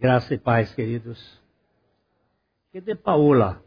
Graça 0.00 0.32
e 0.32 0.38
paz, 0.38 0.72
queridos. 0.76 1.18
Cadê 2.72 2.94
Paola? 2.94 3.60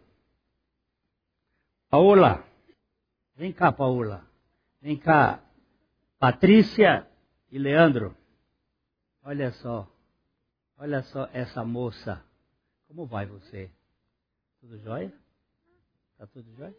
Paola, 1.89 2.47
vem 3.35 3.51
cá, 3.51 3.69
Paola. 3.69 4.25
Vem 4.81 4.97
cá, 4.97 5.43
Patrícia 6.17 7.05
e 7.51 7.59
Leandro. 7.59 8.15
Olha 9.21 9.51
só, 9.51 9.85
olha 10.77 11.03
só 11.03 11.27
essa 11.33 11.65
moça. 11.65 12.23
Como 12.87 13.05
vai 13.05 13.25
você? 13.25 13.69
Tudo 14.61 14.77
jóia? 14.77 15.13
Tá 16.17 16.25
tudo 16.27 16.49
jóia? 16.55 16.75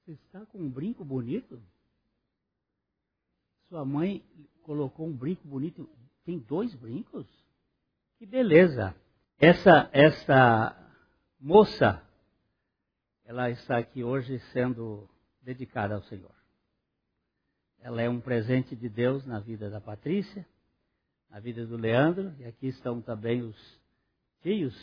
Você 0.00 0.12
está 0.14 0.44
com 0.46 0.58
um 0.58 0.68
brinco 0.68 1.04
bonito? 1.04 1.62
Sua 3.68 3.84
mãe 3.84 4.20
colocou 4.64 5.06
um 5.06 5.16
brinco 5.16 5.46
bonito. 5.46 5.88
Tem 6.24 6.40
dois 6.40 6.74
brincos? 6.74 7.28
Que 8.20 8.26
beleza! 8.26 8.94
Essa, 9.38 9.88
essa 9.94 10.76
moça, 11.40 12.06
ela 13.24 13.48
está 13.48 13.78
aqui 13.78 14.04
hoje 14.04 14.38
sendo 14.52 15.08
dedicada 15.40 15.94
ao 15.94 16.02
Senhor. 16.02 16.34
Ela 17.78 18.02
é 18.02 18.10
um 18.10 18.20
presente 18.20 18.76
de 18.76 18.90
Deus 18.90 19.24
na 19.24 19.40
vida 19.40 19.70
da 19.70 19.80
Patrícia, 19.80 20.46
na 21.30 21.40
vida 21.40 21.66
do 21.66 21.78
Leandro, 21.78 22.34
e 22.38 22.44
aqui 22.44 22.66
estão 22.66 23.00
também 23.00 23.40
os 23.40 23.80
tios 24.42 24.76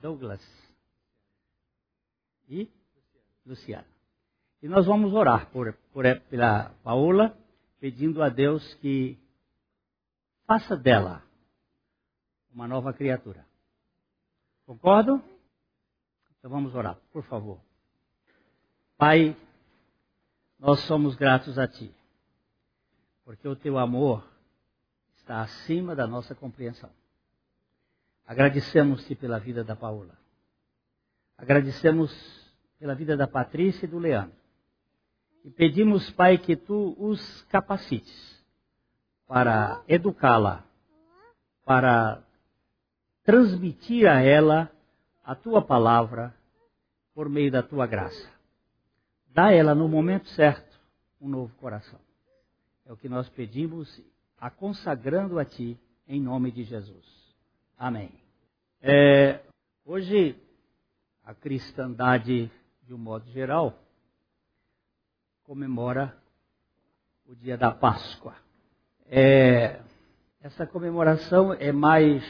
Douglas 0.00 0.40
e 2.48 2.70
Luciana. 3.44 3.88
E 4.62 4.68
nós 4.68 4.86
vamos 4.86 5.12
orar 5.12 5.50
por, 5.50 5.72
por, 5.92 6.04
pela 6.28 6.68
Paola, 6.84 7.36
pedindo 7.80 8.22
a 8.22 8.28
Deus 8.28 8.74
que 8.74 9.19
faça 10.50 10.76
dela 10.76 11.22
uma 12.52 12.66
nova 12.66 12.92
criatura. 12.92 13.46
Concordo? 14.66 15.22
Então 16.36 16.50
vamos 16.50 16.74
orar, 16.74 16.98
por 17.12 17.22
favor. 17.22 17.60
Pai, 18.98 19.36
nós 20.58 20.80
somos 20.80 21.14
gratos 21.14 21.56
a 21.56 21.68
Ti, 21.68 21.94
porque 23.24 23.46
o 23.46 23.54
Teu 23.54 23.78
amor 23.78 24.28
está 25.18 25.40
acima 25.40 25.94
da 25.94 26.08
nossa 26.08 26.34
compreensão. 26.34 26.90
Agradecemos-te 28.26 29.14
pela 29.14 29.38
vida 29.38 29.62
da 29.62 29.76
Paula. 29.76 30.18
Agradecemos 31.38 32.10
pela 32.76 32.96
vida 32.96 33.16
da 33.16 33.28
Patrícia 33.28 33.86
e 33.86 33.88
do 33.88 34.00
Leandro. 34.00 34.36
E 35.44 35.50
pedimos, 35.50 36.10
Pai, 36.10 36.38
que 36.38 36.56
Tu 36.56 36.96
os 36.98 37.42
capacites 37.42 38.39
para 39.30 39.84
educá-la, 39.86 40.64
para 41.64 42.20
transmitir 43.22 44.08
a 44.08 44.20
ela 44.20 44.68
a 45.22 45.36
tua 45.36 45.62
palavra 45.62 46.34
por 47.14 47.28
meio 47.28 47.48
da 47.48 47.62
tua 47.62 47.86
graça. 47.86 48.28
Dá 49.28 49.46
a 49.46 49.52
ela 49.52 49.72
no 49.72 49.86
momento 49.86 50.28
certo 50.30 50.76
um 51.20 51.28
novo 51.28 51.54
coração. 51.58 52.00
É 52.84 52.92
o 52.92 52.96
que 52.96 53.08
nós 53.08 53.28
pedimos, 53.28 54.02
a 54.36 54.50
consagrando 54.50 55.38
a 55.38 55.44
ti, 55.44 55.78
em 56.08 56.20
nome 56.20 56.50
de 56.50 56.64
Jesus. 56.64 57.06
Amém. 57.78 58.10
É, 58.82 59.44
hoje, 59.84 60.36
a 61.22 61.32
cristandade, 61.34 62.50
de 62.82 62.92
um 62.92 62.98
modo 62.98 63.30
geral, 63.30 63.78
comemora 65.44 66.20
o 67.24 67.36
dia 67.36 67.56
da 67.56 67.70
Páscoa. 67.70 68.49
É, 69.12 69.80
essa 70.40 70.64
comemoração 70.68 71.52
é 71.52 71.72
mais 71.72 72.22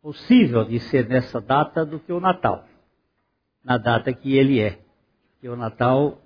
possível 0.00 0.64
de 0.64 0.80
ser 0.80 1.06
nessa 1.06 1.42
data 1.42 1.84
do 1.84 2.00
que 2.00 2.10
o 2.10 2.18
Natal, 2.18 2.66
na 3.62 3.76
data 3.76 4.14
que 4.14 4.34
ele 4.34 4.60
é. 4.60 4.80
Porque 5.32 5.50
o 5.50 5.54
Natal 5.54 6.22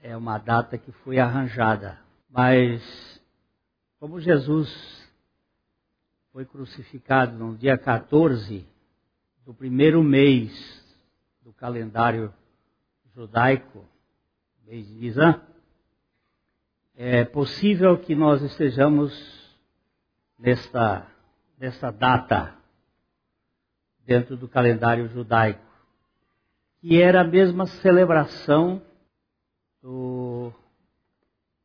é 0.00 0.16
uma 0.16 0.38
data 0.38 0.78
que 0.78 0.92
foi 0.92 1.18
arranjada. 1.18 1.98
Mas, 2.30 3.20
como 3.98 4.20
Jesus 4.20 4.70
foi 6.32 6.44
crucificado 6.44 7.36
no 7.36 7.56
dia 7.56 7.76
14 7.76 8.64
do 9.44 9.52
primeiro 9.52 10.04
mês 10.04 10.52
do 11.42 11.52
calendário 11.52 12.32
judaico, 13.12 13.84
mês 14.64 14.86
de 14.86 14.94
Nisan, 14.94 15.47
é 17.00 17.24
possível 17.24 17.96
que 17.96 18.12
nós 18.12 18.42
estejamos 18.42 19.12
nesta, 20.36 21.06
nesta 21.56 21.92
data 21.92 22.58
dentro 24.04 24.36
do 24.36 24.48
calendário 24.48 25.06
judaico, 25.06 25.62
que 26.80 27.00
era 27.00 27.20
a 27.20 27.24
mesma 27.24 27.66
celebração 27.66 28.82
do, 29.80 30.52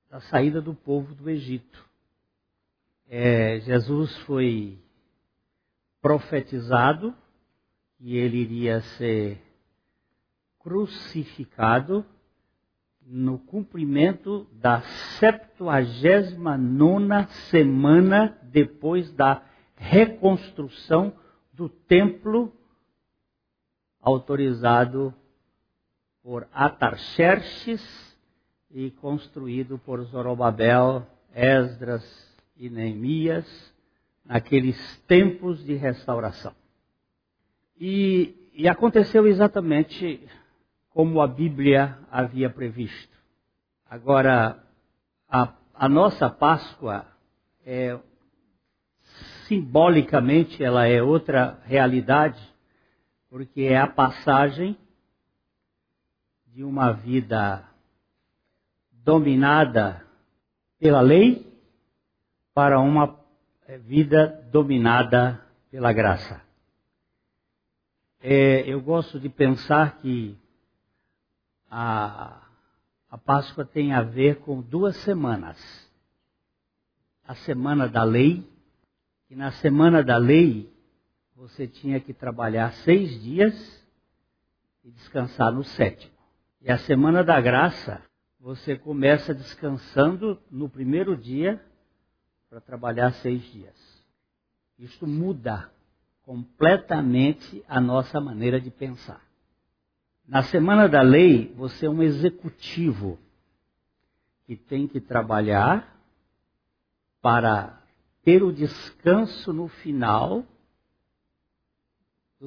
da 0.07 0.19
saída 0.19 0.61
do 0.61 0.75
povo 0.75 1.15
do 1.15 1.27
Egito. 1.27 1.83
É, 3.09 3.59
Jesus 3.61 4.15
foi 4.27 4.77
profetizado 5.99 7.11
e 7.99 8.17
ele 8.17 8.37
iria 8.37 8.81
ser 8.81 9.41
crucificado 10.59 12.05
no 13.05 13.39
cumprimento 13.39 14.47
da 14.53 14.81
79 15.19 17.27
semana 17.49 18.37
depois 18.43 19.11
da 19.13 19.43
reconstrução 19.75 21.13
do 21.51 21.67
templo 21.69 22.53
autorizado 24.01 25.13
por 26.21 26.47
Atarxerxes 26.53 27.81
e 28.71 28.91
construído 28.91 29.77
por 29.77 30.01
Zorobabel, 30.03 31.05
Esdras 31.33 32.03
e 32.57 32.69
Neemias 32.69 33.73
naqueles 34.25 34.77
tempos 35.07 35.63
de 35.63 35.75
restauração. 35.75 36.53
E, 37.79 38.49
e 38.53 38.67
aconteceu 38.67 39.27
exatamente 39.27 40.27
como 40.93 41.21
a 41.21 41.27
Bíblia 41.27 41.97
havia 42.11 42.49
previsto. 42.49 43.17
Agora, 43.89 44.63
a, 45.27 45.53
a 45.73 45.89
nossa 45.89 46.29
Páscoa 46.29 47.05
é 47.65 47.99
simbolicamente 49.47 50.63
ela 50.63 50.87
é 50.87 51.01
outra 51.01 51.59
realidade, 51.65 52.41
porque 53.29 53.63
é 53.63 53.77
a 53.77 53.87
passagem 53.87 54.77
de 56.47 56.63
uma 56.63 56.91
vida 56.91 57.67
dominada 58.91 60.05
pela 60.79 61.01
lei 61.01 61.51
para 62.53 62.79
uma 62.79 63.19
vida 63.81 64.47
dominada 64.51 65.43
pela 65.71 65.91
graça. 65.91 66.41
É, 68.21 68.61
eu 68.67 68.79
gosto 68.79 69.19
de 69.19 69.27
pensar 69.27 69.97
que 69.97 70.37
a, 71.75 72.47
a 73.09 73.17
Páscoa 73.17 73.65
tem 73.65 73.93
a 73.93 74.03
ver 74.03 74.41
com 74.41 74.61
duas 74.61 74.95
semanas. 74.97 75.57
A 77.27 77.33
semana 77.33 77.89
da 77.89 78.03
lei, 78.03 78.47
e 79.27 79.35
na 79.35 79.51
semana 79.53 80.03
da 80.03 80.17
lei 80.17 80.71
você 81.35 81.67
tinha 81.67 81.99
que 81.99 82.13
trabalhar 82.13 82.71
seis 82.83 83.19
dias 83.23 83.83
e 84.83 84.91
descansar 84.91 85.51
no 85.51 85.63
sétimo. 85.63 86.13
E 86.61 86.71
a 86.71 86.77
semana 86.77 87.23
da 87.23 87.41
graça, 87.41 88.03
você 88.39 88.77
começa 88.77 89.33
descansando 89.33 90.39
no 90.51 90.69
primeiro 90.69 91.17
dia 91.17 91.59
para 92.49 92.61
trabalhar 92.61 93.11
seis 93.13 93.41
dias. 93.51 94.05
Isso 94.77 95.07
muda 95.07 95.71
completamente 96.21 97.63
a 97.67 97.81
nossa 97.81 98.21
maneira 98.21 98.61
de 98.61 98.69
pensar. 98.69 99.32
Na 100.27 100.43
semana 100.43 100.87
da 100.87 101.01
lei, 101.01 101.53
você 101.55 101.85
é 101.85 101.89
um 101.89 102.01
executivo 102.01 103.19
que 104.45 104.55
tem 104.55 104.87
que 104.87 104.99
trabalhar 104.99 105.97
para 107.21 107.81
ter 108.23 108.43
o 108.43 108.51
descanso 108.51 109.51
no 109.53 109.67
final 109.67 110.45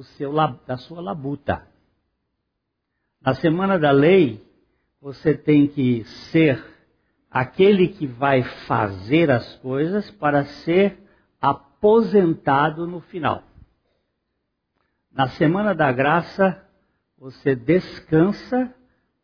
seu, 0.03 0.31
da 0.65 0.77
sua 0.77 1.01
labuta. 1.01 1.67
Na 3.21 3.33
semana 3.33 3.79
da 3.79 3.91
lei, 3.91 4.43
você 5.01 5.35
tem 5.35 5.67
que 5.67 6.03
ser 6.31 6.63
aquele 7.29 7.87
que 7.89 8.05
vai 8.05 8.43
fazer 8.67 9.31
as 9.31 9.55
coisas 9.57 10.09
para 10.11 10.45
ser 10.45 10.97
aposentado 11.41 12.87
no 12.87 13.01
final. 13.01 13.43
Na 15.11 15.29
semana 15.29 15.73
da 15.73 15.91
graça, 15.91 16.63
você 17.17 17.55
descansa 17.55 18.73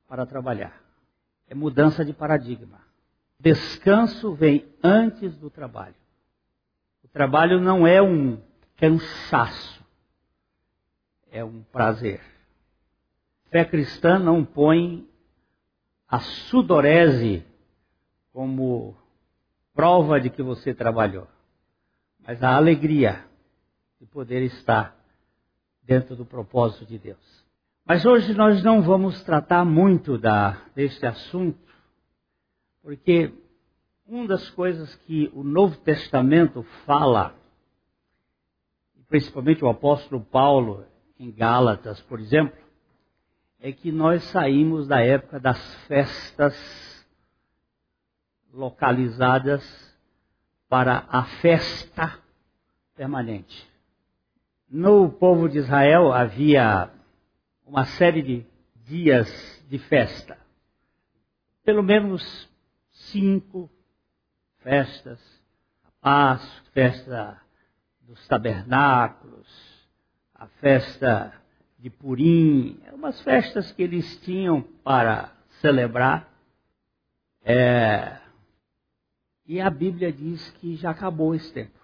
para 0.07 0.25
trabalhar. 0.25 0.81
É 1.47 1.53
mudança 1.53 2.03
de 2.03 2.13
paradigma. 2.13 2.81
Descanso 3.39 4.33
vem 4.33 4.65
antes 4.81 5.35
do 5.35 5.49
trabalho. 5.49 5.95
O 7.03 7.07
trabalho 7.07 7.59
não 7.59 7.85
é 7.85 8.01
um 8.01 8.41
cansaço, 8.77 9.83
é 11.31 11.43
um 11.43 11.61
prazer. 11.63 12.21
Fé 13.51 13.65
cristã 13.65 14.17
não 14.17 14.43
põe 14.43 15.07
a 16.07 16.19
sudorese 16.19 17.45
como 18.31 18.95
prova 19.73 20.19
de 20.19 20.29
que 20.29 20.41
você 20.41 20.73
trabalhou, 20.73 21.27
mas 22.25 22.41
a 22.41 22.55
alegria 22.55 23.25
de 23.99 24.05
poder 24.05 24.41
estar 24.43 24.95
dentro 25.83 26.15
do 26.15 26.25
propósito 26.25 26.85
de 26.85 26.97
Deus. 26.97 27.42
Mas 27.85 28.05
hoje 28.05 28.33
nós 28.33 28.63
não 28.63 28.81
vamos 28.81 29.21
tratar 29.23 29.65
muito 29.65 30.17
da, 30.17 30.51
deste 30.73 31.05
assunto, 31.05 31.59
porque 32.81 33.33
uma 34.07 34.25
das 34.25 34.49
coisas 34.51 34.95
que 34.95 35.29
o 35.33 35.43
Novo 35.43 35.75
Testamento 35.79 36.63
fala, 36.85 37.35
principalmente 39.09 39.65
o 39.65 39.69
apóstolo 39.69 40.23
Paulo 40.23 40.85
em 41.19 41.29
Gálatas, 41.29 41.99
por 42.03 42.21
exemplo, 42.21 42.57
é 43.59 43.73
que 43.73 43.91
nós 43.91 44.23
saímos 44.31 44.87
da 44.87 45.01
época 45.01 45.37
das 45.37 45.75
festas 45.87 47.05
localizadas 48.53 49.61
para 50.69 51.05
a 51.09 51.25
festa 51.41 52.17
permanente. 52.95 53.69
No 54.69 55.09
povo 55.11 55.49
de 55.49 55.57
Israel 55.57 56.13
havia 56.13 56.89
uma 57.65 57.85
série 57.85 58.21
de 58.21 58.45
dias 58.85 59.65
de 59.69 59.79
festa. 59.79 60.37
Pelo 61.63 61.81
menos 61.81 62.49
cinco 62.91 63.69
festas. 64.57 65.19
A 65.83 65.91
Páscoa, 66.01 66.63
festa 66.73 67.41
dos 68.01 68.27
tabernáculos, 68.27 69.47
a 70.33 70.47
festa 70.47 71.33
de 71.79 71.89
Purim, 71.89 72.81
umas 72.91 73.21
festas 73.21 73.71
que 73.71 73.83
eles 73.83 74.19
tinham 74.21 74.61
para 74.83 75.31
celebrar. 75.61 76.29
É, 77.45 78.19
e 79.45 79.59
a 79.59 79.69
Bíblia 79.69 80.11
diz 80.11 80.49
que 80.51 80.75
já 80.75 80.91
acabou 80.91 81.35
esse 81.35 81.51
tempo. 81.53 81.77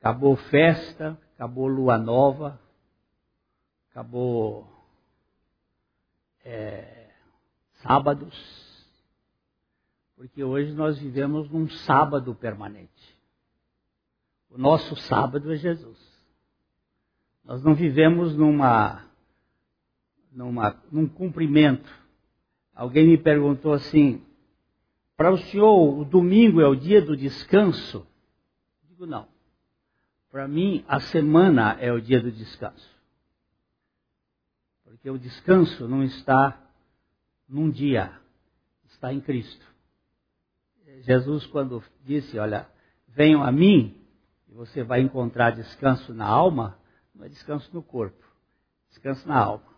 Acabou 0.00 0.36
festa, 0.36 1.18
acabou 1.34 1.66
lua 1.66 1.98
nova, 1.98 2.58
acabou 3.90 4.73
é, 6.44 7.10
sábados, 7.82 8.34
porque 10.16 10.44
hoje 10.44 10.72
nós 10.72 10.98
vivemos 10.98 11.50
num 11.50 11.68
sábado 11.68 12.34
permanente. 12.34 13.14
O 14.50 14.58
nosso 14.58 14.94
sábado 14.94 15.52
é 15.52 15.56
Jesus. 15.56 15.98
Nós 17.44 17.62
não 17.62 17.74
vivemos 17.74 18.36
numa, 18.36 19.04
numa, 20.30 20.80
num 20.92 21.08
cumprimento. 21.08 21.90
Alguém 22.74 23.08
me 23.08 23.18
perguntou 23.18 23.72
assim: 23.72 24.24
para 25.16 25.32
o 25.32 25.38
senhor, 25.38 25.98
o 25.98 26.04
domingo 26.04 26.60
é 26.60 26.68
o 26.68 26.74
dia 26.74 27.02
do 27.02 27.16
descanso? 27.16 28.06
digo, 28.88 29.06
não. 29.06 29.26
Para 30.30 30.48
mim, 30.48 30.84
a 30.88 31.00
semana 31.00 31.76
é 31.80 31.92
o 31.92 32.00
dia 32.00 32.20
do 32.20 32.30
descanso. 32.30 32.93
Porque 34.84 35.10
o 35.10 35.18
descanso 35.18 35.88
não 35.88 36.02
está 36.02 36.60
num 37.48 37.70
dia, 37.70 38.12
está 38.86 39.12
em 39.12 39.20
Cristo. 39.20 39.66
Jesus, 41.00 41.46
quando 41.46 41.82
disse: 42.04 42.38
Olha, 42.38 42.68
venham 43.08 43.42
a 43.42 43.50
mim, 43.50 44.00
e 44.48 44.54
você 44.54 44.82
vai 44.82 45.00
encontrar 45.00 45.50
descanso 45.50 46.12
na 46.14 46.26
alma, 46.26 46.78
não 47.14 47.24
é 47.24 47.28
descanso 47.28 47.68
no 47.72 47.82
corpo, 47.82 48.22
descanso 48.90 49.26
na 49.26 49.38
alma. 49.38 49.74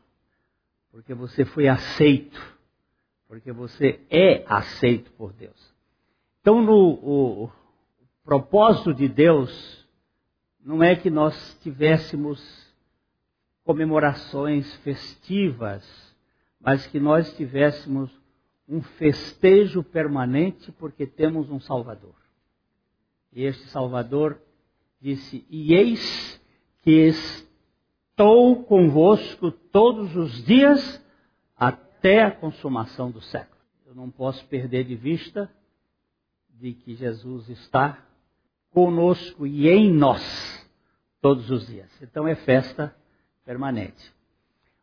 Porque 0.90 1.14
você 1.14 1.44
foi 1.44 1.68
aceito, 1.68 2.40
porque 3.28 3.52
você 3.52 4.04
é 4.10 4.44
aceito 4.46 5.10
por 5.12 5.32
Deus. 5.32 5.74
Então, 6.40 6.62
no, 6.62 6.74
o, 6.74 7.44
o 7.44 7.52
propósito 8.24 8.94
de 8.94 9.08
Deus 9.08 9.86
não 10.60 10.82
é 10.82 10.96
que 10.96 11.10
nós 11.10 11.58
tivéssemos 11.62 12.65
comemorações 13.66 14.72
festivas, 14.76 15.84
mas 16.60 16.86
que 16.86 17.00
nós 17.00 17.36
tivéssemos 17.36 18.10
um 18.68 18.80
festejo 18.80 19.82
permanente 19.82 20.70
porque 20.72 21.04
temos 21.04 21.50
um 21.50 21.58
Salvador. 21.58 22.14
E 23.32 23.42
este 23.42 23.64
Salvador 23.66 24.40
disse: 25.00 25.44
E 25.50 25.74
eis 25.74 26.40
que 26.82 27.08
estou 27.08 28.64
convosco 28.64 29.50
todos 29.50 30.14
os 30.14 30.44
dias 30.44 31.04
até 31.56 32.22
a 32.22 32.30
consumação 32.30 33.10
do 33.10 33.20
século. 33.20 33.60
Eu 33.84 33.96
não 33.96 34.10
posso 34.10 34.46
perder 34.46 34.84
de 34.84 34.94
vista 34.94 35.50
de 36.48 36.72
que 36.72 36.94
Jesus 36.94 37.48
está 37.48 38.06
conosco 38.70 39.44
e 39.44 39.68
em 39.68 39.92
nós 39.92 40.22
todos 41.20 41.50
os 41.50 41.66
dias. 41.66 41.90
Então 42.00 42.28
é 42.28 42.36
festa 42.36 42.94
permanente. 43.46 44.12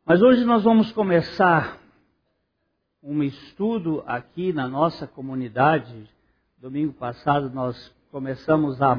Mas 0.06 0.22
hoje 0.22 0.46
nós 0.46 0.64
vamos 0.64 0.90
começar 0.94 1.78
um 3.04 3.22
estudo 3.22 4.02
aqui 4.08 4.54
na 4.54 4.70
nossa 4.70 5.06
comunidade. 5.06 6.10
Domingo 6.58 6.94
passado 6.94 7.50
nós 7.50 7.94
começamos 8.10 8.82
a, 8.82 8.96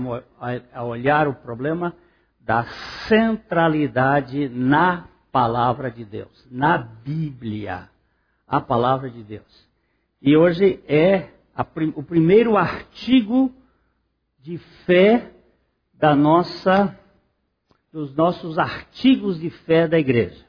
a 0.74 0.84
olhar 0.84 1.26
o 1.26 1.34
problema 1.34 1.94
da 2.38 2.64
centralidade 3.08 4.50
na 4.50 5.08
palavra 5.32 5.90
de 5.90 6.04
Deus, 6.04 6.46
na 6.50 6.76
Bíblia, 6.76 7.88
a 8.46 8.60
palavra 8.60 9.08
de 9.08 9.22
Deus. 9.22 9.66
E 10.20 10.36
hoje 10.36 10.84
é 10.86 11.30
a, 11.56 11.66
o 11.94 12.02
primeiro 12.02 12.58
artigo 12.58 13.50
de 14.40 14.58
fé 14.84 15.32
da 15.94 16.14
nossa 16.14 16.98
dos 17.94 18.12
nossos 18.16 18.58
artigos 18.58 19.38
de 19.38 19.50
fé 19.50 19.86
da 19.86 19.96
igreja. 19.96 20.44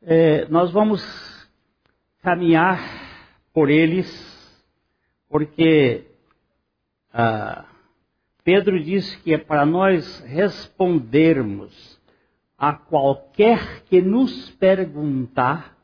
É, 0.00 0.46
nós 0.46 0.70
vamos 0.70 1.02
caminhar 2.22 2.78
por 3.52 3.70
eles, 3.70 4.08
porque 5.28 6.06
ah, 7.12 7.64
Pedro 8.44 8.80
disse 8.80 9.18
que 9.18 9.34
é 9.34 9.38
para 9.38 9.66
nós 9.66 10.20
respondermos 10.20 12.00
a 12.56 12.72
qualquer 12.72 13.82
que 13.86 14.00
nos 14.00 14.48
perguntar 14.50 15.76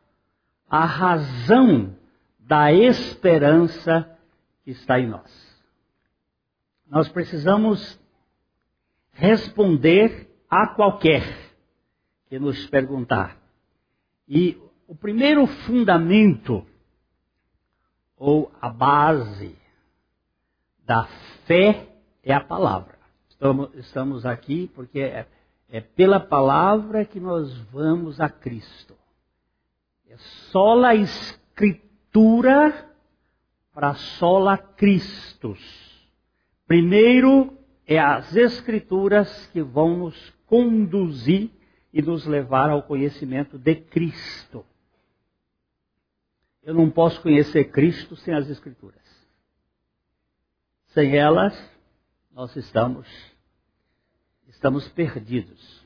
a 0.70 0.84
razão 0.84 1.96
da 2.38 2.72
esperança 2.72 4.08
que 4.62 4.70
está 4.70 5.00
em 5.00 5.08
nós. 5.08 5.64
Nós 6.86 7.08
precisamos 7.08 8.03
responder 9.14 10.30
a 10.50 10.68
qualquer 10.68 11.22
que 12.26 12.38
nos 12.38 12.66
perguntar. 12.66 13.36
E 14.28 14.58
o 14.86 14.94
primeiro 14.94 15.46
fundamento, 15.46 16.66
ou 18.16 18.52
a 18.60 18.68
base 18.68 19.56
da 20.84 21.04
fé, 21.46 21.88
é 22.22 22.34
a 22.34 22.40
palavra. 22.40 22.98
Estamos, 23.28 23.74
estamos 23.74 24.26
aqui 24.26 24.70
porque 24.74 25.00
é, 25.00 25.26
é 25.68 25.80
pela 25.80 26.20
palavra 26.20 27.04
que 27.04 27.20
nós 27.20 27.56
vamos 27.72 28.20
a 28.20 28.28
Cristo. 28.28 28.94
É 30.08 30.16
sola 30.50 30.88
a 30.88 30.94
escritura 30.94 32.90
para 33.72 33.94
sola 33.94 34.56
Christus. 34.56 35.60
Primeiro 36.66 37.53
é 37.86 37.98
as 37.98 38.34
Escrituras 38.34 39.46
que 39.48 39.62
vão 39.62 39.96
nos 39.96 40.30
conduzir 40.46 41.50
e 41.92 42.02
nos 42.02 42.26
levar 42.26 42.70
ao 42.70 42.82
conhecimento 42.82 43.58
de 43.58 43.76
Cristo. 43.76 44.64
Eu 46.62 46.74
não 46.74 46.90
posso 46.90 47.20
conhecer 47.20 47.64
Cristo 47.64 48.16
sem 48.16 48.34
as 48.34 48.48
Escrituras. 48.48 49.02
Sem 50.88 51.16
elas, 51.16 51.54
nós 52.32 52.54
estamos, 52.56 53.06
estamos 54.48 54.88
perdidos. 54.88 55.84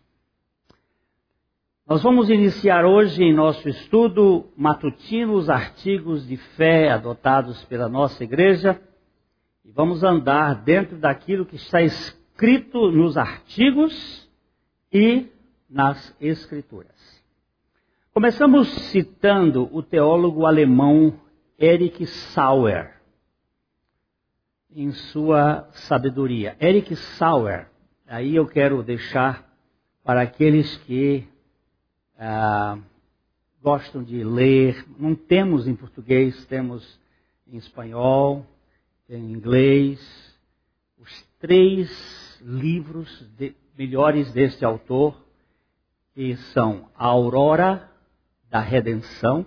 Nós 1.86 2.02
vamos 2.02 2.28
iniciar 2.28 2.84
hoje 2.84 3.22
em 3.22 3.32
nosso 3.32 3.66
estudo 3.66 4.52
matutino 4.54 5.32
os 5.32 5.48
artigos 5.48 6.26
de 6.26 6.36
fé 6.36 6.90
adotados 6.90 7.64
pela 7.64 7.88
nossa 7.88 8.22
igreja 8.22 8.78
e 9.68 9.70
vamos 9.70 10.02
andar 10.02 10.54
dentro 10.64 10.96
daquilo 10.96 11.44
que 11.44 11.56
está 11.56 11.82
escrito 11.82 12.90
nos 12.90 13.18
artigos 13.18 14.26
e 14.90 15.26
nas 15.68 16.16
escrituras. 16.18 17.22
Começamos 18.14 18.66
citando 18.90 19.68
o 19.70 19.82
teólogo 19.82 20.46
alemão 20.46 21.20
Erich 21.58 22.06
Sauer. 22.06 22.94
em 24.74 24.90
sua 24.90 25.68
sabedoria. 25.72 26.56
Eric 26.58 26.96
Sauer, 26.96 27.68
aí 28.06 28.36
eu 28.36 28.46
quero 28.46 28.82
deixar 28.82 29.46
para 30.02 30.22
aqueles 30.22 30.78
que 30.78 31.28
ah, 32.18 32.78
gostam 33.62 34.02
de 34.02 34.24
ler, 34.24 34.82
não 34.98 35.14
temos 35.14 35.68
em 35.68 35.76
português, 35.76 36.46
temos 36.46 36.98
em 37.46 37.58
espanhol, 37.58 38.46
em 39.08 39.32
inglês, 39.32 39.98
os 40.98 41.22
três 41.38 42.40
livros 42.42 43.26
de, 43.36 43.54
melhores 43.76 44.32
deste 44.32 44.64
autor, 44.64 45.24
que 46.12 46.36
são 46.52 46.90
A 46.94 47.06
Aurora 47.06 47.90
da 48.50 48.60
Redenção, 48.60 49.46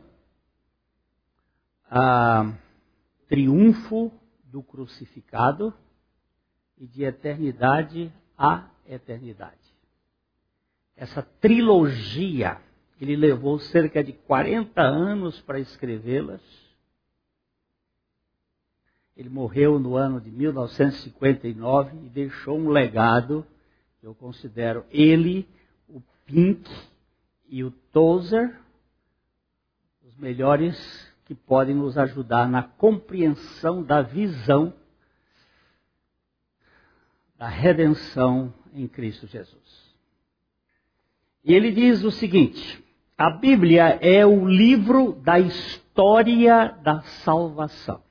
a 1.89 2.53
Triunfo 3.27 4.11
do 4.45 4.63
Crucificado 4.63 5.73
e 6.77 6.87
de 6.87 7.03
Eternidade 7.03 8.11
a 8.37 8.69
Eternidade. 8.87 9.55
Essa 10.95 11.21
trilogia, 11.21 12.59
ele 12.99 13.15
levou 13.15 13.59
cerca 13.59 14.03
de 14.03 14.13
40 14.13 14.81
anos 14.81 15.39
para 15.41 15.59
escrevê-las, 15.59 16.41
ele 19.15 19.29
morreu 19.29 19.79
no 19.79 19.95
ano 19.95 20.19
de 20.19 20.31
1959 20.31 21.97
e 22.05 22.09
deixou 22.09 22.57
um 22.57 22.69
legado 22.69 23.45
eu 24.01 24.15
considero 24.15 24.83
ele, 24.89 25.47
o 25.87 26.01
Pink 26.25 26.67
e 27.47 27.63
o 27.63 27.69
Tozer, 27.69 28.59
os 30.03 30.15
melhores 30.17 31.13
que 31.25 31.35
podem 31.35 31.75
nos 31.75 31.97
ajudar 31.99 32.49
na 32.49 32.63
compreensão 32.63 33.83
da 33.83 34.01
visão 34.01 34.73
da 37.37 37.47
redenção 37.47 38.53
em 38.73 38.87
Cristo 38.87 39.27
Jesus. 39.27 39.95
E 41.43 41.53
ele 41.53 41.71
diz 41.71 42.03
o 42.03 42.09
seguinte: 42.09 42.83
a 43.15 43.29
Bíblia 43.29 43.99
é 44.01 44.25
o 44.25 44.47
livro 44.47 45.13
da 45.13 45.39
história 45.39 46.69
da 46.83 47.01
salvação 47.23 48.01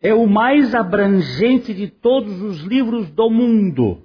é 0.00 0.14
o 0.14 0.26
mais 0.26 0.74
abrangente 0.74 1.74
de 1.74 1.88
todos 1.88 2.40
os 2.40 2.60
livros 2.60 3.10
do 3.10 3.28
mundo. 3.28 4.02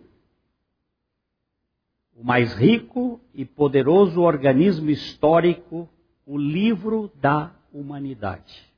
O 2.16 2.24
mais 2.24 2.54
rico 2.54 3.20
e 3.34 3.46
poderoso 3.46 4.22
organismo 4.22 4.90
histórico, 4.90 5.88
o 6.26 6.38
livro 6.38 7.12
da 7.16 7.52
humanidade. 7.72 8.72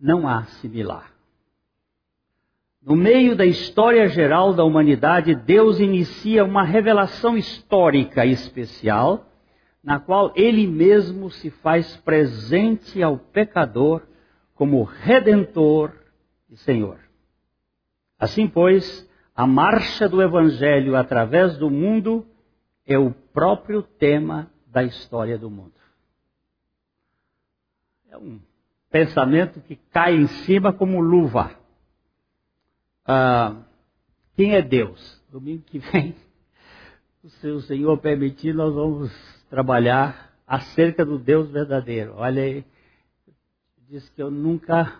Não 0.00 0.28
há 0.28 0.44
similar. 0.44 1.12
No 2.82 2.96
meio 2.96 3.36
da 3.36 3.44
história 3.44 4.08
geral 4.08 4.54
da 4.54 4.64
humanidade, 4.64 5.34
Deus 5.34 5.80
inicia 5.80 6.44
uma 6.44 6.62
revelação 6.62 7.36
histórica 7.36 8.24
especial, 8.24 9.26
na 9.82 10.00
qual 10.00 10.32
Ele 10.34 10.66
mesmo 10.66 11.30
se 11.30 11.50
faz 11.50 11.96
presente 11.98 13.02
ao 13.02 13.18
pecador 13.18 14.02
como 14.60 14.84
Redentor 14.84 15.90
e 16.50 16.54
Senhor. 16.58 17.00
Assim, 18.18 18.46
pois, 18.46 19.08
a 19.34 19.46
marcha 19.46 20.06
do 20.06 20.20
Evangelho 20.20 20.96
através 20.96 21.56
do 21.56 21.70
mundo 21.70 22.26
é 22.84 22.98
o 22.98 23.10
próprio 23.10 23.82
tema 23.82 24.50
da 24.66 24.84
história 24.84 25.38
do 25.38 25.48
mundo. 25.48 25.72
É 28.10 28.18
um 28.18 28.38
pensamento 28.90 29.62
que 29.62 29.76
cai 29.76 30.14
em 30.14 30.26
cima 30.26 30.74
como 30.74 31.00
luva. 31.00 31.58
Ah, 33.06 33.62
quem 34.36 34.54
é 34.54 34.60
Deus? 34.60 35.24
Domingo 35.32 35.62
que 35.62 35.78
vem, 35.78 36.14
se 37.40 37.48
o 37.48 37.62
Senhor 37.62 37.96
permitir, 37.96 38.54
nós 38.54 38.74
vamos 38.74 39.10
trabalhar 39.48 40.34
acerca 40.46 41.02
do 41.02 41.18
Deus 41.18 41.50
verdadeiro. 41.50 42.12
Olha 42.16 42.42
aí 42.42 42.62
diz 43.90 44.08
que 44.10 44.22
eu 44.22 44.30
nunca, 44.30 44.96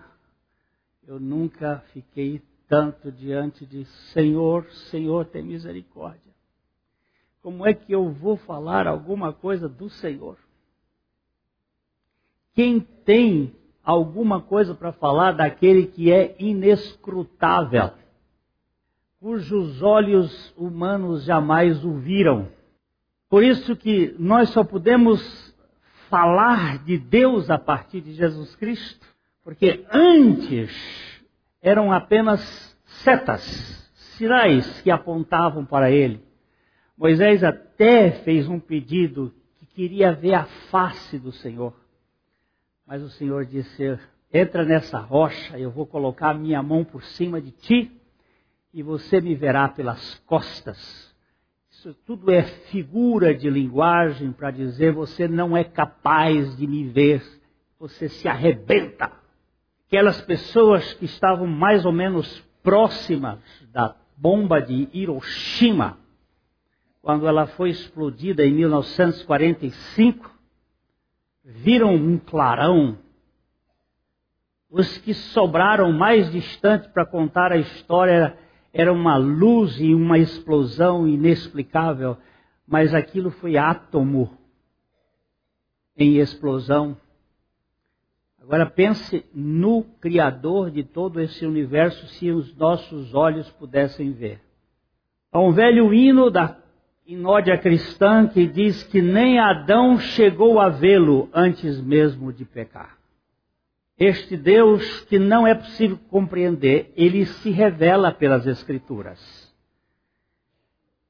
eu 1.06 1.20
nunca 1.20 1.78
fiquei 1.92 2.42
tanto 2.66 3.12
diante 3.12 3.64
de 3.64 3.85
Senhor, 4.12 4.68
Senhor, 4.90 5.26
tem 5.26 5.44
misericórdia. 5.44 6.32
Como 7.40 7.64
é 7.64 7.73
que 7.73 7.92
eu 7.92 8.11
vou 8.11 8.37
falar 8.37 8.88
alguma 8.88 9.32
coisa 9.32 9.68
do 9.68 9.88
Senhor? 9.88 10.37
Quem 12.52 12.80
tem 12.80 13.54
alguma 13.80 14.42
coisa 14.42 14.75
para 14.75 14.92
falar 14.92 15.32
daquele 15.32 15.87
que 15.87 16.11
é 16.11 16.35
inescrutável, 16.40 17.92
cujos 19.20 19.82
olhos 19.82 20.52
humanos 20.56 21.23
jamais 21.23 21.85
o 21.85 21.92
viram? 21.92 22.49
Por 23.28 23.44
isso 23.44 23.76
que 23.76 24.16
nós 24.18 24.50
só 24.50 24.64
podemos 24.64 25.50
falar 26.11 26.85
de 26.85 26.99
Deus 26.99 27.49
a 27.49 27.57
partir 27.57 28.02
de 28.02 28.12
Jesus 28.12 28.55
Cristo, 28.57 29.07
porque 29.43 29.87
antes 29.90 30.71
eram 31.62 31.93
apenas 31.93 32.76
setas, 33.05 33.43
sinais 34.17 34.83
que 34.83 34.90
apontavam 34.90 35.64
para 35.64 35.90
ele. 35.90 36.23
Moisés 36.99 37.43
até 37.43 38.11
fez 38.11 38.47
um 38.49 38.61
pedido 38.61 39.33
que 39.59 39.67
queria 39.67 40.12
ver 40.12 40.35
a 40.35 40.45
face 40.71 41.19
do 41.19 41.33
Senhor. 41.33 41.75
Mas 42.87 43.02
o 43.02 43.09
Senhor 43.09 43.47
disse: 43.47 43.99
Entra 44.33 44.64
nessa 44.64 44.99
rocha, 44.99 45.59
eu 45.59 45.71
vou 45.71 45.87
colocar 45.87 46.31
a 46.31 46.35
minha 46.35 46.62
mão 46.62 46.85
por 46.85 47.02
cima 47.02 47.40
de 47.40 47.52
ti 47.52 47.90
e 48.75 48.83
você 48.83 49.21
me 49.21 49.35
verá 49.35 49.69
pelas 49.69 50.19
costas. 50.26 51.10
Isso 51.80 51.94
tudo 52.04 52.30
é 52.30 52.42
figura 52.42 53.34
de 53.34 53.49
linguagem 53.49 54.32
para 54.32 54.50
dizer 54.50 54.92
você 54.92 55.26
não 55.26 55.56
é 55.56 55.64
capaz 55.64 56.54
de 56.54 56.66
me 56.66 56.84
ver, 56.84 57.22
você 57.78 58.06
se 58.06 58.28
arrebenta. 58.28 59.10
Aquelas 59.87 60.20
pessoas 60.20 60.92
que 60.92 61.06
estavam 61.06 61.46
mais 61.46 61.87
ou 61.87 61.90
menos 61.90 62.38
próximas 62.62 63.38
da 63.72 63.96
bomba 64.14 64.60
de 64.60 64.90
Hiroshima, 64.92 65.96
quando 67.00 67.26
ela 67.26 67.46
foi 67.46 67.70
explodida 67.70 68.44
em 68.44 68.52
1945, 68.52 70.30
viram 71.42 71.94
um 71.94 72.18
clarão. 72.18 72.99
Os 74.68 74.99
que 74.99 75.14
sobraram 75.14 75.90
mais 75.92 76.30
distante 76.30 76.90
para 76.90 77.06
contar 77.06 77.52
a 77.52 77.56
história 77.56 78.37
era 78.72 78.92
uma 78.92 79.16
luz 79.16 79.80
e 79.80 79.94
uma 79.94 80.18
explosão 80.18 81.06
inexplicável, 81.06 82.16
mas 82.66 82.94
aquilo 82.94 83.30
foi 83.30 83.56
átomo 83.56 84.30
em 85.96 86.16
explosão. 86.16 86.96
Agora 88.40 88.66
pense 88.66 89.24
no 89.34 89.82
Criador 90.00 90.70
de 90.70 90.82
todo 90.82 91.20
esse 91.20 91.44
universo, 91.44 92.06
se 92.08 92.30
os 92.30 92.56
nossos 92.56 93.14
olhos 93.14 93.48
pudessem 93.50 94.12
ver. 94.12 94.40
Há 95.32 95.40
um 95.40 95.52
velho 95.52 95.92
hino 95.92 96.30
da 96.30 96.56
inódia 97.06 97.58
cristã 97.58 98.26
que 98.28 98.46
diz 98.46 98.82
que 98.84 99.02
nem 99.02 99.38
Adão 99.38 99.98
chegou 99.98 100.60
a 100.60 100.68
vê-lo 100.68 101.28
antes 101.32 101.80
mesmo 101.80 102.32
de 102.32 102.44
pecar. 102.44 103.00
Este 104.00 104.35
Deus 104.35 105.02
que 105.02 105.19
não 105.19 105.47
é 105.47 105.54
possível 105.54 105.99
compreender, 106.09 106.90
ele 106.97 107.26
se 107.26 107.50
revela 107.50 108.11
pelas 108.11 108.47
Escrituras. 108.47 109.54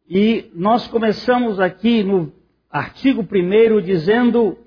E 0.08 0.50
nós 0.52 0.88
começamos 0.88 1.60
aqui 1.60 2.02
no 2.02 2.32
artigo 2.68 3.22
1 3.22 3.80
dizendo, 3.80 4.58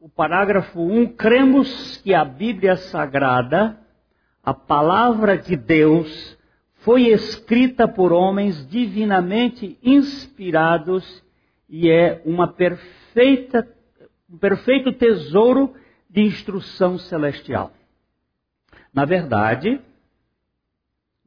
o 0.00 0.08
parágrafo 0.08 0.80
1, 0.80 1.08
cremos 1.08 1.98
que 1.98 2.14
a 2.14 2.24
Bíblia 2.24 2.76
Sagrada, 2.76 3.78
a 4.42 4.54
palavra 4.54 5.36
de 5.36 5.54
Deus, 5.54 6.38
foi 6.76 7.08
escrita 7.08 7.86
por 7.86 8.10
homens 8.10 8.66
divinamente 8.70 9.78
inspirados 9.82 11.22
e 11.68 11.90
é 11.90 12.22
uma 12.24 12.48
perfeita, 12.48 13.68
um 14.30 14.38
perfeito 14.38 14.92
tesouro 14.94 15.74
de 16.14 16.22
instrução 16.22 16.96
celestial. 16.96 17.72
Na 18.92 19.04
verdade, 19.04 19.80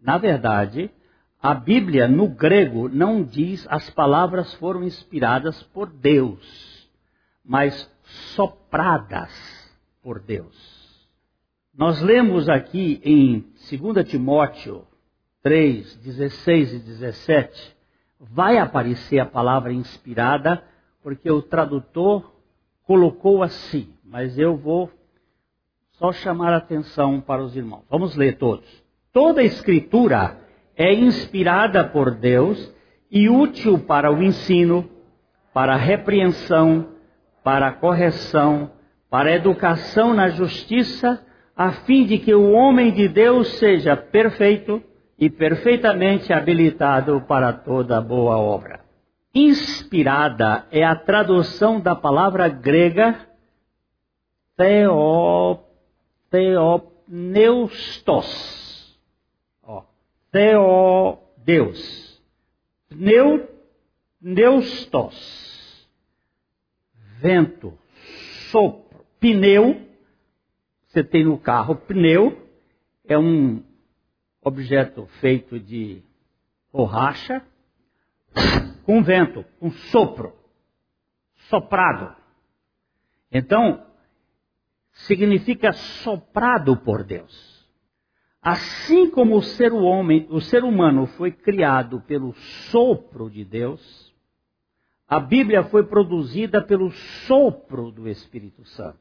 na 0.02 0.18
verdade, 0.18 0.90
a 1.42 1.54
Bíblia 1.54 2.08
no 2.08 2.30
grego 2.30 2.88
não 2.88 3.22
diz 3.22 3.68
as 3.70 3.90
palavras 3.90 4.54
foram 4.54 4.86
inspiradas 4.86 5.62
por 5.62 5.90
Deus, 5.90 6.90
mas 7.44 7.92
sopradas 8.34 9.30
por 10.02 10.22
Deus. 10.22 10.56
Nós 11.78 12.02
lemos 12.02 12.48
aqui 12.48 13.02
em 13.04 13.46
2 13.70 14.08
Timóteo 14.08 14.88
3, 15.44 15.98
16 15.98 16.74
e 16.76 16.80
17, 16.80 17.76
vai 18.22 18.58
aparecer 18.58 19.20
a 19.20 19.26
palavra 19.26 19.74
inspirada, 19.74 20.64
porque 21.04 21.30
o 21.30 21.42
tradutor 21.42 22.34
colocou 22.86 23.44
assim, 23.44 23.94
mas 24.10 24.38
eu 24.38 24.56
vou 24.56 24.90
Só 25.94 26.12
chamar 26.12 26.54
a 26.54 26.58
atenção 26.58 27.20
para 27.20 27.42
os 27.42 27.56
irmãos. 27.56 27.84
Vamos 27.90 28.16
ler 28.16 28.38
todos. 28.38 28.68
Toda 29.12 29.42
escritura 29.42 30.38
é 30.76 30.94
inspirada 30.94 31.84
por 31.84 32.12
Deus 32.12 32.72
e 33.10 33.28
útil 33.28 33.80
para 33.80 34.12
o 34.12 34.22
ensino, 34.22 34.88
para 35.52 35.74
a 35.74 35.78
repreensão, 35.78 36.90
para 37.44 37.70
a 37.70 37.72
correção, 37.72 38.72
para 39.10 39.30
a 39.30 39.36
educação 39.36 40.14
na 40.14 40.30
justiça, 40.30 41.26
a 41.56 41.72
fim 41.72 42.06
de 42.06 42.20
que 42.20 42.34
o 42.36 42.52
homem 42.52 42.92
de 42.92 43.08
Deus 43.08 43.48
seja 43.58 43.98
perfeito 43.98 44.84
e 45.18 45.32
perfeitamente 45.32 46.32
habilitado 46.32 47.22
para 47.28 47.52
toda 47.52 48.00
boa 48.00 48.38
obra. 48.38 48.82
Inspirada 49.34 50.68
é 50.72 50.84
a 50.84 50.96
tradução 50.96 51.80
da 51.80 51.96
palavra 51.96 52.48
grega 52.48 53.27
theo, 54.58 55.64
theopneustos. 56.32 59.00
Ó, 59.64 59.86
theo, 60.32 61.20
Deus. 61.38 62.22
Pneu, 62.90 63.48
neustos. 64.20 65.88
Vento, 67.20 67.78
sopro, 68.52 69.06
pneu. 69.20 69.86
Você 70.88 71.04
tem 71.04 71.26
no 71.26 71.38
carro 71.38 71.76
pneu, 71.76 72.50
é 73.08 73.18
um 73.18 73.64
objeto 74.42 75.06
feito 75.20 75.60
de 75.60 76.02
borracha, 76.72 77.46
com 78.84 79.04
vento, 79.04 79.46
com 79.60 79.70
sopro, 79.70 80.34
soprado. 81.50 82.16
Então, 83.32 83.86
significa 84.98 85.74
soprado 85.74 86.78
por 86.78 87.04
Deus. 87.04 87.58
Assim 88.42 89.10
como 89.10 89.36
o 89.36 89.42
ser, 89.42 89.74
homem, 89.74 90.28
o 90.30 90.40
ser 90.40 90.64
humano 90.64 91.06
foi 91.06 91.32
criado 91.32 92.02
pelo 92.02 92.34
sopro 92.72 93.30
de 93.30 93.44
Deus, 93.44 94.14
a 95.08 95.20
Bíblia 95.20 95.64
foi 95.64 95.84
produzida 95.84 96.62
pelo 96.62 96.92
sopro 97.26 97.92
do 97.92 98.08
Espírito 98.08 98.66
Santo. 98.66 99.00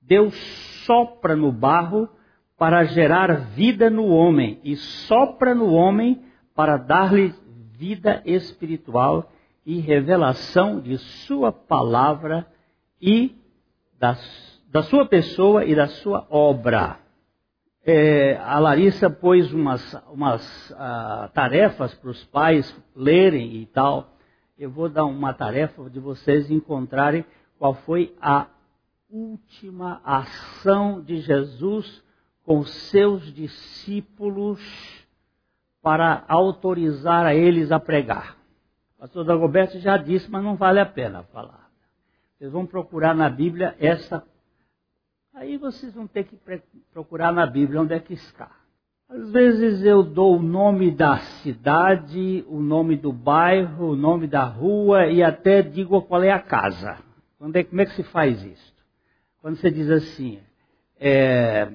Deus 0.00 0.34
sopra 0.84 1.36
no 1.36 1.52
barro 1.52 2.08
para 2.56 2.84
gerar 2.84 3.50
vida 3.50 3.90
no 3.90 4.06
homem 4.06 4.60
e 4.62 4.76
sopra 4.76 5.54
no 5.54 5.72
homem 5.72 6.22
para 6.54 6.76
dar-lhe 6.76 7.34
vida 7.72 8.22
espiritual 8.24 9.30
e 9.64 9.80
revelação 9.80 10.80
de 10.80 10.98
sua 10.98 11.52
palavra 11.52 12.46
e 13.00 13.34
da, 13.98 14.16
da 14.70 14.82
sua 14.84 15.04
pessoa 15.04 15.64
e 15.64 15.74
da 15.74 15.88
sua 15.88 16.26
obra. 16.30 16.98
É, 17.84 18.36
a 18.36 18.58
Larissa 18.58 19.10
pôs 19.10 19.52
umas, 19.52 19.94
umas 20.12 20.70
uh, 20.70 21.28
tarefas 21.34 21.94
para 21.94 22.10
os 22.10 22.24
pais 22.26 22.76
lerem 22.94 23.56
e 23.56 23.66
tal. 23.66 24.16
Eu 24.56 24.70
vou 24.70 24.88
dar 24.88 25.04
uma 25.06 25.32
tarefa 25.32 25.88
de 25.90 25.98
vocês 25.98 26.50
encontrarem 26.50 27.24
qual 27.58 27.74
foi 27.74 28.14
a 28.20 28.46
última 29.10 30.00
ação 30.04 31.02
de 31.02 31.16
Jesus 31.16 32.02
com 32.44 32.62
seus 32.64 33.32
discípulos 33.34 34.60
para 35.82 36.24
autorizar 36.28 37.26
a 37.26 37.34
eles 37.34 37.72
a 37.72 37.80
pregar. 37.80 38.36
O 38.96 39.00
pastor 39.00 39.24
Dagoberto 39.24 39.78
já 39.78 39.96
disse, 39.96 40.30
mas 40.30 40.44
não 40.44 40.56
vale 40.56 40.78
a 40.78 40.86
pena 40.86 41.22
falar. 41.24 41.70
Vocês 42.36 42.52
vão 42.52 42.66
procurar 42.66 43.14
na 43.14 43.28
Bíblia 43.28 43.74
essa. 43.78 44.22
Aí 45.32 45.56
vocês 45.56 45.94
vão 45.94 46.06
ter 46.06 46.24
que 46.24 46.36
procurar 46.92 47.32
na 47.32 47.46
Bíblia 47.46 47.80
onde 47.80 47.94
é 47.94 48.00
que 48.00 48.14
está. 48.14 48.50
Às 49.08 49.30
vezes 49.30 49.84
eu 49.84 50.02
dou 50.02 50.36
o 50.36 50.42
nome 50.42 50.90
da 50.90 51.18
cidade, 51.42 52.44
o 52.48 52.60
nome 52.60 52.96
do 52.96 53.12
bairro, 53.12 53.90
o 53.90 53.96
nome 53.96 54.26
da 54.26 54.44
rua 54.44 55.06
e 55.06 55.22
até 55.22 55.62
digo 55.62 56.00
qual 56.02 56.22
é 56.22 56.30
a 56.30 56.40
casa. 56.40 56.98
É, 57.54 57.64
como 57.64 57.80
é 57.80 57.86
que 57.86 57.94
se 57.94 58.02
faz 58.04 58.42
isso? 58.42 58.74
Quando 59.40 59.56
você 59.56 59.70
diz 59.70 59.90
assim, 59.90 60.38
é, 60.98 61.68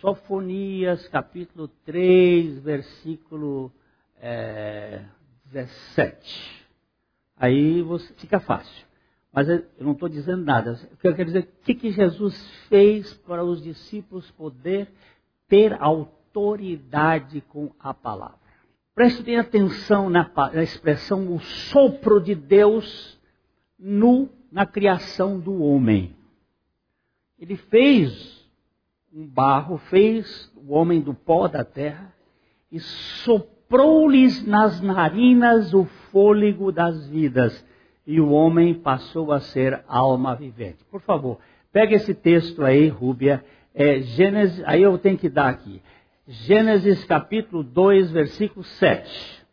Sofonias, 0.00 1.06
capítulo 1.08 1.68
3, 1.84 2.58
versículo 2.58 3.72
é, 4.20 5.04
17. 5.46 6.66
Aí 7.36 7.82
você, 7.82 8.12
fica 8.14 8.40
fácil. 8.40 8.85
Mas 9.36 9.50
eu 9.50 9.62
não 9.80 9.92
estou 9.92 10.08
dizendo 10.08 10.42
nada. 10.42 10.80
Eu 11.04 11.14
quero 11.14 11.26
dizer, 11.26 11.42
o 11.42 11.62
que, 11.62 11.74
que 11.74 11.90
Jesus 11.90 12.34
fez 12.70 13.12
para 13.12 13.44
os 13.44 13.62
discípulos 13.62 14.30
poder 14.30 14.88
ter 15.46 15.76
autoridade 15.78 17.42
com 17.42 17.70
a 17.78 17.92
palavra? 17.92 18.38
Preste 18.94 19.22
bem 19.22 19.36
atenção 19.36 20.08
na, 20.08 20.26
na 20.54 20.62
expressão 20.62 21.34
o 21.34 21.38
sopro 21.38 22.18
de 22.18 22.34
Deus 22.34 23.20
no, 23.78 24.30
na 24.50 24.64
criação 24.64 25.38
do 25.38 25.62
homem. 25.62 26.16
Ele 27.38 27.56
fez 27.56 28.42
um 29.12 29.26
barro, 29.26 29.76
fez 29.76 30.50
o 30.56 30.72
homem 30.72 31.02
do 31.02 31.12
pó 31.12 31.46
da 31.46 31.62
terra 31.62 32.10
e 32.72 32.80
soprou-lhes 32.80 34.46
nas 34.46 34.80
narinas 34.80 35.74
o 35.74 35.84
fôlego 36.10 36.72
das 36.72 37.06
vidas. 37.06 37.65
E 38.06 38.20
o 38.20 38.30
homem 38.30 38.74
passou 38.74 39.32
a 39.32 39.40
ser 39.40 39.82
alma 39.88 40.34
vivente. 40.34 40.84
Por 40.90 41.00
favor, 41.00 41.38
pega 41.72 41.96
esse 41.96 42.14
texto 42.14 42.64
aí, 42.64 42.88
Rúbia. 42.88 43.44
É, 43.74 44.00
Gênesis, 44.00 44.62
aí 44.64 44.82
eu 44.82 44.96
tenho 44.96 45.18
que 45.18 45.28
dar 45.28 45.48
aqui. 45.48 45.82
Gênesis 46.26 47.04
capítulo 47.04 47.62
2, 47.62 48.10
versículo 48.10 48.64
7. 48.64 49.44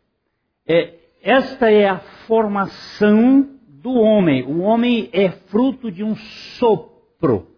É, 0.66 0.94
esta 1.22 1.70
é 1.70 1.88
a 1.88 1.98
formação 2.26 3.58
do 3.68 3.92
homem. 3.92 4.44
O 4.44 4.60
homem 4.60 5.08
é 5.12 5.30
fruto 5.30 5.90
de 5.90 6.04
um 6.04 6.14
sopro. 6.16 7.48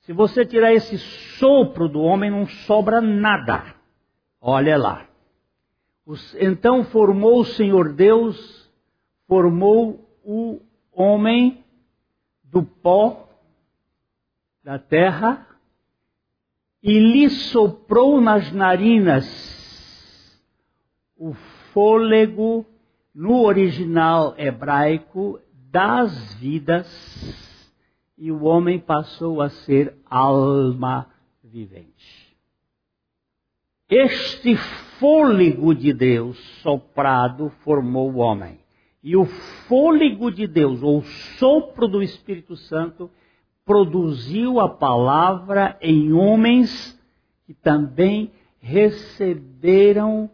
Se 0.00 0.12
você 0.12 0.44
tirar 0.44 0.72
esse 0.72 0.98
sopro 1.38 1.88
do 1.88 2.00
homem, 2.00 2.30
não 2.30 2.46
sobra 2.46 3.00
nada. 3.00 3.74
Olha 4.40 4.76
lá. 4.76 5.06
Então 6.40 6.84
formou 6.84 7.40
o 7.40 7.44
Senhor 7.44 7.92
Deus, 7.92 8.59
formou 9.30 10.04
o 10.24 10.60
homem 10.92 11.64
do 12.42 12.64
pó 12.64 13.28
da 14.60 14.76
terra 14.76 15.46
e 16.82 16.98
lhe 16.98 17.30
soprou 17.30 18.20
nas 18.20 18.50
narinas 18.50 19.24
o 21.16 21.32
fôlego, 21.72 22.66
no 23.14 23.44
original 23.44 24.34
hebraico, 24.36 25.38
das 25.70 26.34
vidas 26.34 26.88
e 28.18 28.32
o 28.32 28.42
homem 28.42 28.80
passou 28.80 29.40
a 29.40 29.48
ser 29.48 29.96
alma 30.06 31.06
vivente. 31.44 32.36
Este 33.88 34.56
fôlego 34.98 35.72
de 35.72 35.92
Deus 35.92 36.36
soprado 36.62 37.50
formou 37.62 38.10
o 38.10 38.16
homem. 38.16 38.58
E 39.02 39.16
o 39.16 39.24
fôlego 39.24 40.30
de 40.30 40.46
Deus, 40.46 40.82
ou 40.82 40.98
o 40.98 41.04
sopro 41.38 41.88
do 41.88 42.02
Espírito 42.02 42.56
Santo, 42.56 43.10
produziu 43.64 44.60
a 44.60 44.68
palavra 44.68 45.78
em 45.80 46.12
homens 46.12 46.98
que 47.46 47.54
também 47.54 48.30
receberam 48.60 50.30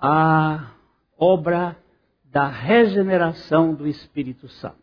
a 0.00 0.72
obra 1.18 1.76
da 2.24 2.48
regeneração 2.48 3.74
do 3.74 3.86
Espírito 3.86 4.48
Santo. 4.48 4.76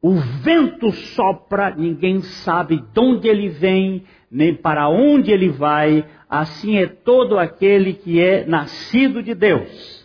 O 0.00 0.14
vento 0.14 0.90
sopra, 0.90 1.74
ninguém 1.76 2.22
sabe 2.22 2.78
de 2.78 3.00
onde 3.00 3.28
ele 3.28 3.48
vem, 3.48 4.04
nem 4.28 4.52
para 4.52 4.88
onde 4.88 5.30
ele 5.30 5.48
vai. 5.48 6.04
Assim 6.28 6.76
é 6.76 6.86
todo 6.86 7.38
aquele 7.38 7.92
que 7.92 8.20
é 8.20 8.44
nascido 8.44 9.22
de 9.22 9.32
Deus. 9.32 10.01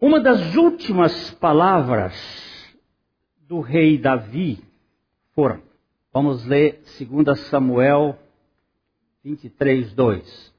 Uma 0.00 0.18
das 0.18 0.56
últimas 0.56 1.30
palavras 1.32 2.14
do 3.46 3.60
rei 3.60 3.98
Davi 3.98 4.58
foram, 5.34 5.60
vamos 6.10 6.46
ler 6.46 6.82
2 6.98 7.38
Samuel 7.40 8.18
23, 9.22 9.92
2. 9.92 10.54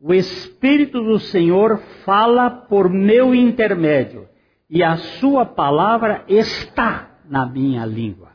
O 0.00 0.14
Espírito 0.14 1.02
do 1.02 1.18
Senhor 1.18 1.76
fala 2.06 2.48
por 2.48 2.88
meu 2.88 3.34
intermédio, 3.34 4.26
e 4.70 4.82
a 4.82 4.96
sua 4.96 5.44
palavra 5.44 6.24
está 6.26 7.18
na 7.26 7.44
minha 7.44 7.84
língua. 7.84 8.32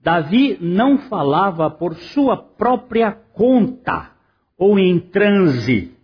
Davi 0.00 0.56
não 0.58 0.96
falava 0.96 1.70
por 1.70 1.94
sua 1.96 2.34
própria 2.34 3.12
conta 3.12 4.10
ou 4.56 4.78
em 4.78 4.98
transe, 4.98 5.94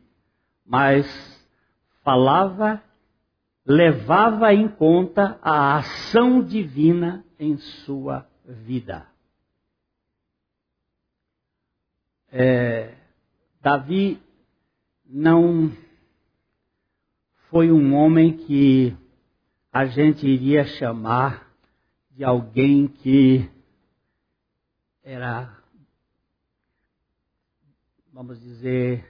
mas 0.66 1.06
falava, 2.04 2.82
levava 3.64 4.52
em 4.54 4.68
conta 4.68 5.38
a 5.42 5.78
ação 5.78 6.42
divina 6.42 7.24
em 7.38 7.56
sua 7.58 8.26
vida. 8.44 9.06
É, 12.32 12.94
Davi 13.60 14.22
não 15.04 15.70
foi 17.48 17.70
um 17.72 17.94
homem 17.94 18.36
que 18.36 18.96
a 19.72 19.86
gente 19.86 20.26
iria 20.26 20.64
chamar 20.64 21.50
de 22.10 22.24
alguém 22.24 22.86
que 22.86 23.50
era, 25.02 25.56
vamos 28.12 28.40
dizer, 28.40 29.04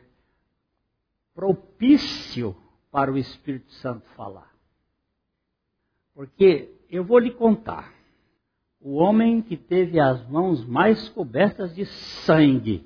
propício 1.34 2.56
para 2.90 3.12
o 3.12 3.18
Espírito 3.18 3.70
Santo 3.74 4.08
falar. 4.16 4.50
Porque 6.14 6.74
eu 6.90 7.04
vou 7.04 7.18
lhe 7.18 7.30
contar. 7.30 7.92
O 8.80 8.94
homem 8.94 9.42
que 9.42 9.56
teve 9.56 10.00
as 10.00 10.26
mãos 10.28 10.64
mais 10.64 11.08
cobertas 11.10 11.74
de 11.74 11.84
sangue. 12.24 12.84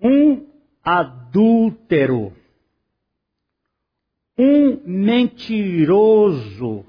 Um 0.00 0.46
adúltero. 0.82 2.32
Um 4.36 4.82
mentiroso. 4.84 6.84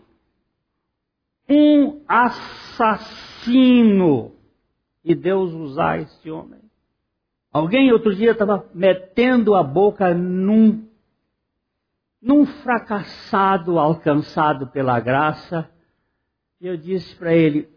Um 1.47 2.01
assassino. 2.08 4.36
E 5.03 5.13
Deus 5.15 5.53
usar 5.53 6.01
este 6.01 6.30
homem. 6.30 6.66
Alguém 7.51 7.91
outro 7.91 8.15
dia 8.15 8.31
estava 8.31 8.69
metendo 8.73 9.55
a 9.55 9.63
boca 9.63 10.13
num 10.13 10.88
num 12.21 12.45
fracassado 12.45 13.77
alcançado 13.79 14.67
pela 14.67 14.99
graça, 14.99 15.69
e 16.60 16.67
eu 16.67 16.75
disse 16.75 17.15
para 17.15 17.33
ele: 17.33 17.69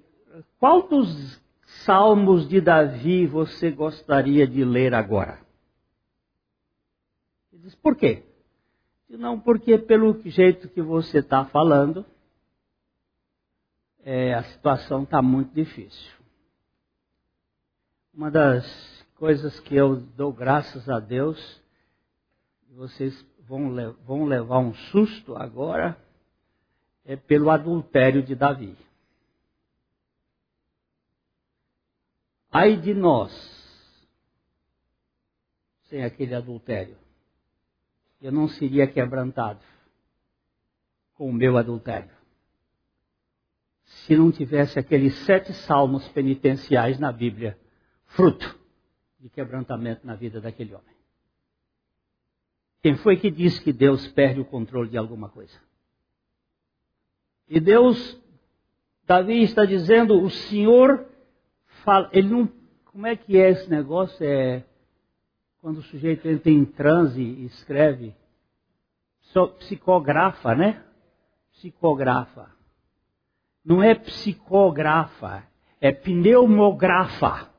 qual 0.59 0.89
dos 0.89 1.41
salmos 1.85 2.49
de 2.49 2.61
Davi 2.61 3.27
você 3.27 3.71
gostaria 3.71 4.47
de 4.47 4.65
ler 4.65 4.95
agora? 4.95 5.39
Ele 7.53 7.63
disse: 7.63 7.77
por 7.77 7.97
quê? 7.97 8.25
Não, 9.09 9.41
porque 9.41 9.77
pelo 9.77 10.21
jeito 10.25 10.69
que 10.69 10.81
você 10.81 11.19
está 11.19 11.45
falando, 11.45 12.07
é, 14.03 14.35
a 14.35 14.43
situação 14.45 15.03
está 15.03 15.21
muito 15.21 15.53
difícil. 15.53 16.13
Uma 18.15 18.31
das 18.31 19.00
coisas 19.21 19.61
que 19.61 19.77
eu 19.77 19.97
dou 19.97 20.33
graças 20.33 20.89
a 20.89 20.99
Deus, 20.99 21.39
vocês 22.71 23.15
vão, 23.41 23.93
vão 24.03 24.25
levar 24.25 24.61
um 24.61 24.73
susto 24.73 25.37
agora 25.37 25.95
é 27.05 27.17
pelo 27.17 27.51
adultério 27.51 28.23
de 28.23 28.35
Davi. 28.35 28.75
Ai 32.51 32.79
de 32.79 32.95
nós, 32.95 33.31
sem 35.91 36.03
aquele 36.03 36.35
adultério, 36.35 36.97
eu 38.23 38.33
não 38.33 38.49
seria 38.49 38.87
quebrantado 38.87 39.61
com 41.15 41.29
o 41.29 41.33
meu 41.33 41.59
adultério. 41.59 42.11
Se 43.85 44.17
não 44.17 44.33
tivesse 44.33 44.79
aqueles 44.79 45.15
sete 45.27 45.53
salmos 45.53 46.09
penitenciais 46.09 46.99
na 46.99 47.13
Bíblia, 47.13 47.59
fruto 48.07 48.60
de 49.21 49.29
quebrantamento 49.29 50.07
na 50.07 50.15
vida 50.15 50.41
daquele 50.41 50.75
homem. 50.75 50.97
Quem 52.83 52.97
foi 52.97 53.17
que 53.17 53.31
disse 53.31 53.63
que 53.63 53.73
Deus 53.73 54.09
perde 54.09 54.41
o 54.41 54.45
controle 54.45 54.89
de 54.89 54.97
alguma 54.97 55.29
coisa? 55.29 55.57
E 57.47 57.61
Deus, 57.61 58.19
Davi 59.07 59.43
está 59.43 59.65
dizendo, 59.65 60.23
o 60.23 60.31
Senhor 60.31 61.07
fala, 61.85 62.09
ele 62.13 62.29
não, 62.29 62.51
como 62.87 63.07
é 63.07 63.15
que 63.15 63.37
é 63.37 63.51
esse 63.51 63.69
negócio? 63.69 64.25
É 64.25 64.65
quando 65.61 65.79
o 65.79 65.83
sujeito 65.83 66.27
entra 66.27 66.51
em 66.51 66.65
transe 66.65 67.21
e 67.21 67.45
escreve, 67.45 68.15
psicografa, 69.59 70.55
né? 70.55 70.83
Psicografa. 71.53 72.51
Não 73.63 73.83
é 73.83 73.95
psicografa, 73.95 75.45
é 75.81 75.93
pneumografa. 75.93 77.51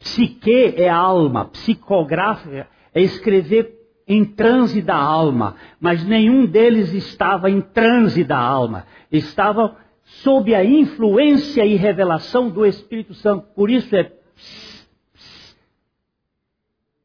Psique 0.00 0.74
é 0.76 0.88
alma, 0.88 1.44
psicografa 1.44 2.66
é 2.94 3.02
escrever 3.02 3.78
em 4.08 4.24
transe 4.24 4.80
da 4.82 4.96
alma, 4.96 5.56
mas 5.78 6.04
nenhum 6.04 6.46
deles 6.46 6.92
estava 6.92 7.50
em 7.50 7.60
transe 7.60 8.24
da 8.24 8.38
alma, 8.38 8.86
estavam 9.12 9.76
sob 10.02 10.54
a 10.54 10.64
influência 10.64 11.64
e 11.64 11.76
revelação 11.76 12.48
do 12.48 12.66
Espírito 12.66 13.14
Santo. 13.14 13.46
Por 13.54 13.70
isso 13.70 13.94
é 13.94 14.10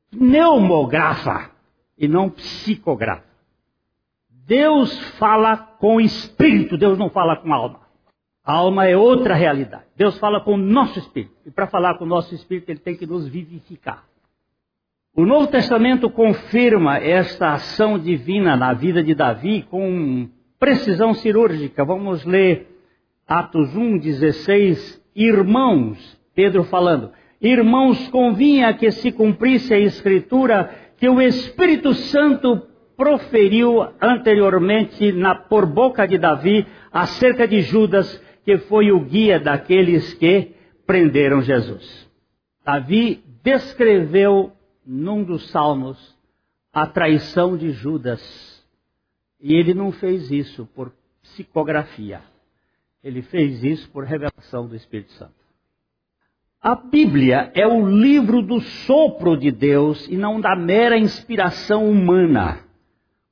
pneumografa 0.09 1.51
e 1.97 2.07
não 2.07 2.29
psicografa. 2.29 3.25
Deus 4.29 4.97
fala 5.17 5.57
com 5.57 5.99
espírito, 5.99 6.77
Deus 6.77 6.97
não 6.97 7.09
fala 7.09 7.35
com 7.35 7.53
alma. 7.53 7.84
A 8.45 8.53
alma 8.53 8.85
é 8.85 8.95
outra 8.95 9.33
realidade. 9.33 9.85
Deus 9.97 10.17
fala 10.19 10.39
com 10.39 10.53
o 10.53 10.57
nosso 10.57 10.99
espírito. 10.99 11.33
E 11.45 11.51
para 11.51 11.67
falar 11.67 11.97
com 11.97 12.05
o 12.05 12.07
nosso 12.07 12.35
espírito, 12.35 12.69
ele 12.69 12.79
tem 12.79 12.95
que 12.95 13.07
nos 13.07 13.27
vivificar. 13.27 14.03
O 15.15 15.25
Novo 15.25 15.47
Testamento 15.47 16.09
confirma 16.09 16.97
esta 16.97 17.53
ação 17.53 17.97
divina 17.97 18.55
na 18.55 18.73
vida 18.73 19.01
de 19.01 19.15
Davi 19.15 19.65
com 19.71 20.29
precisão 20.59 21.13
cirúrgica. 21.13 21.83
Vamos 21.83 22.23
ler 22.25 22.67
Atos 23.27 23.75
1, 23.75 23.97
16. 23.97 25.01
Irmãos, 25.15 26.19
Pedro 26.35 26.65
falando, 26.65 27.11
irmãos, 27.41 28.07
convinha 28.09 28.73
que 28.73 28.91
se 28.91 29.11
cumprisse 29.11 29.73
a 29.73 29.79
escritura 29.79 30.69
que 30.97 31.07
o 31.09 31.21
Espírito 31.21 31.93
Santo 31.93 32.61
proferiu 32.97 33.87
anteriormente 34.01 35.11
na, 35.11 35.33
por 35.33 35.65
boca 35.65 36.05
de 36.05 36.17
Davi 36.17 36.65
acerca 36.91 37.47
de 37.47 37.61
Judas, 37.61 38.21
que 38.45 38.59
foi 38.59 38.91
o 38.91 38.99
guia 38.99 39.39
daqueles 39.39 40.13
que 40.13 40.53
prenderam 40.85 41.41
Jesus. 41.41 42.07
Davi 42.63 43.23
descreveu 43.43 44.51
num 44.85 45.23
dos 45.23 45.49
salmos, 45.49 46.15
a 46.71 46.85
traição 46.85 47.57
de 47.57 47.71
Judas. 47.71 48.63
E 49.41 49.55
ele 49.55 49.73
não 49.73 49.91
fez 49.91 50.31
isso 50.31 50.67
por 50.75 50.93
psicografia. 51.23 52.21
Ele 53.03 53.21
fez 53.23 53.63
isso 53.63 53.89
por 53.89 54.03
revelação 54.03 54.67
do 54.67 54.75
Espírito 54.75 55.11
Santo. 55.13 55.33
A 56.61 56.75
Bíblia 56.75 57.51
é 57.53 57.67
o 57.67 57.87
livro 57.87 58.41
do 58.41 58.59
sopro 58.59 59.37
de 59.37 59.51
Deus 59.51 60.07
e 60.07 60.15
não 60.15 60.39
da 60.39 60.55
mera 60.55 60.97
inspiração 60.97 61.89
humana. 61.89 62.59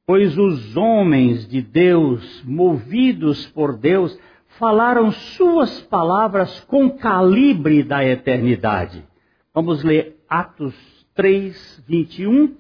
Pois 0.06 0.38
os 0.38 0.76
homens 0.76 1.48
de 1.48 1.62
Deus, 1.62 2.44
movidos 2.44 3.48
por 3.48 3.78
Deus, 3.78 4.18
falaram 4.58 5.12
suas 5.12 5.82
palavras 5.82 6.60
com 6.62 6.90
calibre 6.90 7.84
da 7.84 8.04
eternidade. 8.04 9.04
Vamos 9.54 9.84
ler 9.84 10.24
Atos 10.30 10.76
3, 11.16 11.84
21, 11.88 12.56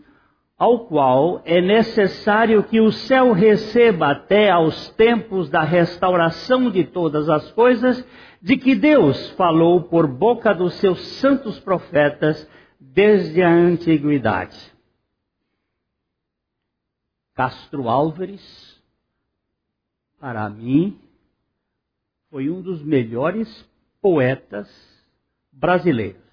ao 0.58 0.86
qual 0.86 1.41
é 1.45 1.60
necessário 1.60 2.63
que 2.63 2.79
o 2.79 2.91
céu 2.91 3.32
receba 3.32 4.12
até 4.12 4.49
aos 4.49 4.89
tempos 4.91 5.49
da 5.49 5.63
restauração 5.63 6.69
de 6.69 6.84
todas 6.84 7.29
as 7.29 7.51
coisas, 7.51 8.06
de 8.41 8.58
que 8.58 8.75
Deus 8.75 9.29
falou 9.32 9.82
por 9.84 10.08
boca 10.08 10.53
dos 10.53 10.75
seus 10.75 10.99
santos 11.19 11.60
profetas 11.60 12.47
desde 12.79 13.41
a 13.41 13.49
antiguidade. 13.49 14.73
Castro 17.36 17.89
Álvares, 17.89 18.82
para 20.19 20.47
mim, 20.49 20.99
foi 22.34 22.50
um 22.50 22.63
dos 22.63 22.82
melhores 22.82 23.63
poetas 24.02 24.67
brasileiros 25.52 26.24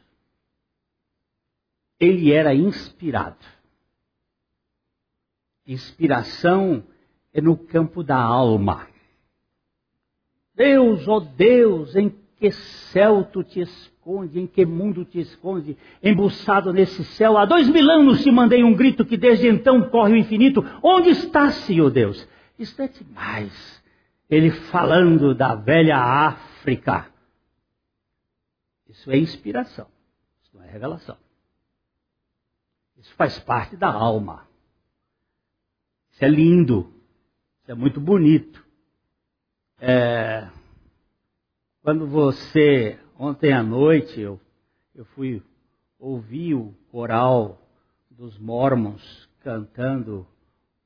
ele 2.00 2.32
era 2.32 2.54
inspirado. 2.54 3.36
Inspiração 5.66 6.82
é 7.34 7.42
no 7.42 7.54
campo 7.54 8.02
da 8.02 8.16
alma. 8.16 8.88
Deus, 10.54 11.06
ó 11.06 11.18
oh 11.18 11.20
Deus, 11.20 11.94
em 11.94 12.14
que 12.38 12.50
céu 12.50 13.22
tu 13.22 13.44
te 13.44 13.60
esconde, 13.60 14.40
em 14.40 14.46
que 14.46 14.64
mundo 14.64 15.04
te 15.04 15.20
esconde, 15.20 15.76
embuçado 16.02 16.72
nesse 16.72 17.04
céu. 17.04 17.36
Há 17.36 17.44
dois 17.44 17.68
mil 17.68 17.90
anos 17.90 18.22
te 18.22 18.30
mandei 18.30 18.64
um 18.64 18.72
grito 18.72 19.04
que 19.04 19.18
desde 19.18 19.48
então 19.48 19.90
corre 19.90 20.14
o 20.14 20.16
infinito. 20.16 20.64
Onde 20.82 21.10
está, 21.10 21.50
Senhor 21.50 21.90
Deus? 21.90 22.26
Isto 22.58 22.80
é 22.80 22.88
demais. 22.88 23.79
Ele 24.30 24.50
falando 24.70 25.34
da 25.34 25.54
velha 25.54 25.98
África. 25.98 27.10
Isso 28.88 29.10
é 29.10 29.18
inspiração, 29.18 29.88
isso 30.42 30.56
não 30.56 30.62
é 30.62 30.70
revelação. 30.70 31.16
Isso 32.96 33.14
faz 33.14 33.38
parte 33.38 33.76
da 33.76 33.90
alma. 33.90 34.46
Isso 36.12 36.24
é 36.24 36.28
lindo. 36.28 36.92
Isso 37.62 37.70
é 37.70 37.74
muito 37.74 38.00
bonito. 38.00 38.64
É, 39.78 40.50
quando 41.82 42.06
você, 42.06 42.98
ontem 43.18 43.52
à 43.52 43.62
noite, 43.62 44.20
eu 44.20 44.38
eu 45.00 45.04
fui 45.06 45.42
ouvir 45.98 46.54
o 46.54 46.74
coral 46.90 47.58
dos 48.10 48.38
mormons 48.38 49.28
cantando 49.40 50.26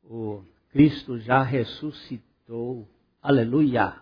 o 0.04 0.40
Cristo 0.70 1.18
já 1.18 1.42
ressuscitou. 1.42 2.88
Aleluia! 3.24 3.94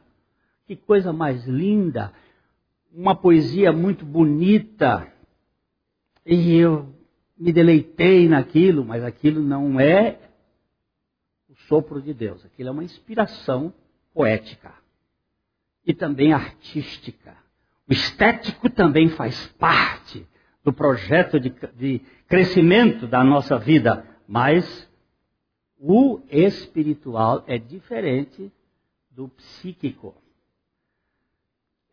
Que 0.66 0.74
coisa 0.74 1.12
mais 1.12 1.46
linda! 1.46 2.12
Uma 2.92 3.14
poesia 3.14 3.72
muito 3.72 4.04
bonita. 4.04 5.06
E 6.26 6.56
eu 6.56 6.92
me 7.38 7.52
deleitei 7.52 8.28
naquilo, 8.28 8.84
mas 8.84 9.04
aquilo 9.04 9.40
não 9.40 9.78
é 9.78 10.18
o 11.48 11.54
sopro 11.68 12.02
de 12.02 12.12
Deus. 12.12 12.44
Aquilo 12.44 12.70
é 12.70 12.72
uma 12.72 12.82
inspiração 12.82 13.72
poética 14.12 14.74
e 15.86 15.94
também 15.94 16.32
artística. 16.32 17.36
O 17.88 17.92
estético 17.92 18.68
também 18.68 19.08
faz 19.10 19.46
parte 19.52 20.26
do 20.64 20.72
projeto 20.72 21.38
de, 21.38 21.50
de 21.76 22.00
crescimento 22.26 23.06
da 23.06 23.22
nossa 23.22 23.56
vida, 23.56 24.04
mas 24.26 24.90
o 25.78 26.20
espiritual 26.28 27.44
é 27.46 27.56
diferente 27.56 28.50
do 29.14 29.28
psíquico. 29.28 30.14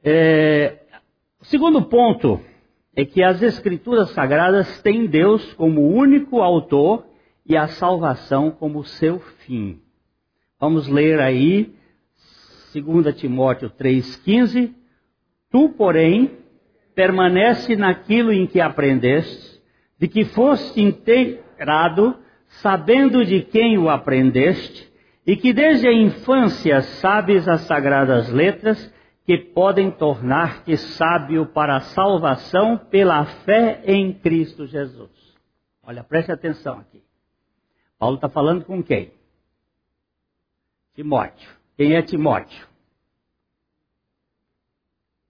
É, 0.01 0.79
o 1.41 1.45
segundo 1.45 1.81
ponto 1.83 2.39
é 2.95 3.03
que 3.03 3.21
as 3.21 3.41
Escrituras 3.41 4.11
Sagradas 4.11 4.81
têm 4.81 5.05
Deus 5.05 5.53
como 5.53 5.89
único 5.89 6.41
autor 6.41 7.05
e 7.45 7.57
a 7.57 7.67
salvação 7.67 8.51
como 8.51 8.85
seu 8.85 9.19
fim. 9.19 9.81
Vamos 10.59 10.87
ler 10.87 11.19
aí 11.19 11.73
2 12.73 13.15
Timóteo 13.15 13.69
3,15. 13.69 14.73
Tu, 15.51 15.69
porém, 15.69 16.37
permanece 16.95 17.75
naquilo 17.75 18.31
em 18.31 18.47
que 18.47 18.61
aprendeste, 18.61 19.61
de 19.97 20.07
que 20.07 20.23
foste 20.23 20.81
inteirado, 20.81 22.17
sabendo 22.47 23.25
de 23.25 23.41
quem 23.41 23.77
o 23.77 23.89
aprendeste, 23.89 24.88
e 25.29 25.37
que 25.37 25.53
desde 25.53 25.87
a 25.87 25.93
infância 25.93 26.81
sabes 26.81 27.47
as 27.47 27.61
sagradas 27.61 28.31
letras, 28.31 28.91
que 29.27 29.37
podem 29.37 29.91
tornar-te 29.91 30.75
sábio 30.75 31.45
para 31.45 31.75
a 31.75 31.81
salvação 31.81 32.75
pela 32.75 33.23
fé 33.43 33.79
em 33.85 34.11
Cristo 34.11 34.65
Jesus. 34.65 35.11
Olha, 35.83 36.03
preste 36.03 36.31
atenção 36.31 36.79
aqui. 36.79 37.03
Paulo 37.99 38.15
está 38.15 38.27
falando 38.27 38.65
com 38.65 38.81
quem? 38.81 39.13
Timóteo. 40.95 41.47
Quem 41.77 41.93
é 41.93 42.01
Timóteo? 42.01 42.67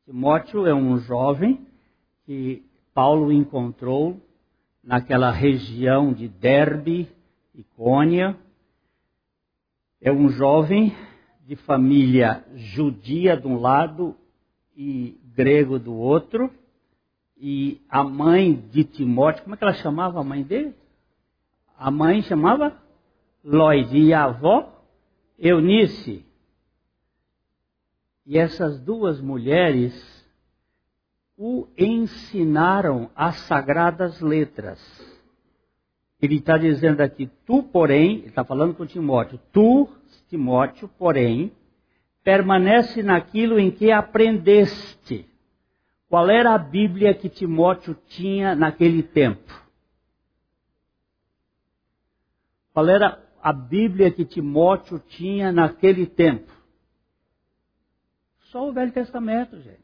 Timóteo 0.05 0.65
é 0.65 0.73
um 0.73 0.97
jovem 0.97 1.67
que 2.25 2.63
Paulo 2.93 3.33
encontrou 3.33 4.17
naquela 4.81 5.29
região 5.29 6.13
de 6.13 6.29
Derbe, 6.29 7.09
Icônia. 7.53 8.37
É 10.01 10.11
um 10.11 10.29
jovem 10.29 10.95
de 11.45 11.57
família 11.57 12.45
judia 12.55 13.35
de 13.35 13.47
um 13.47 13.59
lado 13.59 14.15
e 14.75 15.19
grego 15.35 15.77
do 15.77 15.93
outro. 15.93 16.49
E 17.35 17.81
a 17.89 18.03
mãe 18.03 18.53
de 18.53 18.83
Timóteo, 18.83 19.43
como 19.43 19.55
é 19.55 19.57
que 19.57 19.63
ela 19.63 19.73
chamava 19.73 20.19
a 20.19 20.23
mãe 20.23 20.43
dele? 20.43 20.73
A 21.77 21.91
mãe 21.91 22.21
chamava 22.21 22.77
Lloyd 23.43 23.97
e 23.97 24.13
a 24.13 24.25
avó 24.25 24.85
Eunice. 25.37 26.25
E 28.25 28.37
essas 28.37 28.79
duas 28.79 29.19
mulheres 29.19 29.93
o 31.37 31.67
ensinaram 31.77 33.09
as 33.15 33.37
sagradas 33.47 34.21
letras. 34.21 35.08
Ele 36.21 36.35
está 36.35 36.57
dizendo 36.57 37.01
aqui, 37.01 37.27
tu, 37.45 37.63
porém, 37.63 38.19
ele 38.19 38.27
está 38.27 38.43
falando 38.43 38.73
com 38.73 38.85
Timóteo, 38.85 39.39
tu, 39.51 39.89
Timóteo, 40.29 40.89
porém, 40.89 41.51
permanece 42.23 43.01
naquilo 43.01 43.57
em 43.57 43.71
que 43.71 43.91
aprendeste. 43.91 45.25
Qual 46.09 46.29
era 46.29 46.53
a 46.53 46.57
Bíblia 46.57 47.13
que 47.13 47.29
Timóteo 47.29 47.95
tinha 48.07 48.55
naquele 48.55 49.01
tempo? 49.01 49.53
Qual 52.73 52.87
era 52.89 53.23
a 53.41 53.53
Bíblia 53.53 54.11
que 54.11 54.25
Timóteo 54.25 54.99
tinha 54.99 55.51
naquele 55.51 56.05
tempo? 56.05 56.51
Só 58.51 58.67
o 58.67 58.73
Velho 58.73 58.91
Testamento, 58.91 59.59
gente. 59.61 59.83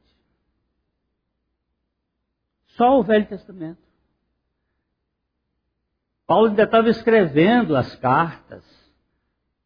Só 2.67 3.00
o 3.00 3.04
Velho 3.04 3.28
Testamento. 3.28 3.85
Paulo 6.27 6.47
ainda 6.47 6.63
estava 6.63 6.89
escrevendo 6.89 7.75
as 7.75 7.95
cartas. 7.95 8.63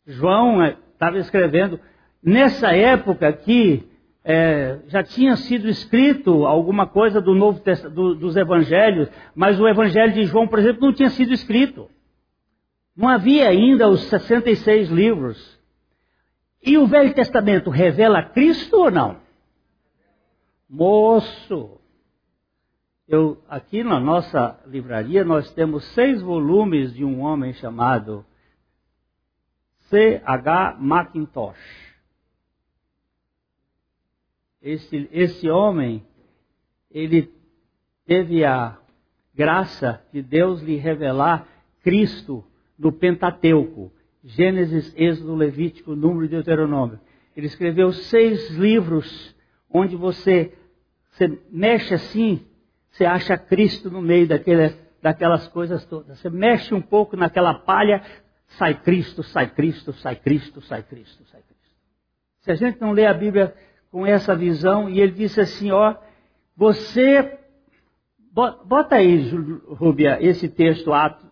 João 0.06 0.64
estava 0.64 1.18
eh, 1.18 1.22
escrevendo. 1.22 1.80
Nessa 2.22 2.76
época 2.76 3.32
que 3.32 3.88
é, 4.24 4.80
já 4.88 5.02
tinha 5.02 5.36
sido 5.38 5.70
escrito 5.70 6.46
alguma 6.46 6.86
coisa 6.86 7.22
do 7.22 7.34
Novo 7.34 7.62
do, 7.90 8.16
dos 8.16 8.36
Evangelhos, 8.36 9.10
mas 9.34 9.60
o 9.60 9.68
Evangelho 9.68 10.14
de 10.14 10.26
João, 10.26 10.48
por 10.48 10.60
exemplo, 10.60 10.82
não 10.82 10.94
tinha 10.94 11.10
sido 11.10 11.34
escrito. 11.34 11.90
Não 12.96 13.08
havia 13.08 13.48
ainda 13.48 13.88
os 13.88 14.02
66 14.10 14.90
livros. 14.90 15.58
E 16.62 16.78
o 16.78 16.86
Velho 16.86 17.14
Testamento 17.14 17.70
revela 17.70 18.22
Cristo 18.22 18.76
ou 18.76 18.92
não? 18.92 19.18
Moço, 20.70 21.79
eu, 23.10 23.42
aqui 23.50 23.84
na 23.84 24.00
nossa 24.00 24.62
livraria 24.68 25.26
nós 25.26 25.52
temos 25.54 25.84
seis 25.96 26.22
volumes 26.22 26.94
de 26.94 27.04
um 27.04 27.22
homem 27.22 27.54
chamado 27.54 28.24
C.H. 29.90 30.78
Macintosh. 30.80 31.58
Esse, 34.62 35.10
esse 35.12 35.50
homem, 35.50 36.06
ele 36.92 37.34
teve 38.06 38.46
a 38.46 38.78
graça 39.34 40.06
de 40.14 40.22
Deus 40.22 40.62
lhe 40.62 40.76
revelar 40.76 41.48
Cristo 41.82 42.46
no 42.78 42.92
Pentateuco. 42.92 43.92
Gênesis, 44.24 44.94
Êxodo, 44.96 45.34
Levítico, 45.34 45.96
Número 45.96 46.26
e 46.26 46.28
Deuteronômio. 46.28 47.00
Ele 47.36 47.48
escreveu 47.48 47.92
seis 47.92 48.52
livros 48.52 49.36
onde 49.68 49.96
você, 49.96 50.54
você 51.10 51.42
mexe 51.50 51.96
assim, 51.96 52.46
você 53.00 53.06
acha 53.06 53.38
Cristo 53.38 53.90
no 53.90 54.02
meio 54.02 54.28
daquele, 54.28 54.76
daquelas 55.02 55.48
coisas 55.48 55.86
todas. 55.86 56.20
Você 56.20 56.30
mexe 56.30 56.76
um 56.76 56.82
pouco 56.82 57.16
naquela 57.16 57.54
palha, 57.54 58.04
sai 58.58 58.74
Cristo, 58.74 59.24
sai 59.24 59.50
Cristo, 59.50 59.94
sai 59.94 60.18
Cristo, 60.18 60.62
sai 60.62 60.84
Cristo, 60.84 61.24
sai 61.32 61.42
Cristo. 61.42 61.76
Se 62.42 62.52
a 62.52 62.56
gente 62.56 62.82
não 62.82 62.92
lê 62.92 63.06
a 63.06 63.14
Bíblia 63.14 63.56
com 63.90 64.06
essa 64.06 64.36
visão, 64.36 64.90
e 64.90 65.00
ele 65.00 65.14
disse 65.14 65.40
assim, 65.40 65.72
ó, 65.72 65.96
você, 66.58 67.40
bota 68.34 68.96
aí, 68.98 69.30
Rubia, 69.66 70.18
esse 70.20 70.50
texto, 70.50 70.92
Atos, 70.92 71.26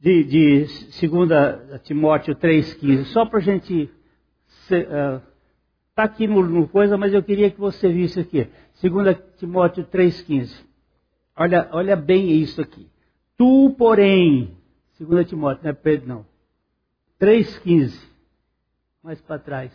de, 0.00 0.24
de 0.24 0.66
2 1.06 1.82
Timóteo 1.82 2.34
3,15, 2.34 3.04
só 3.04 3.26
para 3.26 3.40
a 3.40 3.42
gente. 3.42 3.90
Está 4.70 5.18
uh, 5.18 6.06
aqui 6.06 6.26
no, 6.26 6.42
no, 6.42 6.66
coisa, 6.66 6.96
mas 6.96 7.12
eu 7.12 7.22
queria 7.22 7.50
que 7.50 7.60
você 7.60 7.92
visse 7.92 8.20
aqui. 8.20 8.48
2 8.82 9.18
Timóteo 9.36 9.84
3,15. 9.84 10.72
Olha, 11.36 11.68
olha 11.72 11.96
bem 11.96 12.40
isso 12.40 12.60
aqui. 12.60 12.88
Tu, 13.36 13.74
porém, 13.76 14.56
2 14.98 15.28
Timóteo, 15.28 15.64
não 15.64 15.70
é 15.70 15.74
Pedro, 15.74 16.08
não. 16.08 16.26
3,15. 17.20 17.92
Mais 19.02 19.20
para 19.20 19.38
trás. 19.38 19.72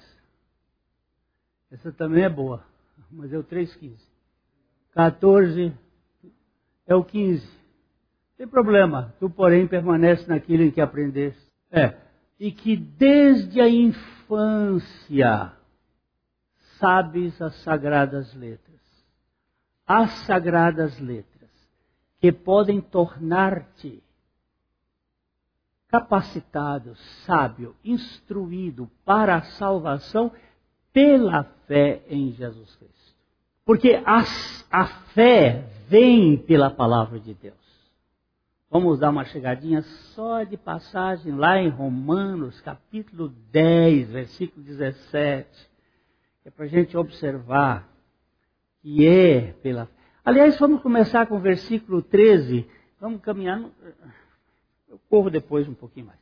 Essa 1.72 1.92
também 1.92 2.24
é 2.24 2.30
boa, 2.30 2.66
mas 3.12 3.32
é 3.32 3.38
o 3.38 3.44
3,15. 3.44 3.98
14 4.94 5.74
é 6.88 6.96
o 6.96 7.04
15 7.04 7.60
tem 8.40 8.48
problema. 8.48 9.14
Tu, 9.20 9.30
porém, 9.30 9.68
permanece 9.68 10.26
naquilo 10.30 10.64
em 10.64 10.72
que 10.72 10.80
aprendeste. 10.80 11.46
É. 11.70 11.94
E 12.40 12.54
que 12.54 12.78
desde 12.78 13.60
a 13.60 13.68
infância 13.68 15.52
sabes 16.78 17.42
as 17.42 17.54
sagradas 17.64 18.34
letras. 18.34 18.80
As 19.86 20.10
sagradas 20.26 20.98
letras 21.02 21.39
que 22.20 22.32
podem 22.32 22.82
tornar-te 22.82 24.04
capacitado, 25.88 26.96
sábio, 27.26 27.76
instruído 27.84 28.90
para 29.04 29.36
a 29.36 29.42
salvação 29.42 30.32
pela 30.94 31.44
fé 31.68 32.04
em 32.08 32.32
Jesus 32.32 32.76
Cristo. 32.76 33.16
Porque 33.66 34.02
a, 34.06 34.24
a 34.72 34.86
fé 35.14 35.68
vem 35.88 36.38
pela 36.38 36.70
palavra 36.70 37.20
de 37.20 37.34
Deus. 37.34 37.56
Vamos 38.70 39.00
dar 39.00 39.10
uma 39.10 39.26
chegadinha 39.26 39.82
só 40.14 40.44
de 40.44 40.56
passagem 40.56 41.36
lá 41.36 41.60
em 41.60 41.70
Romanos, 41.70 42.62
capítulo 42.62 43.30
10, 43.52 44.12
versículo 44.12 44.64
17. 44.64 45.48
É 46.46 46.52
para 46.52 46.66
a 46.66 46.68
gente 46.68 46.96
observar 46.96 47.90
que 48.82 49.08
é 49.08 49.54
pela. 49.54 49.90
Aliás, 50.30 50.60
vamos 50.60 50.84
começar 50.84 51.26
com 51.26 51.38
o 51.38 51.40
versículo 51.40 52.04
13. 52.04 52.64
Vamos 53.02 53.20
caminhando. 53.20 53.72
Eu 54.88 55.00
corro 55.10 55.28
depois 55.28 55.68
um 55.68 55.74
pouquinho 55.74 56.06
mais. 56.06 56.20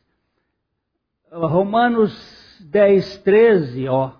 Romanos 1.29 2.57
10, 2.61 3.17
13, 3.17 3.89
ó. 3.89 4.13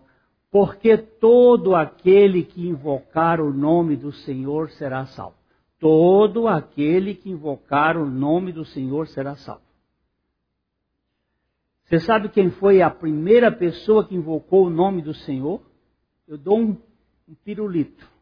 Porque 0.52 0.98
todo 0.98 1.74
aquele 1.74 2.44
que 2.44 2.68
invocar 2.68 3.40
o 3.40 3.54
nome 3.54 3.96
do 3.96 4.12
Senhor 4.12 4.70
será 4.72 5.06
salvo. 5.06 5.38
Todo 5.80 6.50
aquele 6.50 7.16
que 7.16 7.30
invocar 7.30 7.96
o 7.96 8.06
nome 8.06 8.52
do 8.52 8.66
Senhor 8.66 9.08
será 9.08 9.38
salvo. 9.38 9.62
Você 11.86 12.02
sabe 12.02 12.28
quem 12.28 12.50
foi 12.50 12.82
a 12.82 12.90
primeira 12.90 13.50
pessoa 13.54 14.06
que 14.06 14.14
invocou 14.14 14.66
o 14.66 14.70
nome 14.70 15.02
do 15.02 15.14
Senhor? 15.14 15.62
Eu 16.28 16.38
dou 16.38 16.60
um, 16.60 16.78
um 17.26 17.36
pirulito. 17.46 18.17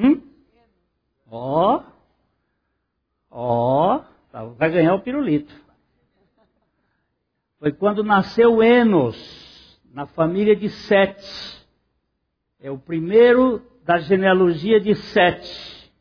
Hum? 0.00 0.22
Ó. 1.30 1.82
Ó. 3.30 4.00
Tá, 4.32 4.44
vai 4.44 4.70
ganhar 4.70 4.94
o 4.94 5.00
pirulito. 5.00 5.54
Foi 7.58 7.72
quando 7.72 8.02
nasceu 8.02 8.62
Enos, 8.62 9.78
na 9.92 10.06
família 10.06 10.56
de 10.56 10.70
Sete. 10.70 11.60
É 12.58 12.70
o 12.70 12.78
primeiro 12.78 13.62
da 13.84 13.98
genealogia 13.98 14.80
de 14.80 14.94
Sete. 14.94 15.92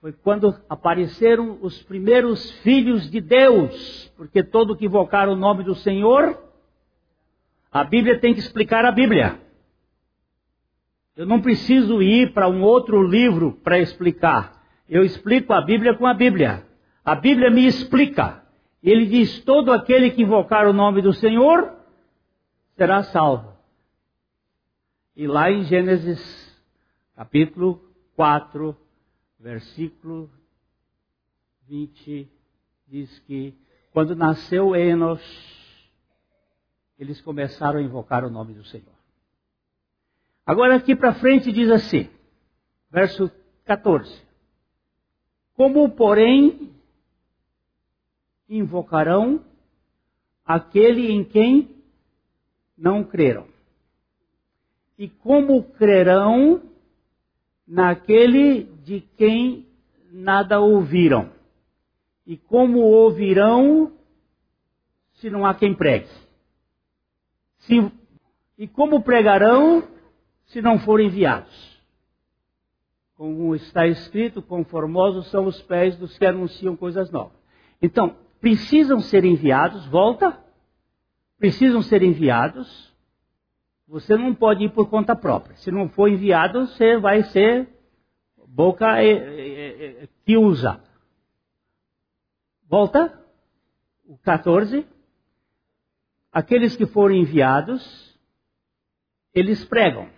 Foi 0.00 0.12
quando 0.12 0.54
apareceram 0.68 1.58
os 1.62 1.82
primeiros 1.82 2.50
filhos 2.60 3.10
de 3.10 3.20
Deus, 3.20 4.12
porque 4.16 4.44
todo 4.44 4.76
que 4.76 4.86
invocar 4.86 5.28
o 5.28 5.34
nome 5.34 5.64
do 5.64 5.74
Senhor, 5.74 6.38
a 7.72 7.82
Bíblia 7.82 8.20
tem 8.20 8.34
que 8.34 8.40
explicar 8.40 8.84
a 8.84 8.92
Bíblia. 8.92 9.40
Eu 11.18 11.26
não 11.26 11.42
preciso 11.42 12.00
ir 12.00 12.32
para 12.32 12.48
um 12.48 12.62
outro 12.62 13.02
livro 13.02 13.54
para 13.64 13.76
explicar. 13.76 14.64
Eu 14.88 15.02
explico 15.02 15.52
a 15.52 15.60
Bíblia 15.60 15.92
com 15.98 16.06
a 16.06 16.14
Bíblia. 16.14 16.64
A 17.04 17.16
Bíblia 17.16 17.50
me 17.50 17.66
explica. 17.66 18.46
Ele 18.80 19.04
diz: 19.04 19.40
todo 19.40 19.72
aquele 19.72 20.12
que 20.12 20.22
invocar 20.22 20.64
o 20.68 20.72
nome 20.72 21.02
do 21.02 21.12
Senhor 21.12 21.74
será 22.76 23.02
salvo. 23.02 23.52
E 25.16 25.26
lá 25.26 25.50
em 25.50 25.64
Gênesis, 25.64 26.56
capítulo 27.16 27.82
4, 28.14 28.76
versículo 29.40 30.30
20, 31.66 32.30
diz 32.86 33.18
que 33.26 33.58
quando 33.90 34.14
nasceu 34.14 34.76
Enos, 34.76 35.20
eles 36.96 37.20
começaram 37.20 37.80
a 37.80 37.82
invocar 37.82 38.24
o 38.24 38.30
nome 38.30 38.54
do 38.54 38.62
Senhor. 38.62 38.97
Agora 40.48 40.76
aqui 40.76 40.96
para 40.96 41.12
frente 41.12 41.52
diz 41.52 41.70
assim, 41.70 42.08
verso 42.90 43.30
14: 43.66 44.22
Como, 45.54 45.90
porém, 45.90 46.72
invocarão 48.48 49.44
aquele 50.46 51.12
em 51.12 51.22
quem 51.22 51.76
não 52.78 53.04
creram? 53.04 53.46
E 54.98 55.06
como 55.06 55.62
crerão 55.62 56.62
naquele 57.66 58.64
de 58.82 59.02
quem 59.18 59.66
nada 60.10 60.60
ouviram? 60.60 61.30
E 62.26 62.38
como 62.38 62.78
ouvirão 62.78 63.92
se 65.16 65.28
não 65.28 65.44
há 65.44 65.54
quem 65.54 65.74
pregue? 65.74 66.08
Se, 67.58 67.92
e 68.56 68.66
como 68.66 69.02
pregarão 69.02 69.97
se 70.48 70.60
não 70.60 70.78
forem 70.78 71.06
enviados? 71.06 71.78
Como 73.14 73.54
está 73.54 73.86
escrito, 73.86 74.42
conformosos 74.42 75.28
são 75.30 75.46
os 75.46 75.60
pés 75.62 75.96
dos 75.96 76.18
que 76.18 76.26
anunciam 76.26 76.76
coisas 76.76 77.10
novas. 77.10 77.38
Então, 77.80 78.16
precisam 78.40 79.00
ser 79.00 79.24
enviados, 79.24 79.86
volta, 79.86 80.38
precisam 81.38 81.82
ser 81.82 82.02
enviados. 82.02 82.94
Você 83.88 84.16
não 84.16 84.34
pode 84.34 84.64
ir 84.64 84.70
por 84.70 84.88
conta 84.88 85.16
própria. 85.16 85.56
Se 85.56 85.70
não 85.70 85.88
for 85.88 86.08
enviado, 86.08 86.66
você 86.66 86.98
vai 86.98 87.22
ser 87.24 87.68
boca 88.46 88.86
que 90.24 90.36
usa. 90.36 90.80
Volta, 92.68 93.18
o 94.06 94.18
14. 94.18 94.86
Aqueles 96.30 96.76
que 96.76 96.86
foram 96.86 97.14
enviados, 97.14 98.16
eles 99.34 99.64
pregam. 99.64 100.08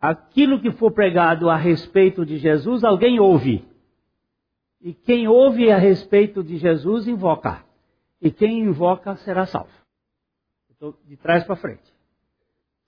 Aquilo 0.00 0.60
que 0.60 0.70
for 0.70 0.92
pregado 0.92 1.50
a 1.50 1.56
respeito 1.56 2.24
de 2.24 2.38
Jesus, 2.38 2.84
alguém 2.84 3.18
ouve. 3.18 3.66
E 4.80 4.94
quem 4.94 5.26
ouve 5.26 5.70
a 5.70 5.76
respeito 5.76 6.42
de 6.42 6.56
Jesus, 6.56 7.08
invoca. 7.08 7.64
E 8.20 8.30
quem 8.30 8.60
invoca 8.60 9.16
será 9.16 9.44
salvo. 9.46 9.72
Estou 10.70 10.96
de 11.04 11.16
trás 11.16 11.42
para 11.44 11.56
frente. 11.56 11.92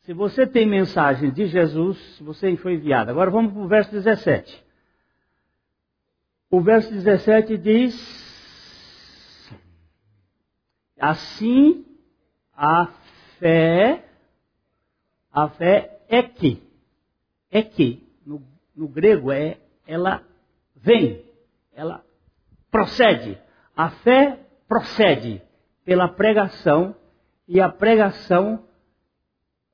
Se 0.03 0.15
você 0.15 0.47
tem 0.47 0.67
mensagem 0.67 1.31
de 1.31 1.47
Jesus, 1.47 2.21
você 2.21 2.57
foi 2.57 2.75
enviado. 2.75 3.11
Agora 3.11 3.31
vamos 3.31 3.53
para 3.53 3.63
o 3.63 3.69
verso 3.69 3.91
17. 3.91 4.65
O 6.51 6.61
verso 6.61 6.91
17 6.91 7.59
diz: 7.59 9.51
Assim 10.99 11.85
a 12.55 12.87
fé, 13.39 14.05
a 15.33 15.49
fé 15.49 16.01
é 16.09 16.23
que, 16.23 16.63
é 17.51 17.63
que, 17.63 18.07
no, 18.25 18.43
no 18.75 18.89
grego 18.89 19.33
é, 19.33 19.59
ela 19.87 20.25
vem, 20.77 21.25
ela 21.73 22.05
procede. 22.71 23.41
A 23.77 23.91
fé 23.91 24.47
procede 24.69 25.43
pela 25.85 26.09
pregação 26.09 26.95
e 27.49 27.61
a 27.61 27.69
pregação 27.69 28.65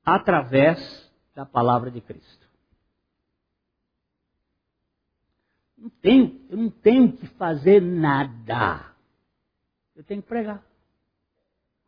através 0.05 1.13
da 1.35 1.45
palavra 1.45 1.91
de 1.91 2.01
Cristo. 2.01 2.47
Não 5.77 5.91
tenho, 5.91 6.47
eu 6.49 6.57
não 6.57 6.71
tenho 6.71 7.13
que 7.13 7.27
fazer 7.27 7.83
nada. 7.83 8.95
Eu 9.95 10.03
tenho 10.03 10.23
que 10.23 10.29
pregar 10.29 10.65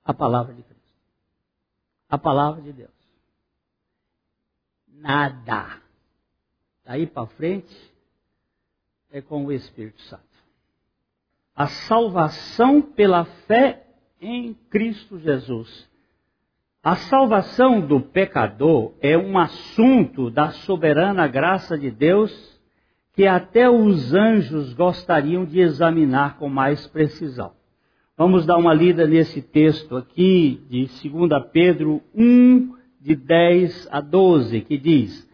a 0.04 0.12
palavra 0.12 0.54
de 0.54 0.62
Cristo. 0.62 0.78
A 2.08 2.18
palavra 2.18 2.62
de 2.62 2.72
Deus. 2.72 2.97
Nada. 5.00 5.80
Daí 6.84 7.06
para 7.06 7.26
frente 7.26 7.74
é 9.10 9.20
com 9.20 9.46
o 9.46 9.52
Espírito 9.52 10.00
Santo. 10.02 10.22
A 11.54 11.66
salvação 11.66 12.80
pela 12.82 13.24
fé 13.24 13.86
em 14.20 14.54
Cristo 14.70 15.18
Jesus. 15.18 15.88
A 16.82 16.96
salvação 16.96 17.80
do 17.80 18.00
pecador 18.00 18.94
é 19.00 19.16
um 19.18 19.36
assunto 19.38 20.30
da 20.30 20.50
soberana 20.50 21.26
graça 21.26 21.76
de 21.76 21.90
Deus 21.90 22.58
que 23.12 23.26
até 23.26 23.68
os 23.68 24.14
anjos 24.14 24.72
gostariam 24.74 25.44
de 25.44 25.60
examinar 25.60 26.38
com 26.38 26.48
mais 26.48 26.86
precisão. 26.86 27.52
Vamos 28.16 28.46
dar 28.46 28.56
uma 28.56 28.72
lida 28.72 29.06
nesse 29.06 29.42
texto 29.42 29.96
aqui 29.96 30.64
de 30.68 30.86
2 31.08 31.30
Pedro 31.52 32.00
1, 32.14 32.77
de 33.00 33.14
10 33.14 33.88
a 33.90 34.00
12, 34.00 34.60
que 34.62 34.76
diz: 34.76 35.28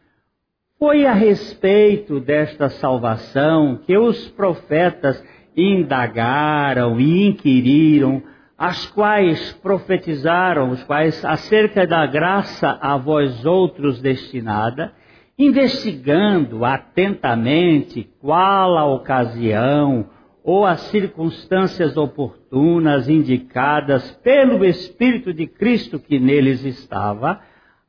foi 0.78 1.06
a 1.06 1.14
respeito 1.14 2.20
desta 2.20 2.68
salvação 2.68 3.80
que 3.86 3.96
os 3.96 4.28
profetas 4.32 5.24
indagaram 5.56 7.00
e 7.00 7.28
inquiriram, 7.28 8.22
as 8.58 8.84
quais 8.86 9.52
profetizaram, 9.62 10.70
os 10.70 10.82
quais 10.84 11.24
acerca 11.24 11.86
da 11.86 12.04
graça 12.06 12.78
a 12.80 12.96
vós 12.96 13.46
outros 13.46 14.00
destinada, 14.00 14.92
investigando 15.38 16.64
atentamente 16.64 18.08
qual 18.20 18.76
a 18.76 18.84
ocasião 18.84 20.10
ou 20.42 20.66
as 20.66 20.80
circunstâncias 20.82 21.96
oportunas 21.96 23.08
indicadas 23.08 24.10
pelo 24.22 24.64
Espírito 24.64 25.32
de 25.32 25.46
Cristo 25.46 25.98
que 25.98 26.18
neles 26.18 26.62
estava, 26.62 27.40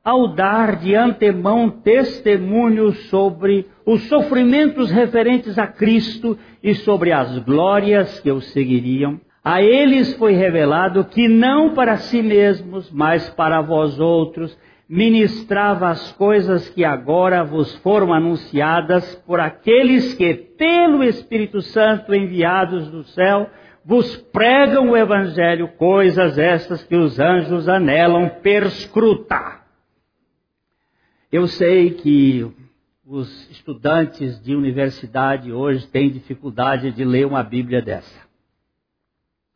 ao 0.06 0.28
dar 0.28 0.76
de 0.76 0.94
antemão 0.94 1.68
testemunho 1.68 2.92
sobre 3.10 3.66
os 3.84 4.04
sofrimentos 4.04 4.92
referentes 4.92 5.58
a 5.58 5.66
Cristo 5.66 6.38
e 6.62 6.76
sobre 6.76 7.12
as 7.12 7.40
glórias 7.40 8.20
que 8.20 8.32
o 8.32 8.40
seguiriam, 8.40 9.20
a 9.44 9.64
eles 9.64 10.16
foi 10.16 10.34
revelado 10.34 11.06
que 11.06 11.28
não 11.28 11.74
para 11.74 11.98
si 11.98 12.22
mesmos, 12.22 12.92
mas 12.92 13.28
para 13.32 13.62
vós 13.62 14.00
outros, 14.00 14.56
ministrava 14.88 15.90
as 15.90 16.12
coisas 16.12 16.70
que 16.70 16.86
agora 16.86 17.44
vos 17.44 17.76
foram 17.78 18.14
anunciadas 18.14 19.16
por 19.26 19.40
aqueles 19.40 20.14
que, 20.14 20.36
pelo 20.36 21.04
Espírito 21.04 21.62
Santo 21.62 22.14
enviados 22.14 22.90
do 22.92 23.04
céu, 23.06 23.50
vos 23.84 24.16
pregam 24.32 24.92
o 24.92 24.98
Evangelho, 24.98 25.68
coisas 25.80 26.38
estas 26.38 26.84
que 26.84 26.96
os 26.96 27.20
anjos 27.20 27.68
anelam 27.68 28.30
perscrutar. 28.44 29.65
Eu 31.32 31.48
sei 31.48 31.92
que 31.92 32.52
os 33.06 33.50
estudantes 33.50 34.42
de 34.42 34.56
universidade 34.56 35.52
hoje 35.52 35.88
têm 35.88 36.10
dificuldade 36.10 36.92
de 36.92 37.04
ler 37.04 37.26
uma 37.26 37.44
Bíblia 37.44 37.82
dessa. 37.82 38.26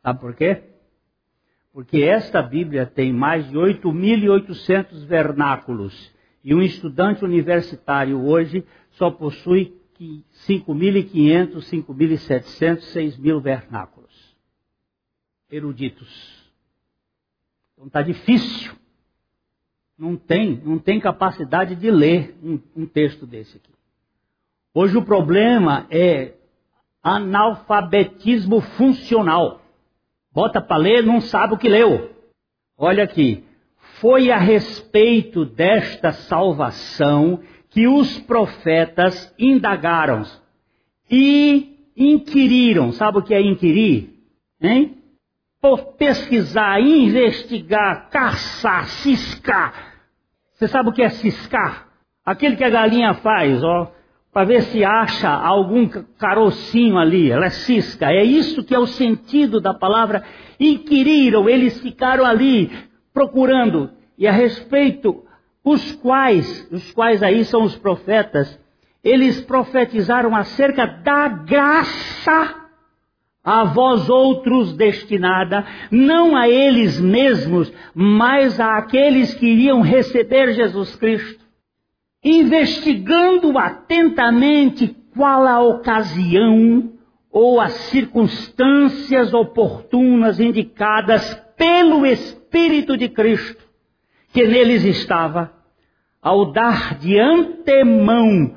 Sabe 0.02 0.20
por 0.20 0.36
quê? 0.36 0.64
Porque 1.72 2.02
esta 2.04 2.42
Bíblia 2.42 2.86
tem 2.86 3.14
mais 3.14 3.48
de 3.50 3.58
8.800 3.58 5.06
vernáculos 5.06 6.14
e 6.44 6.54
um 6.54 6.62
estudante 6.62 7.24
universitário 7.24 8.20
hoje 8.26 8.66
só 8.92 9.12
possui 9.12 9.78
5.500, 10.00 11.58
5.700, 11.58 12.78
6.000 12.94 13.42
vernáculos 13.42 14.10
eruditos. 15.52 16.52
Então 17.74 17.88
está 17.88 18.02
difícil. 18.02 18.79
Não 20.00 20.16
tem, 20.16 20.62
não 20.64 20.80
tem 20.80 20.98
capacidade 20.98 21.76
de 21.76 21.92
ler 21.92 22.34
um, 22.42 22.58
um 22.74 22.86
texto 22.86 23.26
desse 23.26 23.58
aqui. 23.58 23.70
Hoje 24.74 24.98
o 24.98 25.04
problema 25.04 25.86
é 25.92 26.36
analfabetismo 27.04 28.62
funcional. 28.62 29.62
Bota 30.32 30.62
para 30.62 30.78
ler, 30.78 31.04
não 31.04 31.20
sabe 31.20 31.54
o 31.56 31.58
que 31.58 31.68
leu. 31.68 32.16
Olha 32.78 33.04
aqui. 33.04 33.44
Foi 34.00 34.32
a 34.32 34.38
respeito 34.38 35.44
desta 35.44 36.14
salvação 36.14 37.42
que 37.70 37.86
os 37.86 38.20
profetas 38.20 39.34
indagaram 39.38 40.24
e 41.12 41.78
inquiriram. 41.98 42.94
Sabe 42.94 43.18
o 43.18 43.22
que 43.22 43.34
é 43.34 43.42
inquirir? 43.42 44.14
Hein? 44.62 44.99
Por 45.62 45.94
pesquisar, 45.94 46.80
investigar, 46.80 48.10
caçar, 48.10 48.86
ciscar. 48.86 49.74
Você 50.54 50.68
sabe 50.68 50.90
o 50.90 50.94
que 50.94 51.02
é 51.02 51.10
ciscar? 51.10 51.88
Aquele 52.26 52.56
que 52.56 52.64
a 52.64 52.70
galinha 52.70 53.14
faz, 53.16 53.64
ó, 53.64 53.92
para 54.32 54.46
ver 54.46 54.62
se 54.64 54.84
acha 54.86 55.30
algum 55.30 55.88
carocinho 56.18 56.98
ali, 56.98 57.32
ela 57.32 57.46
é 57.46 57.50
cisca. 57.50 58.12
É 58.12 58.24
isso 58.24 58.64
que 58.64 58.76
é 58.76 58.80
o 58.80 58.88
sentido 58.88 59.60
da 59.60 59.74
palavra. 59.74 60.24
Inquiriram, 60.60 61.50
eles 61.50 61.80
ficaram 61.82 62.26
ali 62.26 62.72
procurando. 63.14 63.92
E 64.18 64.28
a 64.28 64.32
respeito, 64.32 65.24
os 65.64 65.94
quais, 65.94 66.68
os 66.72 66.92
quais 66.92 67.24
aí 67.24 67.44
são 67.44 67.64
os 67.64 67.76
profetas, 67.76 68.60
eles 69.04 69.42
profetizaram 69.42 70.36
acerca 70.36 70.86
da 70.86 71.28
graça 71.28 72.59
a 73.44 73.64
vós 73.64 74.10
outros 74.10 74.74
destinada, 74.74 75.66
não 75.90 76.36
a 76.36 76.48
eles 76.50 77.00
mesmos, 77.00 77.72
mas 77.94 78.60
a 78.60 78.78
aqueles 78.78 79.34
que 79.34 79.46
iriam 79.46 79.82
receber 79.82 80.54
Jesus 80.54 80.96
Cristo. 80.96 81.44
Investigando 82.24 83.58
atentamente 83.58 84.96
qual 85.16 85.48
a 85.48 85.62
ocasião 85.62 86.92
ou 87.32 87.62
as 87.62 87.74
circunstâncias 87.74 89.34
oportunas 89.34 90.40
indicadas 90.40 91.34
pelo 91.56 92.06
Espírito 92.06 92.98
de 92.98 93.08
Cristo, 93.08 93.64
que 94.34 94.46
neles 94.46 94.84
estava, 94.84 95.54
ao 96.22 96.52
dar 96.52 96.98
de 97.00 97.18
antemão 97.18 98.56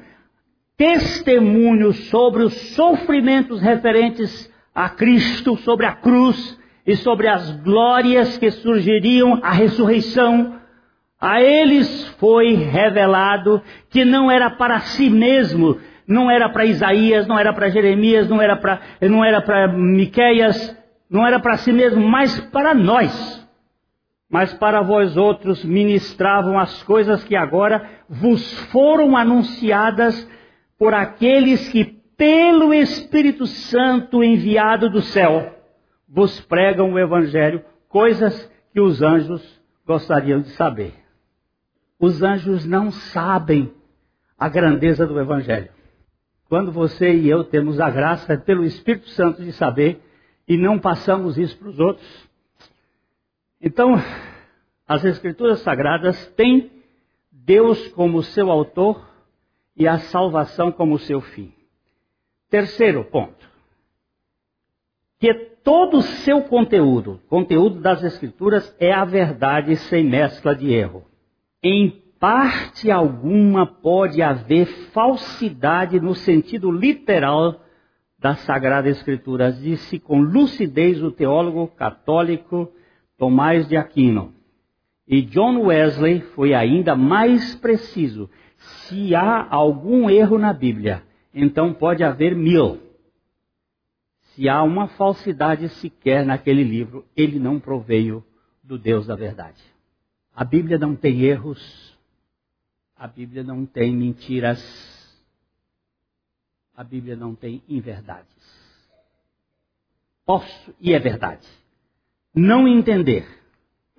testemunho 0.77 1.93
sobre 1.93 2.43
os 2.43 2.55
sofrimentos 2.75 3.61
referentes 3.61 4.52
a 4.75 4.89
Cristo, 4.89 5.57
sobre 5.59 5.87
a 5.87 5.93
cruz 5.93 6.59
e 6.87 6.97
sobre 6.97 7.29
as 7.29 7.51
glórias 7.63 8.39
que 8.39 8.51
surgiriam 8.51 9.39
à 9.43 9.53
ressurreição, 9.53 10.59
a 11.21 11.41
eles 11.41 12.09
foi 12.19 12.55
revelado 12.55 13.63
que 13.91 14.05
não 14.05 14.31
era 14.31 14.51
para 14.51 14.81
si 14.81 15.09
mesmo, 15.09 15.79
não 16.07 16.31
era 16.31 16.49
para 16.49 16.65
Isaías, 16.65 17.27
não 17.29 17.39
era 17.39 17.53
para 17.53 17.69
Jeremias, 17.69 18.29
não 18.29 18.43
era 18.43 18.57
para 18.57 18.81
não 19.03 19.25
era 19.25 19.41
para 19.41 19.69
Miqueias, 19.69 20.77
não 21.09 21.25
era 21.25 21.39
para 21.39 21.59
si 21.59 21.73
mesmo, 21.73 22.03
mas 22.09 22.41
para 22.51 22.75
nós. 22.75 23.41
Mas 24.29 24.53
para 24.55 24.81
vós 24.81 25.17
outros 25.17 25.63
ministravam 25.63 26.59
as 26.59 26.83
coisas 26.83 27.23
que 27.23 27.37
agora 27.37 27.89
vos 28.09 28.53
foram 28.71 29.17
anunciadas 29.17 30.29
por 30.79 30.95
aqueles 30.95 31.69
que 31.69 32.02
pelo 32.23 32.73
Espírito 32.73 33.49
Santo 33.49 34.23
enviado 34.23 34.89
do 34.89 35.03
céu 35.03 35.59
vos 36.09 36.41
pregam 36.43 36.93
o 36.93 36.97
evangelho, 36.97 37.65
coisas 37.89 38.49
que 38.73 38.81
os 38.81 39.03
anjos 39.03 39.61
gostariam 39.85 40.41
de 40.41 40.51
saber. 40.51 40.95
Os 41.99 42.23
anjos 42.23 42.65
não 42.65 42.93
sabem 42.93 43.75
a 44.39 44.49
grandeza 44.49 45.05
do 45.05 45.19
Evangelho. 45.19 45.71
Quando 46.49 46.71
você 46.71 47.13
e 47.13 47.29
eu 47.29 47.43
temos 47.43 47.81
a 47.81 47.91
graça 47.91 48.39
pelo 48.39 48.65
Espírito 48.65 49.09
Santo 49.09 49.43
de 49.43 49.51
saber 49.51 50.01
e 50.47 50.57
não 50.57 50.79
passamos 50.79 51.37
isso 51.37 51.59
para 51.59 51.71
os 51.71 51.81
outros. 51.81 52.29
Então, 53.61 53.97
as 54.87 55.05
Escrituras 55.05 55.59
Sagradas 55.63 56.25
têm 56.37 56.71
Deus 57.33 57.89
como 57.89 58.23
seu 58.23 58.49
autor 58.49 59.11
e 59.77 59.89
a 59.89 59.99
salvação 59.99 60.71
como 60.71 61.01
seu 61.01 61.21
fim. 61.21 61.53
Terceiro 62.53 63.03
ponto. 63.05 63.51
Que 65.19 65.35
todo 65.65 65.99
o 65.99 66.03
seu 66.03 66.43
conteúdo, 66.43 67.21
conteúdo 67.29 67.81
das 67.81 68.05
Escrituras, 68.05 68.77
é 68.79 68.93
a 68.93 69.05
verdade 69.05 69.75
sem 69.77 70.05
mescla 70.05 70.55
de 70.55 70.73
erro 70.73 71.11
em 71.63 72.03
parte 72.19 72.91
alguma 72.91 73.67
pode 73.67 74.21
haver 74.21 74.67
falsidade 74.93 76.01
no 76.01 76.15
sentido 76.15 76.71
literal 76.71 77.61
da 78.19 78.35
Sagrada 78.35 78.89
Escritura, 78.89 79.53
disse 79.53 79.99
com 79.99 80.21
lucidez 80.21 81.03
o 81.03 81.11
teólogo 81.11 81.69
católico 81.69 82.71
Tomás 83.17 83.69
de 83.69 83.77
Aquino. 83.77 84.35
E 85.07 85.23
John 85.23 85.67
Wesley 85.67 86.21
foi 86.35 86.55
ainda 86.55 86.95
mais 86.95 87.55
preciso. 87.57 88.31
Se 88.57 89.15
há 89.15 89.47
algum 89.51 90.09
erro 90.09 90.39
na 90.39 90.53
Bíblia, 90.53 91.03
então 91.35 91.73
pode 91.73 92.03
haver 92.05 92.35
mil. 92.37 92.81
Se 94.35 94.49
há 94.49 94.63
uma 94.63 94.89
falsidade 94.89 95.69
sequer 95.69 96.25
naquele 96.25 96.65
livro, 96.65 97.05
ele 97.17 97.39
não 97.39 97.61
proveio 97.61 98.25
do 98.63 98.79
Deus 98.79 99.07
da 99.07 99.15
verdade. 99.15 99.63
A 100.35 100.45
Bíblia 100.45 100.79
não 100.79 100.97
tem 100.97 101.23
erros, 101.23 101.99
a 102.97 103.07
Bíblia 103.07 103.43
não 103.43 103.67
tem 103.67 103.95
mentiras, 103.95 104.61
a 106.75 106.83
Bíblia 106.83 107.17
não 107.17 107.35
tem 107.35 107.63
inverdades. 107.69 108.33
Posso, 110.25 110.75
e 110.81 110.95
é 110.95 110.99
verdade, 110.99 111.47
não 112.35 112.67
entender 112.67 113.27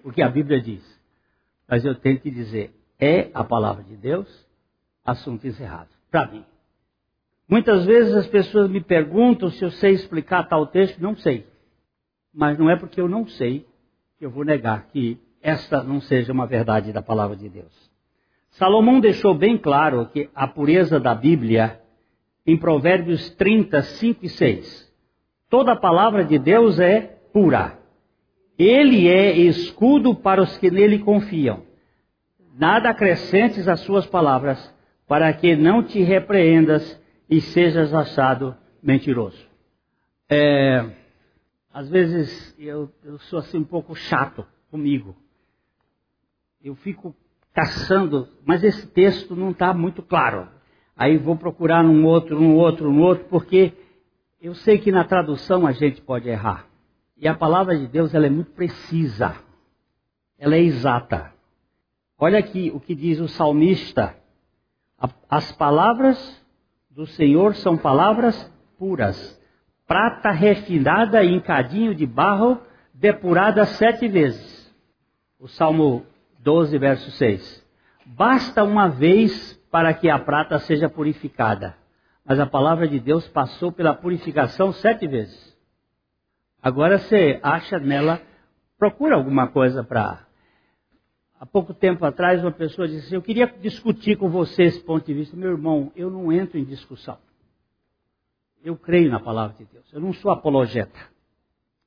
o 0.03 0.11
que 0.11 0.21
a 0.21 0.29
Bíblia 0.29 0.59
diz, 0.61 0.83
mas 1.67 1.85
eu 1.85 1.93
tenho 1.93 2.19
que 2.19 2.31
dizer, 2.31 2.73
é 2.99 3.29
a 3.33 3.43
palavra 3.43 3.83
de 3.83 3.95
Deus, 3.95 4.27
assunto 5.05 5.45
encerrado, 5.45 5.89
para 6.09 6.31
mim. 6.31 6.45
Muitas 7.47 7.85
vezes 7.85 8.13
as 8.15 8.27
pessoas 8.27 8.69
me 8.69 8.81
perguntam 8.81 9.49
se 9.49 9.63
eu 9.63 9.71
sei 9.71 9.91
explicar 9.91 10.47
tal 10.47 10.65
texto, 10.67 10.99
não 10.99 11.15
sei. 11.15 11.45
Mas 12.33 12.57
não 12.57 12.69
é 12.69 12.75
porque 12.75 12.99
eu 12.99 13.07
não 13.07 13.27
sei 13.27 13.65
que 14.17 14.25
eu 14.25 14.31
vou 14.31 14.43
negar 14.45 14.87
que 14.87 15.19
esta 15.41 15.83
não 15.83 15.99
seja 15.99 16.31
uma 16.31 16.47
verdade 16.47 16.93
da 16.93 17.01
palavra 17.01 17.35
de 17.35 17.49
Deus. 17.49 17.91
Salomão 18.51 18.99
deixou 18.99 19.35
bem 19.35 19.57
claro 19.57 20.05
que 20.07 20.29
a 20.33 20.47
pureza 20.47 20.99
da 20.99 21.13
Bíblia 21.13 21.81
em 22.45 22.57
Provérbios 22.57 23.29
30, 23.31 23.81
5 23.81 24.25
e 24.25 24.29
6. 24.29 24.93
Toda 25.49 25.73
a 25.73 25.79
palavra 25.79 26.23
de 26.23 26.37
Deus 26.37 26.79
é 26.79 27.01
pura. 27.31 27.77
Ele 28.57 29.07
é 29.07 29.35
escudo 29.35 30.15
para 30.15 30.41
os 30.41 30.57
que 30.57 30.69
nele 30.69 30.99
confiam. 30.99 31.63
Nada 32.55 32.89
acrescentes 32.89 33.67
às 33.67 33.79
suas 33.81 34.05
palavras, 34.05 34.73
para 35.07 35.33
que 35.33 35.55
não 35.55 35.81
te 35.81 36.01
repreendas 36.01 37.01
e 37.37 37.41
sejas 37.41 37.93
achado 37.93 38.55
mentiroso. 38.81 39.45
É, 40.29 40.89
às 41.71 41.89
vezes 41.89 42.55
eu, 42.57 42.91
eu 43.03 43.19
sou 43.19 43.39
assim 43.39 43.57
um 43.57 43.63
pouco 43.63 43.95
chato 43.95 44.45
comigo 44.69 45.15
eu 46.63 46.75
fico 46.75 47.13
caçando, 47.53 48.29
mas 48.45 48.63
esse 48.63 48.87
texto 48.87 49.35
não 49.35 49.51
está 49.51 49.73
muito 49.73 50.01
claro. 50.01 50.47
Aí 50.95 51.17
vou 51.17 51.35
procurar 51.35 51.83
num 51.83 52.05
outro, 52.05 52.39
num 52.39 52.55
outro, 52.55 52.89
num 52.89 53.01
outro, 53.01 53.25
porque 53.25 53.73
eu 54.41 54.55
sei 54.55 54.77
que 54.77 54.91
na 54.91 55.03
tradução 55.03 55.67
a 55.67 55.71
gente 55.71 56.01
pode 56.01 56.29
errar. 56.29 56.65
E 57.17 57.27
a 57.27 57.35
palavra 57.35 57.77
de 57.77 57.87
Deus 57.87 58.13
ela 58.13 58.27
é 58.27 58.29
muito 58.29 58.51
precisa. 58.51 59.35
Ela 60.39 60.55
é 60.55 60.61
exata. 60.61 61.33
Olha 62.17 62.39
aqui 62.39 62.71
o 62.73 62.79
que 62.79 62.95
diz 62.95 63.19
o 63.19 63.27
salmista. 63.27 64.15
As 65.29 65.51
palavras 65.51 66.42
do 66.95 67.07
Senhor 67.07 67.55
são 67.55 67.75
palavras 67.75 68.51
puras. 68.77 69.41
Prata 69.87 70.29
refinada 70.29 71.25
em 71.25 71.39
cadinho 71.39 71.95
de 71.95 72.05
barro, 72.05 72.61
depurada 72.93 73.65
sete 73.65 74.07
vezes. 74.07 74.71
O 75.39 75.47
Salmo 75.47 76.05
12, 76.39 76.77
verso 76.77 77.09
6. 77.11 77.65
Basta 78.05 78.63
uma 78.63 78.87
vez 78.89 79.53
para 79.71 79.93
que 79.93 80.07
a 80.07 80.19
prata 80.19 80.59
seja 80.59 80.87
purificada. 80.87 81.75
Mas 82.23 82.39
a 82.39 82.45
palavra 82.45 82.87
de 82.87 82.99
Deus 82.99 83.27
passou 83.27 83.71
pela 83.71 83.95
purificação 83.95 84.71
sete 84.71 85.07
vezes. 85.07 85.57
Agora 86.61 86.99
você 86.99 87.39
acha 87.41 87.79
nela, 87.79 88.21
procura 88.77 89.15
alguma 89.15 89.47
coisa 89.47 89.83
para. 89.83 90.22
Há 91.43 91.45
pouco 91.45 91.73
tempo 91.73 92.05
atrás, 92.05 92.41
uma 92.41 92.53
pessoa 92.53 92.87
disse 92.87 93.07
assim: 93.07 93.15
Eu 93.15 93.21
queria 93.21 93.47
discutir 93.47 94.17
com 94.17 94.29
você 94.29 94.63
esse 94.63 94.79
ponto 94.79 95.05
de 95.05 95.13
vista. 95.13 95.35
Meu 95.35 95.51
irmão, 95.51 95.91
eu 95.93 96.09
não 96.09 96.31
entro 96.31 96.57
em 96.57 96.63
discussão. 96.63 97.17
Eu 98.63 98.77
creio 98.77 99.11
na 99.11 99.19
palavra 99.19 99.57
de 99.57 99.65
Deus. 99.65 99.85
Eu 99.91 99.99
não 99.99 100.13
sou 100.13 100.31
apologeta. 100.31 100.97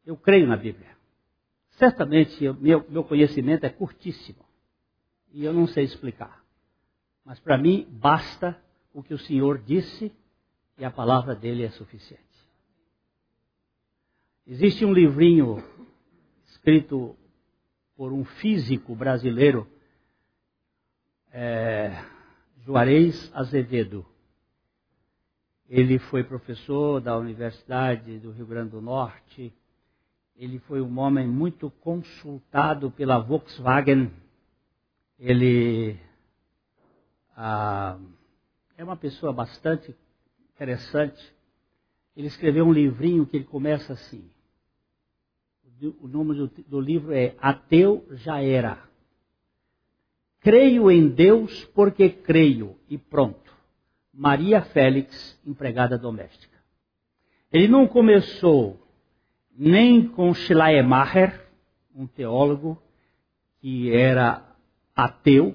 Eu 0.04 0.14
creio 0.14 0.46
na 0.46 0.58
Bíblia. 0.58 0.90
Certamente, 1.70 2.44
eu, 2.44 2.52
meu, 2.52 2.84
meu 2.90 3.02
conhecimento 3.02 3.64
é 3.64 3.70
curtíssimo. 3.70 4.44
E 5.32 5.42
eu 5.42 5.54
não 5.54 5.66
sei 5.66 5.84
explicar. 5.84 6.44
Mas 7.24 7.40
para 7.40 7.56
mim, 7.56 7.86
basta 7.90 8.62
o 8.92 9.02
que 9.02 9.14
o 9.14 9.18
Senhor 9.18 9.56
disse 9.56 10.12
e 10.76 10.84
a 10.84 10.90
palavra 10.90 11.34
dele 11.34 11.64
é 11.64 11.70
suficiente. 11.70 12.22
Existe 14.46 14.84
um 14.84 14.92
livrinho 14.92 15.64
escrito 16.44 17.16
por 17.96 18.12
um 18.12 18.24
físico 18.24 18.94
brasileiro, 18.94 19.66
é, 21.32 22.04
Juarez 22.64 23.30
Azevedo. 23.34 24.04
Ele 25.68 25.98
foi 25.98 26.22
professor 26.22 27.00
da 27.00 27.16
Universidade 27.16 28.18
do 28.18 28.30
Rio 28.30 28.46
Grande 28.46 28.70
do 28.70 28.80
Norte. 28.80 29.52
Ele 30.36 30.58
foi 30.60 30.80
um 30.80 30.98
homem 30.98 31.26
muito 31.26 31.70
consultado 31.70 32.90
pela 32.90 33.18
Volkswagen. 33.18 34.12
Ele 35.18 35.98
ah, 37.34 37.98
é 38.76 38.84
uma 38.84 38.96
pessoa 38.96 39.32
bastante 39.32 39.94
interessante. 40.54 41.34
Ele 42.16 42.28
escreveu 42.28 42.64
um 42.64 42.72
livrinho 42.72 43.26
que 43.26 43.36
ele 43.36 43.44
começa 43.44 43.94
assim. 43.94 44.30
O 46.00 46.08
nome 46.08 46.34
do, 46.34 46.48
do 46.66 46.80
livro 46.80 47.12
é 47.12 47.34
Ateu 47.38 48.06
Já 48.12 48.40
Era. 48.40 48.78
Creio 50.40 50.90
em 50.90 51.08
Deus 51.08 51.64
porque 51.74 52.08
creio 52.08 52.76
e 52.88 52.96
pronto. 52.96 53.54
Maria 54.12 54.62
Félix, 54.62 55.38
empregada 55.44 55.98
doméstica. 55.98 56.56
Ele 57.52 57.68
não 57.68 57.86
começou 57.86 58.80
nem 59.56 60.06
com 60.06 60.32
Schleiermacher, 60.32 61.46
um 61.94 62.06
teólogo 62.06 62.80
que 63.60 63.92
era 63.92 64.42
ateu, 64.94 65.54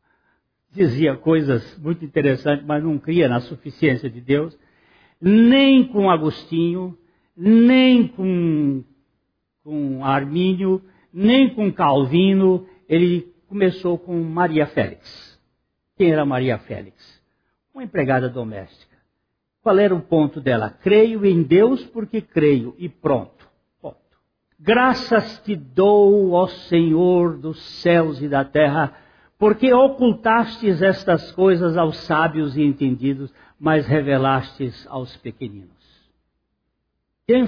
dizia 0.70 1.16
coisas 1.16 1.78
muito 1.78 2.04
interessantes, 2.04 2.64
mas 2.64 2.82
não 2.82 2.98
cria 2.98 3.28
na 3.28 3.40
suficiência 3.40 4.10
de 4.10 4.20
Deus, 4.20 4.58
nem 5.20 5.86
com 5.86 6.10
Agostinho, 6.10 6.98
nem 7.36 8.08
com, 8.08 8.84
com 9.64 10.04
Armínio, 10.04 10.82
nem 11.12 11.54
com 11.54 11.72
Calvino, 11.72 12.66
ele 12.88 13.32
começou 13.48 13.98
com 13.98 14.20
Maria 14.22 14.66
Félix. 14.66 15.40
Quem 15.96 16.10
era 16.12 16.24
Maria 16.24 16.58
Félix? 16.58 17.22
uma 17.74 17.82
empregada 17.82 18.28
doméstica. 18.28 18.92
Qual 19.62 19.78
era 19.78 19.94
o 19.94 20.00
ponto 20.00 20.40
dela? 20.40 20.70
Creio 20.70 21.24
em 21.24 21.42
Deus 21.42 21.84
porque 21.86 22.20
creio 22.20 22.74
e 22.78 22.88
pronto. 22.88 23.48
Ponto. 23.80 23.96
Graças 24.58 25.40
te 25.40 25.56
dou, 25.56 26.32
ó 26.32 26.46
Senhor 26.46 27.38
dos 27.38 27.60
céus 27.80 28.20
e 28.20 28.28
da 28.28 28.44
terra, 28.44 28.94
porque 29.38 29.72
ocultastes 29.72 30.82
estas 30.82 31.32
coisas 31.32 31.76
aos 31.76 31.96
sábios 31.98 32.56
e 32.56 32.62
entendidos, 32.62 33.32
mas 33.58 33.86
revelastes 33.86 34.86
aos 34.88 35.16
pequeninos. 35.16 35.81
Quem, 37.26 37.46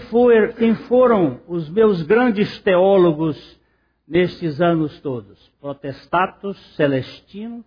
quem 0.56 0.74
foram 0.86 1.40
os 1.48 1.68
meus 1.68 2.02
grandes 2.02 2.60
teólogos 2.62 3.60
nestes 4.06 4.60
anos 4.60 5.00
todos? 5.00 5.48
Protestatos, 5.60 6.56
Celestino, 6.76 7.64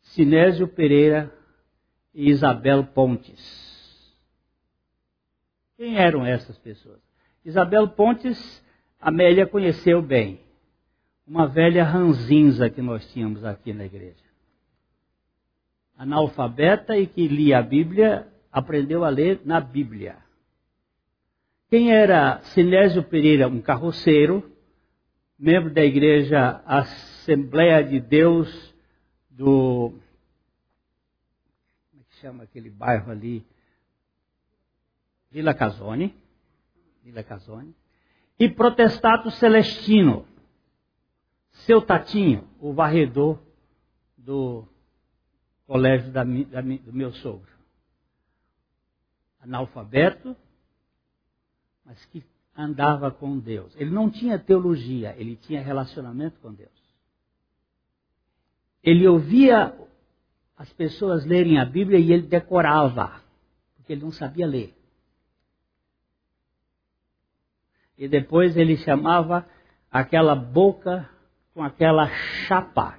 Sinésio 0.00 0.66
Pereira 0.66 1.32
e 2.14 2.30
Isabel 2.30 2.84
Pontes. 2.84 3.70
Quem 5.76 5.96
eram 5.96 6.24
essas 6.24 6.58
pessoas? 6.58 7.00
Isabel 7.44 7.88
Pontes, 7.88 8.64
Amélia 9.00 9.46
conheceu 9.46 10.02
bem. 10.02 10.40
Uma 11.26 11.46
velha 11.46 11.84
ranzinza 11.84 12.68
que 12.68 12.82
nós 12.82 13.06
tínhamos 13.12 13.44
aqui 13.44 13.72
na 13.72 13.84
igreja. 13.84 14.16
Analfabeta 15.96 16.96
e 16.96 17.06
que 17.06 17.28
lia 17.28 17.58
a 17.58 17.62
Bíblia, 17.62 18.26
aprendeu 18.50 19.04
a 19.04 19.10
ler 19.10 19.40
na 19.44 19.60
Bíblia. 19.60 20.16
Quem 21.70 21.92
era 21.92 22.40
Sinésio 22.46 23.04
Pereira? 23.04 23.46
Um 23.46 23.62
carroceiro, 23.62 24.50
membro 25.38 25.72
da 25.72 25.84
igreja 25.84 26.60
Assembleia 26.66 27.84
de 27.84 28.00
Deus 28.00 28.74
do. 29.30 29.94
Como 31.90 32.02
é 32.02 32.04
que 32.08 32.16
chama 32.16 32.42
aquele 32.42 32.70
bairro 32.70 33.12
ali? 33.12 33.46
Vila 35.30 35.54
Casone. 35.54 36.12
Vila 37.04 37.22
Casone. 37.22 37.72
E 38.36 38.48
Protestato 38.48 39.30
Celestino. 39.30 40.26
Seu 41.52 41.80
Tatinho, 41.80 42.48
o 42.58 42.72
varredor 42.72 43.38
do 44.18 44.66
colégio 45.68 46.10
da, 46.10 46.24
da, 46.24 46.62
do 46.62 46.92
meu 46.92 47.12
sogro. 47.12 47.52
Analfabeto, 49.40 50.36
mas 51.90 52.06
que 52.06 52.24
andava 52.56 53.10
com 53.10 53.38
Deus. 53.38 53.74
Ele 53.76 53.90
não 53.90 54.08
tinha 54.08 54.38
teologia, 54.38 55.14
ele 55.18 55.36
tinha 55.36 55.60
relacionamento 55.60 56.40
com 56.40 56.54
Deus 56.54 56.80
ele 58.82 59.06
ouvia 59.06 59.74
as 60.56 60.72
pessoas 60.72 61.24
lerem 61.24 61.58
a 61.58 61.64
Bíblia 61.64 61.98
e 61.98 62.12
ele 62.12 62.26
decorava, 62.26 63.20
porque 63.76 63.92
ele 63.92 64.02
não 64.02 64.12
sabia 64.12 64.46
ler. 64.46 64.74
E 67.96 68.08
depois 68.08 68.56
ele 68.56 68.76
chamava 68.78 69.46
aquela 69.90 70.34
boca 70.34 71.08
com 71.52 71.62
aquela 71.62 72.08
chapa, 72.46 72.98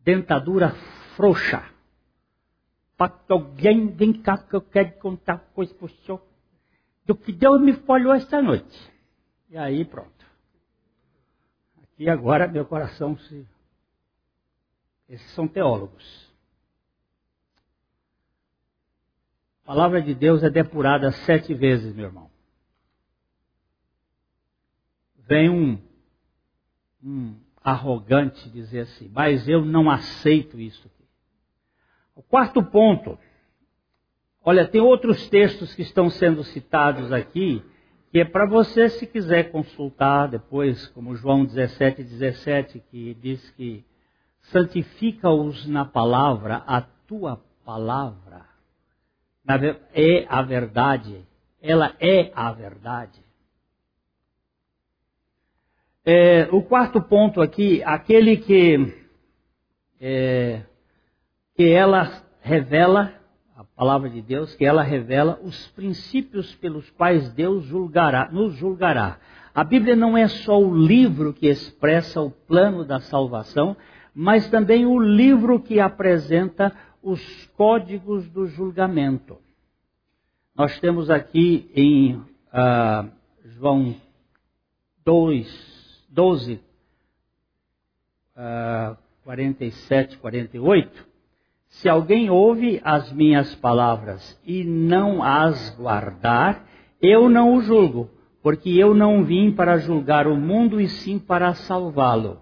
dentadura 0.00 0.70
frouxa. 1.16 1.70
Alguém 3.28 3.88
vem 3.88 4.12
cá 4.12 4.38
que 4.38 4.54
eu 4.54 4.60
quero 4.60 4.92
contar 5.00 5.38
coisa 5.54 5.74
para 5.74 5.86
o 5.86 5.88
senhor 5.88 6.22
do 7.04 7.14
que 7.16 7.32
Deus 7.32 7.60
me 7.60 7.72
falou 7.72 8.14
esta 8.14 8.40
noite. 8.40 8.92
E 9.50 9.56
aí 9.56 9.84
pronto. 9.84 10.26
Aqui 11.82 12.08
agora 12.08 12.48
meu 12.48 12.64
coração 12.64 13.16
se 13.18 13.46
esses 15.08 15.30
são 15.32 15.46
teólogos. 15.46 16.32
A 19.62 19.66
palavra 19.66 20.02
de 20.02 20.14
Deus 20.14 20.42
é 20.42 20.50
depurada 20.50 21.12
sete 21.12 21.54
vezes, 21.54 21.94
meu 21.94 22.06
irmão. 22.06 22.30
Vem 25.18 25.48
um, 25.48 25.78
um 27.02 27.36
arrogante 27.62 28.50
dizer 28.50 28.80
assim, 28.80 29.08
mas 29.08 29.48
eu 29.48 29.64
não 29.64 29.90
aceito 29.90 30.58
isso 30.58 30.86
aqui. 30.86 31.08
O 32.14 32.22
quarto 32.22 32.62
ponto, 32.62 33.18
olha, 34.44 34.66
tem 34.66 34.80
outros 34.80 35.28
textos 35.28 35.74
que 35.74 35.82
estão 35.82 36.10
sendo 36.10 36.42
citados 36.44 37.12
aqui, 37.12 37.62
que 38.10 38.20
é 38.20 38.24
para 38.24 38.46
você, 38.46 38.88
se 38.88 39.06
quiser 39.06 39.50
consultar 39.50 40.28
depois, 40.28 40.86
como 40.88 41.16
João 41.16 41.44
17, 41.44 42.02
17, 42.02 42.82
que 42.90 43.14
diz 43.14 43.50
que 43.50 43.84
santifica-os 44.42 45.66
na 45.66 45.84
palavra, 45.84 46.62
a 46.66 46.82
tua 46.82 47.40
palavra 47.64 48.44
é 49.94 50.26
a 50.28 50.42
verdade, 50.42 51.24
ela 51.60 51.94
é 52.00 52.30
a 52.34 52.52
verdade. 52.52 53.20
É, 56.04 56.48
o 56.50 56.62
quarto 56.62 57.00
ponto 57.00 57.40
aqui, 57.40 57.82
aquele 57.84 58.36
que, 58.36 58.92
é, 60.00 60.62
que 61.54 61.70
ela 61.70 62.24
revela, 62.40 63.14
a 63.62 63.76
palavra 63.76 64.10
de 64.10 64.20
Deus, 64.20 64.54
que 64.56 64.64
ela 64.64 64.82
revela 64.82 65.38
os 65.42 65.68
princípios 65.68 66.52
pelos 66.56 66.90
quais 66.90 67.32
Deus 67.32 67.64
julgará, 67.64 68.28
nos 68.30 68.54
julgará. 68.54 69.18
A 69.54 69.62
Bíblia 69.62 69.94
não 69.94 70.18
é 70.18 70.26
só 70.26 70.60
o 70.60 70.74
livro 70.74 71.32
que 71.32 71.46
expressa 71.46 72.20
o 72.20 72.30
plano 72.30 72.84
da 72.84 73.00
salvação, 73.00 73.76
mas 74.14 74.50
também 74.50 74.84
o 74.84 74.98
livro 74.98 75.60
que 75.60 75.78
apresenta 75.78 76.74
os 77.02 77.46
códigos 77.56 78.28
do 78.30 78.46
julgamento. 78.46 79.38
Nós 80.56 80.78
temos 80.80 81.08
aqui 81.08 81.70
em 81.74 82.16
uh, 82.16 83.10
João 83.44 83.94
2, 85.04 86.04
12, 86.10 86.60
uh, 88.36 88.96
47, 89.22 90.18
48, 90.18 91.11
se 91.72 91.88
alguém 91.88 92.28
ouve 92.28 92.80
as 92.84 93.10
minhas 93.12 93.54
palavras 93.54 94.38
e 94.46 94.62
não 94.62 95.22
as 95.22 95.74
guardar, 95.74 96.66
eu 97.00 97.30
não 97.30 97.56
o 97.56 97.62
julgo, 97.62 98.10
porque 98.42 98.70
eu 98.70 98.94
não 98.94 99.24
vim 99.24 99.50
para 99.50 99.78
julgar 99.78 100.26
o 100.26 100.36
mundo 100.36 100.78
e 100.78 100.86
sim 100.86 101.18
para 101.18 101.54
salvá-lo. 101.54 102.40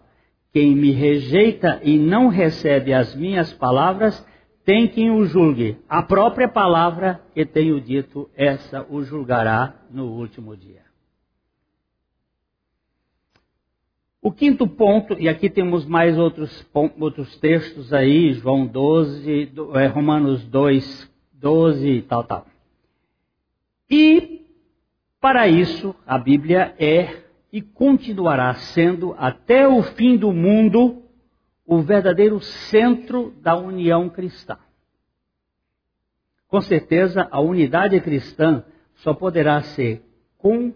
Quem 0.53 0.75
me 0.75 0.91
rejeita 0.91 1.81
e 1.85 1.97
não 1.97 2.27
recebe 2.27 2.93
as 2.93 3.15
minhas 3.15 3.53
palavras, 3.53 4.27
tem 4.65 4.89
quem 4.89 5.13
o 5.13 5.25
julgue. 5.25 5.79
A 5.89 6.03
própria 6.03 6.49
palavra 6.49 7.21
que 7.33 7.47
tenho 7.47 7.81
dito, 7.81 8.29
essa 8.37 8.85
o 8.91 9.03
julgará 9.05 9.75
no 9.93 10.07
último 10.07 10.57
dia. 10.57 10.90
O 14.23 14.31
quinto 14.31 14.67
ponto, 14.67 15.15
e 15.19 15.31
aqui 15.31 15.49
temos 15.49 15.87
mais 15.87 16.19
outros, 16.19 16.69
outros 16.99 17.39
textos 17.39 17.91
aí, 17.91 18.35
João 18.35 18.67
12, 18.67 19.51
é, 19.75 19.87
Romanos 19.87 20.45
2, 20.47 21.11
12 21.33 21.89
e 21.89 22.03
tal, 22.03 22.25
tal. 22.25 22.47
E, 23.91 24.47
para 25.19 25.49
isso, 25.49 25.97
a 26.07 26.19
Bíblia 26.19 26.75
é 26.79 27.25
e 27.51 27.63
continuará 27.63 28.53
sendo, 28.55 29.15
até 29.19 29.67
o 29.67 29.83
fim 29.83 30.19
do 30.19 30.33
mundo, 30.33 31.03
o 31.67 31.81
verdadeiro 31.81 32.41
centro 32.41 33.33
da 33.41 33.57
união 33.57 34.09
cristã. 34.11 34.59
Com 36.47 36.61
certeza, 36.61 37.27
a 37.31 37.41
unidade 37.41 37.99
cristã 38.03 38.65
só 38.97 39.15
poderá 39.15 39.63
ser 39.63 40.03
com, 40.37 40.75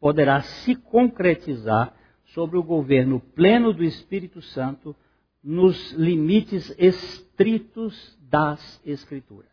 poderá 0.00 0.40
se 0.42 0.74
concretizar 0.74 1.95
sobre 2.36 2.58
o 2.58 2.62
governo 2.62 3.18
pleno 3.34 3.72
do 3.72 3.82
Espírito 3.82 4.42
Santo 4.42 4.94
nos 5.42 5.92
limites 5.92 6.70
estritos 6.78 8.14
das 8.28 8.78
Escrituras. 8.84 9.48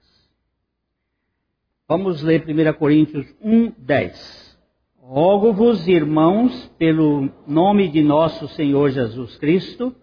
Vamos 1.88 2.22
ler 2.22 2.44
1 2.46 2.74
Coríntios 2.78 3.26
1, 3.42 3.72
10. 3.78 4.60
Rogo-vos, 5.00 5.88
irmãos, 5.88 6.70
pelo 6.78 7.30
nome 7.48 7.88
de 7.88 8.04
nosso 8.04 8.50
Senhor 8.50 8.90
Jesus 8.90 9.38
Cristo, 9.38 9.96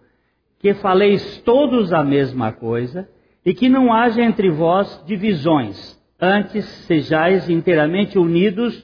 que 0.57 0.73
faleis 0.73 1.37
todos 1.43 1.93
a 1.93 2.03
mesma 2.03 2.51
coisa 2.51 3.07
e 3.45 3.53
que 3.53 3.69
não 3.69 3.93
haja 3.93 4.23
entre 4.23 4.49
vós 4.49 5.03
divisões, 5.05 6.01
antes 6.19 6.65
sejais 6.65 7.47
inteiramente 7.47 8.17
unidos 8.17 8.83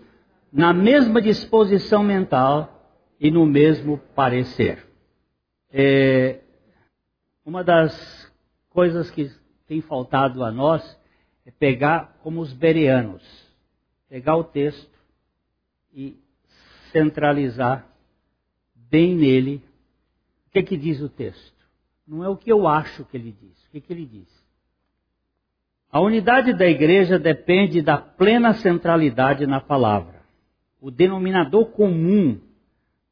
na 0.53 0.71
mesma 0.71 1.19
disposição 1.19 2.03
mental 2.03 2.76
e 3.19 3.31
no 3.31 3.45
mesmo 3.45 3.97
parecer. 4.15 4.85
É, 5.71 6.41
uma 7.45 7.63
das 7.63 8.31
coisas 8.69 9.09
que 9.11 9.31
tem 9.65 9.81
faltado 9.81 10.43
a 10.43 10.51
nós 10.51 10.97
é 11.45 11.51
pegar 11.51 12.17
como 12.21 12.41
os 12.41 12.53
bereanos, 12.53 13.23
pegar 14.09 14.35
o 14.35 14.43
texto 14.43 14.97
e 15.93 16.17
centralizar 16.91 17.87
bem 18.75 19.15
nele 19.15 19.63
o 20.47 20.49
que, 20.51 20.59
é 20.59 20.63
que 20.63 20.77
diz 20.77 21.01
o 21.01 21.09
texto. 21.09 21.55
Não 22.07 22.23
é 22.23 22.29
o 22.29 22.37
que 22.37 22.51
eu 22.51 22.67
acho 22.67 23.03
que 23.05 23.17
ele 23.17 23.31
diz, 23.31 23.65
o 23.65 23.71
que, 23.71 23.77
é 23.79 23.81
que 23.81 23.91
ele 23.91 24.05
diz. 24.05 24.47
A 25.91 25.99
unidade 25.99 26.53
da 26.53 26.65
igreja 26.65 27.17
depende 27.17 27.81
da 27.81 27.97
plena 27.97 28.53
centralidade 28.53 29.45
na 29.45 29.59
palavra. 29.59 30.21
O 30.79 30.91
denominador 30.91 31.67
comum 31.71 32.39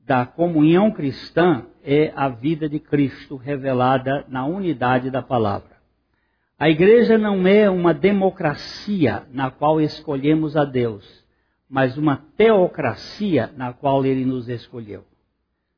da 0.05 0.25
comunhão 0.25 0.91
cristã 0.91 1.65
é 1.83 2.13
a 2.15 2.29
vida 2.29 2.69
de 2.69 2.79
Cristo 2.79 3.35
revelada 3.35 4.23
na 4.27 4.45
unidade 4.45 5.09
da 5.09 5.21
palavra. 5.21 5.75
A 6.59 6.69
igreja 6.69 7.17
não 7.17 7.45
é 7.47 7.69
uma 7.69 7.93
democracia 7.93 9.23
na 9.31 9.49
qual 9.49 9.81
escolhemos 9.81 10.55
a 10.55 10.63
Deus, 10.63 11.25
mas 11.67 11.97
uma 11.97 12.17
teocracia 12.37 13.51
na 13.57 13.73
qual 13.73 14.05
ele 14.05 14.23
nos 14.23 14.47
escolheu. 14.47 15.03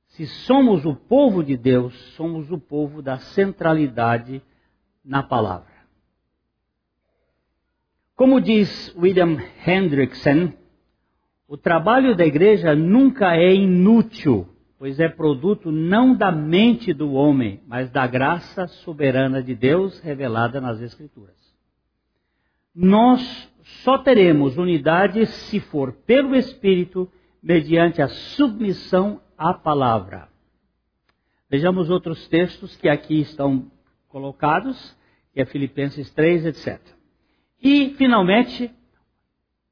Se 0.09 0.28
somos 0.28 0.86
o 0.86 0.95
povo 0.95 1.43
de 1.43 1.55
Deus, 1.55 1.95
somos 2.15 2.51
o 2.51 2.59
povo 2.59 3.01
da 3.01 3.17
centralidade 3.17 4.41
na 5.03 5.23
palavra. 5.23 5.78
Como 8.15 8.41
diz 8.41 8.93
William 8.97 9.38
Hendrickson, 9.65 10.51
o 11.47 11.55
trabalho 11.55 12.15
da 12.15 12.25
igreja 12.25 12.75
nunca 12.75 13.35
é 13.35 13.53
inútil, 13.53 14.47
pois 14.77 14.99
é 14.99 15.07
produto 15.07 15.71
não 15.71 16.13
da 16.13 16.31
mente 16.31 16.93
do 16.93 17.13
homem, 17.13 17.61
mas 17.65 17.89
da 17.89 18.05
graça 18.05 18.67
soberana 18.67 19.41
de 19.41 19.55
Deus 19.55 19.99
revelada 20.01 20.59
nas 20.59 20.81
Escrituras. 20.81 21.37
Nós 22.75 23.49
só 23.83 23.97
teremos 23.97 24.57
unidade 24.57 25.25
se 25.25 25.59
for 25.59 25.91
pelo 25.91 26.35
Espírito, 26.35 27.09
mediante 27.41 28.01
a 28.01 28.07
submissão 28.07 29.21
à 29.37 29.53
palavra. 29.53 30.27
Vejamos 31.49 31.89
outros 31.89 32.27
textos 32.27 32.75
que 32.75 32.89
aqui 32.89 33.21
estão 33.21 33.71
colocados, 34.09 34.95
que 35.33 35.39
é 35.41 35.45
Filipenses 35.45 36.09
3, 36.13 36.45
etc. 36.45 36.81
E, 37.61 37.91
finalmente, 37.91 38.69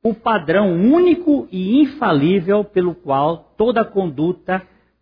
o 0.06 0.14
padrão 0.14 0.72
único 0.72 1.48
e 1.52 1.82
infalível 1.82 2.64
pelo 2.64 2.94
qual 2.94 3.56
toda 3.58 3.84
conduta, 3.84 4.62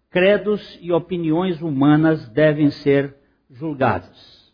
credos 0.09 0.79
e 0.81 0.93
opiniões 0.93 1.61
humanas 1.61 2.29
devem 2.29 2.71
ser 2.71 3.13
julgados. 3.49 4.49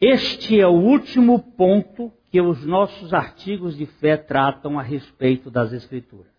Este 0.00 0.58
é 0.58 0.66
o 0.66 0.70
último 0.70 1.38
ponto 1.38 2.10
que 2.30 2.40
os 2.40 2.64
nossos 2.64 3.12
artigos 3.12 3.76
de 3.76 3.84
fé 3.84 4.16
tratam 4.16 4.78
a 4.78 4.82
respeito 4.82 5.50
das 5.50 5.70
Escrituras. 5.74 6.32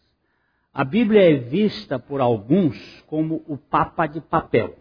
A 0.74 0.84
Bíblia 0.84 1.22
é 1.22 1.36
vista 1.36 2.00
por 2.00 2.20
alguns 2.20 3.04
como 3.06 3.44
o 3.48 3.60
Papa 3.60 4.08
de 4.08 4.20
papel. 4.22 4.76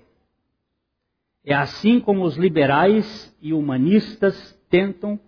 É 1.45 1.53
assim 1.53 2.01
como 2.01 2.25
os 2.25 2.35
liberais 2.39 3.37
e 3.43 3.53
humanistas 3.53 4.59
tentam 4.71 5.21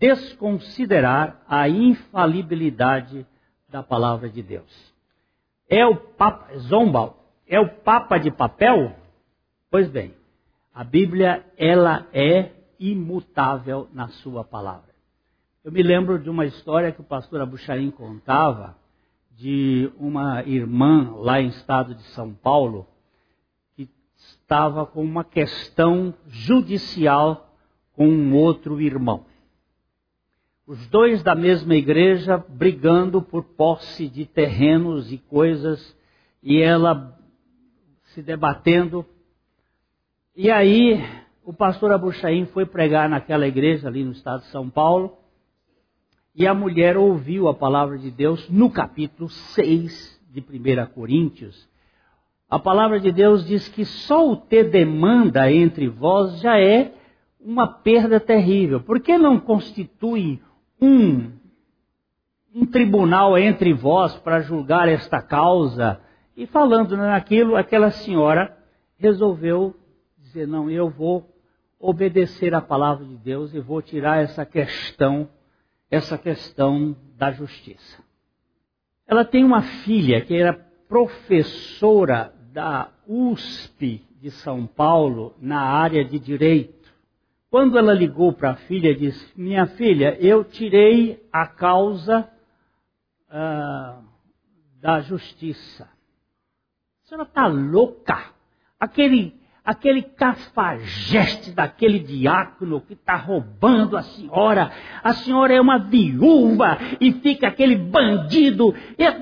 desconsiderar 0.00 1.42
a 1.46 1.68
infalibilidade 1.68 3.26
da 3.68 3.82
palavra 3.82 4.30
de 4.30 4.42
Deus. 4.42 4.94
É 5.68 5.86
o 5.86 5.94
Papa, 5.94 6.56
Zombal, 6.56 7.22
é 7.46 7.60
o 7.60 7.68
Papa 7.68 8.16
de 8.16 8.30
papel? 8.30 8.96
Pois 9.70 9.88
bem, 9.90 10.14
a 10.74 10.82
Bíblia, 10.82 11.44
ela 11.56 12.06
é 12.14 12.50
imutável 12.80 13.88
na 13.92 14.08
sua 14.08 14.42
palavra. 14.42 14.88
Eu 15.62 15.70
me 15.70 15.82
lembro 15.82 16.18
de 16.18 16.30
uma 16.30 16.46
história 16.46 16.90
que 16.90 17.02
o 17.02 17.04
pastor 17.04 17.42
Abucharim 17.42 17.90
contava 17.90 18.74
de 19.32 19.92
uma 19.98 20.42
irmã 20.44 21.14
lá 21.16 21.40
em 21.40 21.48
estado 21.48 21.94
de 21.94 22.02
São 22.14 22.32
Paulo 22.32 22.86
que 23.76 23.88
estava 24.16 24.86
com 24.86 25.02
uma 25.02 25.24
questão 25.24 26.14
judicial 26.26 27.54
com 27.92 28.08
um 28.08 28.34
outro 28.34 28.80
irmão 28.80 29.29
os 30.70 30.86
dois 30.86 31.20
da 31.24 31.34
mesma 31.34 31.74
igreja 31.74 32.38
brigando 32.48 33.20
por 33.20 33.42
posse 33.42 34.08
de 34.08 34.24
terrenos 34.24 35.10
e 35.10 35.18
coisas, 35.18 35.98
e 36.40 36.62
ela 36.62 37.18
se 38.14 38.22
debatendo. 38.22 39.04
E 40.36 40.48
aí, 40.48 41.04
o 41.44 41.52
pastor 41.52 41.90
Abuchaim 41.90 42.46
foi 42.46 42.64
pregar 42.64 43.08
naquela 43.08 43.48
igreja 43.48 43.88
ali 43.88 44.04
no 44.04 44.12
estado 44.12 44.42
de 44.42 44.46
São 44.50 44.70
Paulo, 44.70 45.18
e 46.36 46.46
a 46.46 46.54
mulher 46.54 46.96
ouviu 46.96 47.48
a 47.48 47.54
palavra 47.54 47.98
de 47.98 48.12
Deus 48.12 48.48
no 48.48 48.70
capítulo 48.70 49.28
6 49.28 50.22
de 50.30 50.38
1 50.38 50.86
Coríntios. 50.94 51.68
A 52.48 52.60
palavra 52.60 53.00
de 53.00 53.10
Deus 53.10 53.44
diz 53.44 53.66
que 53.66 53.84
só 53.84 54.30
o 54.30 54.36
ter 54.36 54.70
demanda 54.70 55.50
entre 55.50 55.88
vós 55.88 56.40
já 56.40 56.60
é 56.60 56.94
uma 57.40 57.66
perda 57.66 58.20
terrível. 58.20 58.80
Por 58.80 59.00
que 59.00 59.18
não 59.18 59.40
constitui 59.40 60.40
um, 60.80 61.32
um 62.54 62.66
tribunal 62.66 63.36
entre 63.38 63.72
vós 63.72 64.16
para 64.18 64.40
julgar 64.40 64.88
esta 64.88 65.20
causa. 65.20 66.00
E 66.36 66.46
falando 66.46 66.96
naquilo, 66.96 67.56
aquela 67.56 67.90
senhora 67.90 68.56
resolveu 68.96 69.76
dizer: 70.18 70.46
Não, 70.46 70.70
eu 70.70 70.88
vou 70.88 71.28
obedecer 71.78 72.54
à 72.54 72.60
palavra 72.60 73.04
de 73.04 73.16
Deus 73.16 73.54
e 73.54 73.60
vou 73.60 73.80
tirar 73.80 74.22
essa 74.22 74.44
questão, 74.44 75.28
essa 75.90 76.18
questão 76.18 76.96
da 77.16 77.32
justiça. 77.32 78.02
Ela 79.06 79.24
tem 79.24 79.44
uma 79.44 79.62
filha 79.62 80.20
que 80.20 80.36
era 80.36 80.52
professora 80.88 82.32
da 82.52 82.90
USP 83.08 84.04
de 84.20 84.30
São 84.30 84.66
Paulo 84.66 85.34
na 85.40 85.60
área 85.60 86.04
de 86.04 86.18
direito. 86.18 86.79
Quando 87.50 87.76
ela 87.76 87.92
ligou 87.92 88.32
para 88.32 88.52
a 88.52 88.56
filha, 88.56 88.94
disse: 88.94 89.26
Minha 89.36 89.66
filha, 89.66 90.16
eu 90.20 90.44
tirei 90.44 91.20
a 91.32 91.46
causa 91.48 92.28
uh, 93.28 94.04
da 94.80 95.00
justiça. 95.00 95.88
A 97.04 97.08
senhora 97.08 97.26
está 97.26 97.48
louca. 97.48 98.30
Aquele, 98.78 99.34
aquele 99.64 100.00
cafajeste 100.00 101.50
daquele 101.50 101.98
diácono 101.98 102.82
que 102.82 102.92
está 102.92 103.16
roubando 103.16 103.96
a 103.96 104.02
senhora. 104.02 104.70
A 105.02 105.12
senhora 105.12 105.52
é 105.52 105.60
uma 105.60 105.78
viúva 105.78 106.78
e 107.00 107.12
fica 107.14 107.48
aquele 107.48 107.74
bandido, 107.74 108.72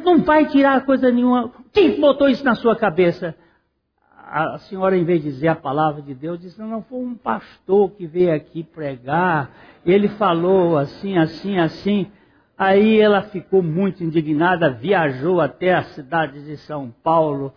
não 0.04 0.18
vai 0.18 0.44
tirar 0.46 0.84
coisa 0.84 1.10
nenhuma. 1.10 1.50
Quem 1.72 1.98
botou 1.98 2.28
isso 2.28 2.44
na 2.44 2.54
sua 2.54 2.76
cabeça? 2.76 3.34
A 4.30 4.58
senhora, 4.58 4.96
em 4.96 5.04
vez 5.04 5.22
de 5.22 5.30
dizer 5.30 5.48
a 5.48 5.56
palavra 5.56 6.02
de 6.02 6.14
Deus, 6.14 6.38
disse: 6.38 6.58
Não, 6.58 6.68
não 6.68 6.82
foi 6.82 6.98
um 6.98 7.14
pastor 7.14 7.90
que 7.92 8.06
veio 8.06 8.34
aqui 8.34 8.62
pregar. 8.62 9.50
Ele 9.84 10.08
falou 10.08 10.76
assim, 10.76 11.16
assim, 11.16 11.58
assim. 11.58 12.06
Aí 12.56 13.00
ela 13.00 13.22
ficou 13.22 13.62
muito 13.62 14.04
indignada, 14.04 14.70
viajou 14.70 15.40
até 15.40 15.74
a 15.74 15.82
cidade 15.84 16.44
de 16.44 16.56
São 16.58 16.92
Paulo 17.02 17.54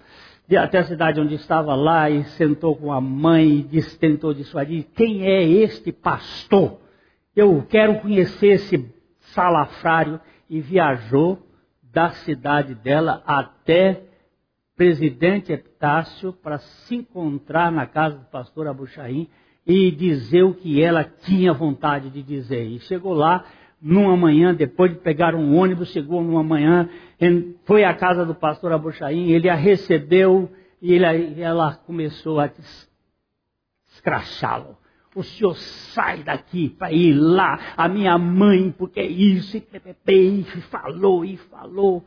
até 0.57 0.79
a 0.79 0.83
cidade 0.83 1.19
onde 1.19 1.35
estava 1.35 1.75
lá 1.75 2.09
e 2.09 2.23
sentou 2.25 2.75
com 2.75 2.91
a 2.91 2.99
mãe 2.99 3.59
e 3.59 3.63
disse, 3.63 3.97
tentou 3.97 4.33
dissuadir, 4.33 4.85
quem 4.95 5.25
é 5.25 5.43
este 5.43 5.91
pastor? 5.91 6.79
Eu 7.35 7.65
quero 7.69 7.99
conhecer 7.99 8.47
esse 8.47 8.93
salafrário 9.33 10.19
e 10.49 10.59
viajou 10.59 11.39
da 11.83 12.09
cidade 12.09 12.75
dela 12.75 13.23
até 13.25 14.03
Presidente 14.81 15.53
Epitácio 15.53 16.33
para 16.33 16.57
se 16.57 16.95
encontrar 16.95 17.71
na 17.71 17.85
casa 17.85 18.17
do 18.17 18.25
pastor 18.25 18.65
Abuchaim 18.65 19.29
e 19.63 19.91
dizer 19.91 20.41
o 20.41 20.55
que 20.55 20.81
ela 20.81 21.03
tinha 21.03 21.53
vontade 21.53 22.09
de 22.09 22.23
dizer. 22.23 22.65
E 22.65 22.79
chegou 22.79 23.13
lá, 23.13 23.45
numa 23.79 24.17
manhã, 24.17 24.55
depois 24.55 24.91
de 24.91 24.97
pegar 24.97 25.35
um 25.35 25.55
ônibus, 25.55 25.91
chegou 25.91 26.23
numa 26.23 26.41
manhã, 26.41 26.89
foi 27.63 27.83
à 27.83 27.93
casa 27.93 28.25
do 28.25 28.33
pastor 28.33 28.71
Abuchaim, 28.71 29.29
ele 29.29 29.47
a 29.47 29.53
recebeu 29.53 30.51
e 30.81 30.93
ele, 30.93 31.39
ela 31.39 31.75
começou 31.75 32.39
a 32.39 32.49
escrachá-lo. 33.87 34.75
O 35.13 35.21
senhor 35.21 35.55
sai 35.93 36.23
daqui 36.23 36.69
para 36.69 36.91
ir 36.91 37.13
lá, 37.13 37.75
a 37.77 37.87
minha 37.87 38.17
mãe, 38.17 38.71
porque 38.75 39.03
isso, 39.03 39.57
e, 39.57 39.63
e 40.07 40.43
falou, 40.71 41.23
e 41.23 41.37
falou. 41.37 42.03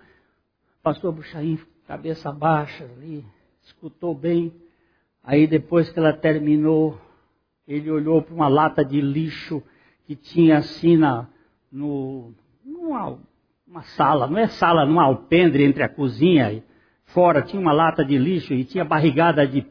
Pastor 0.83 1.11
Abuchaim, 1.11 1.57
cabeça 1.87 2.33
baixa 2.33 2.85
ali, 2.85 3.25
escutou 3.63 4.15
bem. 4.15 4.53
Aí 5.23 5.47
depois 5.47 5.91
que 5.91 5.99
ela 5.99 6.13
terminou, 6.13 6.99
ele 7.67 7.91
olhou 7.91 8.23
para 8.23 8.35
uma 8.35 8.49
lata 8.49 8.85
de 8.85 9.01
lixo 9.01 9.63
que 10.07 10.15
tinha 10.15 10.59
assim 10.59 10.97
na, 10.97 11.27
no, 11.71 12.33
numa 12.65 13.19
uma 13.67 13.83
sala, 13.83 14.29
não 14.29 14.39
é 14.39 14.47
sala, 14.47 14.87
num 14.87 15.01
alpendre 15.01 15.65
entre 15.65 15.83
a 15.83 15.89
cozinha 15.89 16.53
e 16.53 16.63
fora, 17.07 17.43
tinha 17.43 17.61
uma 17.61 17.73
lata 17.73 18.05
de 18.05 18.17
lixo 18.17 18.55
e 18.55 18.65
tinha 18.65 18.85
barrigada 18.85 19.47
de, 19.47 19.67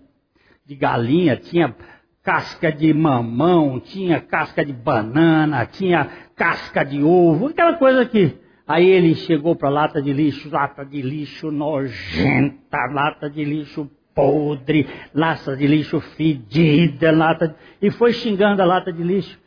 de 0.65 0.75
galinha, 0.75 1.37
tinha 1.37 1.73
casca 2.21 2.71
de 2.71 2.93
mamão, 2.93 3.79
tinha 3.79 4.19
casca 4.19 4.65
de 4.65 4.73
banana, 4.73 5.65
tinha 5.65 6.05
casca 6.35 6.83
de 6.83 7.03
ovo, 7.03 7.47
aquela 7.47 7.73
coisa 7.73 8.05
que. 8.05 8.42
Aí 8.65 8.87
ele 8.87 9.15
chegou 9.15 9.55
para 9.55 9.67
a 9.67 9.71
lata 9.71 10.01
de 10.01 10.13
lixo, 10.13 10.49
lata 10.49 10.85
de 10.85 11.01
lixo 11.01 11.51
nojenta, 11.51 12.77
lata 12.91 13.29
de 13.29 13.43
lixo 13.43 13.89
podre, 14.15 14.87
lata 15.13 15.55
de 15.55 15.67
lixo 15.67 15.99
fedida, 15.99 17.11
lata 17.11 17.49
de... 17.49 17.55
e 17.81 17.91
foi 17.91 18.13
xingando 18.13 18.61
a 18.61 18.65
lata 18.65 18.93
de 18.93 19.03
lixo. 19.03 19.37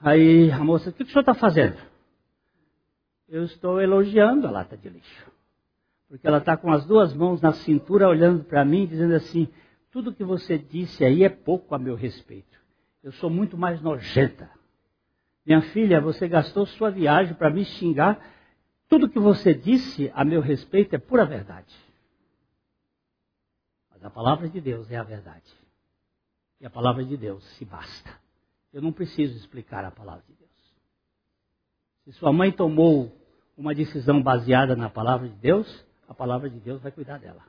Aí 0.00 0.50
a 0.50 0.58
moça, 0.58 0.90
o 0.90 0.92
que, 0.92 1.02
o 1.02 1.06
senhor 1.06 1.20
está 1.20 1.34
fazendo? 1.34 1.76
Eu 3.28 3.44
estou 3.44 3.80
elogiando 3.80 4.46
a 4.46 4.50
lata 4.50 4.76
de 4.76 4.88
lixo. 4.88 5.30
Porque 6.08 6.26
ela 6.26 6.38
está 6.38 6.56
com 6.56 6.72
as 6.72 6.84
duas 6.84 7.14
mãos 7.14 7.40
na 7.40 7.52
cintura 7.52 8.08
olhando 8.08 8.44
para 8.44 8.64
mim, 8.64 8.86
dizendo 8.86 9.14
assim: 9.14 9.48
tudo 9.90 10.14
que 10.14 10.24
você 10.24 10.56
disse 10.56 11.04
aí 11.04 11.24
é 11.24 11.28
pouco 11.28 11.74
a 11.74 11.78
meu 11.78 11.94
respeito. 11.94 12.58
Eu 13.02 13.12
sou 13.12 13.30
muito 13.30 13.56
mais 13.56 13.80
nojenta. 13.80 14.50
Minha 15.50 15.62
filha, 15.62 16.00
você 16.00 16.28
gastou 16.28 16.64
sua 16.64 16.92
viagem 16.92 17.34
para 17.34 17.50
me 17.50 17.64
xingar. 17.64 18.24
Tudo 18.88 19.08
que 19.08 19.18
você 19.18 19.52
disse 19.52 20.08
a 20.14 20.24
meu 20.24 20.40
respeito 20.40 20.94
é 20.94 20.98
pura 20.98 21.26
verdade. 21.26 21.74
Mas 23.90 24.04
a 24.04 24.08
palavra 24.08 24.48
de 24.48 24.60
Deus 24.60 24.88
é 24.92 24.96
a 24.96 25.02
verdade. 25.02 25.52
E 26.60 26.66
a 26.66 26.70
palavra 26.70 27.04
de 27.04 27.16
Deus 27.16 27.44
se 27.56 27.64
basta. 27.64 28.12
Eu 28.72 28.80
não 28.80 28.92
preciso 28.92 29.36
explicar 29.36 29.84
a 29.84 29.90
palavra 29.90 30.22
de 30.28 30.34
Deus. 30.34 30.76
Se 32.04 32.12
sua 32.12 32.32
mãe 32.32 32.52
tomou 32.52 33.12
uma 33.56 33.74
decisão 33.74 34.22
baseada 34.22 34.76
na 34.76 34.88
palavra 34.88 35.28
de 35.28 35.34
Deus, 35.34 35.84
a 36.06 36.14
palavra 36.14 36.48
de 36.48 36.60
Deus 36.60 36.80
vai 36.80 36.92
cuidar 36.92 37.18
dela. 37.18 37.42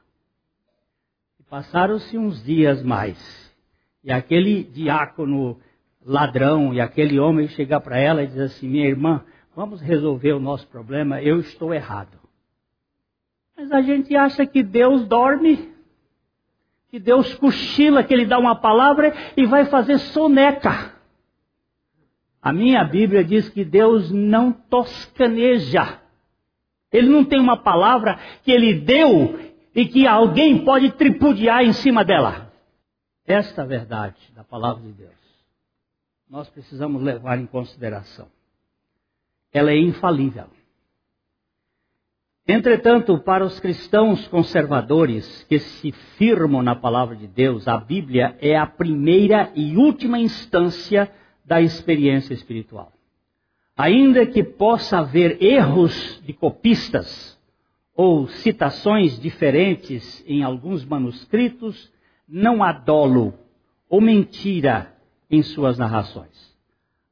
E 1.40 1.44
passaram-se 1.44 2.18
uns 2.18 2.44
dias 2.44 2.82
mais, 2.82 3.56
e 4.04 4.12
aquele 4.12 4.64
diácono 4.64 5.62
ladrão 6.06 6.74
e 6.74 6.82
aquele 6.82 7.20
homem 7.20 7.48
chegar 7.48 7.80
para 7.82 7.98
ela 7.98 8.24
e 8.24 8.28
dizer 8.28 8.44
assim: 8.44 8.68
Minha 8.68 8.88
irmã, 8.88 9.24
vamos 9.56 9.82
resolver 9.82 10.34
o 10.34 10.40
nosso 10.40 10.68
problema, 10.68 11.22
eu 11.22 11.40
estou 11.40 11.74
errado. 11.74 12.20
Mas 13.56 13.72
a 13.72 13.82
gente 13.82 14.16
acha 14.16 14.46
que 14.46 14.64
Deus 14.64 15.06
dorme, 15.08 15.70
que 16.90 17.00
Deus 17.00 17.34
cochila, 17.36 18.04
que 18.04 18.14
Ele 18.14 18.26
dá 18.26 18.40
uma 18.40 18.56
palavra 18.56 19.14
e 19.38 19.46
vai 19.46 19.66
fazer 19.66 20.00
soneca. 20.00 20.92
A 22.42 22.52
minha 22.52 22.84
Bíblia 22.84 23.24
diz 23.24 23.48
que 23.50 23.64
Deus 23.64 24.10
não 24.10 24.52
toscaneja. 24.52 26.00
Ele 26.92 27.08
não 27.08 27.24
tem 27.24 27.40
uma 27.40 27.56
palavra 27.56 28.20
que 28.44 28.52
ele 28.52 28.74
deu 28.74 29.40
e 29.76 29.86
que 29.86 30.08
alguém 30.08 30.66
pode 30.66 30.92
tripudiar 30.94 31.64
em 31.64 31.72
cima 31.72 32.04
dela. 32.04 32.52
Esta 33.26 33.64
verdade 33.64 34.18
da 34.36 34.44
palavra 34.44 34.82
de 34.82 34.92
Deus, 34.92 35.21
nós 36.32 36.50
precisamos 36.50 37.04
levar 37.04 37.38
em 37.38 37.46
consideração. 37.46 38.26
Ela 39.52 39.72
é 39.72 39.78
infalível. 39.78 40.46
Entretanto, 42.48 43.20
para 43.20 43.46
os 43.46 43.60
cristãos 43.60 44.26
conservadores 44.30 45.44
que 45.44 45.60
se 45.60 45.92
firmam 45.92 46.64
na 46.64 46.74
palavra 46.74 47.18
de 47.18 47.28
Deus, 47.28 47.68
a 47.68 47.78
Bíblia 47.78 48.38
é 48.40 48.56
a 48.56 48.66
primeira 48.66 49.52
e 49.56 49.76
última 49.76 50.18
instância 50.18 51.12
da 51.44 51.62
experiência 51.62 52.34
espiritual. 52.34 52.94
Ainda 53.76 54.26
que 54.26 54.42
possa 54.42 55.00
haver 55.00 55.44
erros 55.44 56.22
de 56.26 56.32
copistas 56.32 57.38
ou 57.94 58.30
citações 58.30 59.20
diferentes 59.20 60.24
em 60.26 60.44
alguns 60.44 60.86
manuscritos, 60.86 61.92
não 62.26 62.64
há 62.64 62.72
dolo 62.72 63.34
ou 63.90 64.00
mentira 64.00 64.96
em 65.32 65.42
suas 65.42 65.78
narrações. 65.78 66.52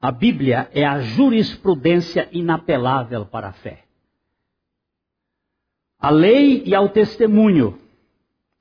A 0.02 0.12
Bíblia 0.12 0.70
é 0.74 0.86
a 0.86 1.00
jurisprudência 1.00 2.28
inapelável 2.32 3.26
para 3.26 3.50
a 3.50 3.54
fé. 3.54 3.84
A 6.00 6.10
lei 6.10 6.64
e 6.66 6.76
ao 6.76 6.90
testemunho, 6.90 7.80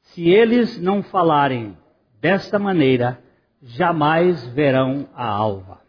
se 0.00 0.28
eles 0.28 0.78
não 0.80 1.02
falarem 1.02 1.76
desta 2.20 2.58
maneira, 2.58 3.22
jamais 3.62 4.46
verão 4.48 5.08
a 5.14 5.26
alva. 5.26 5.80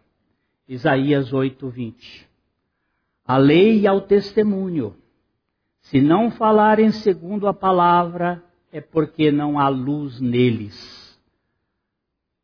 Isaías 0.67 1.33
8, 1.33 1.67
20. 1.69 2.29
A 3.25 3.37
lei 3.37 3.79
e 3.79 3.87
ao 3.87 4.01
testemunho. 4.01 4.95
Se 5.81 6.01
não 6.01 6.29
falarem 6.29 6.91
segundo 6.91 7.47
a 7.47 7.53
palavra, 7.53 8.43
é 8.71 8.79
porque 8.79 9.31
não 9.31 9.59
há 9.59 9.67
luz 9.67 10.19
neles. 10.19 10.98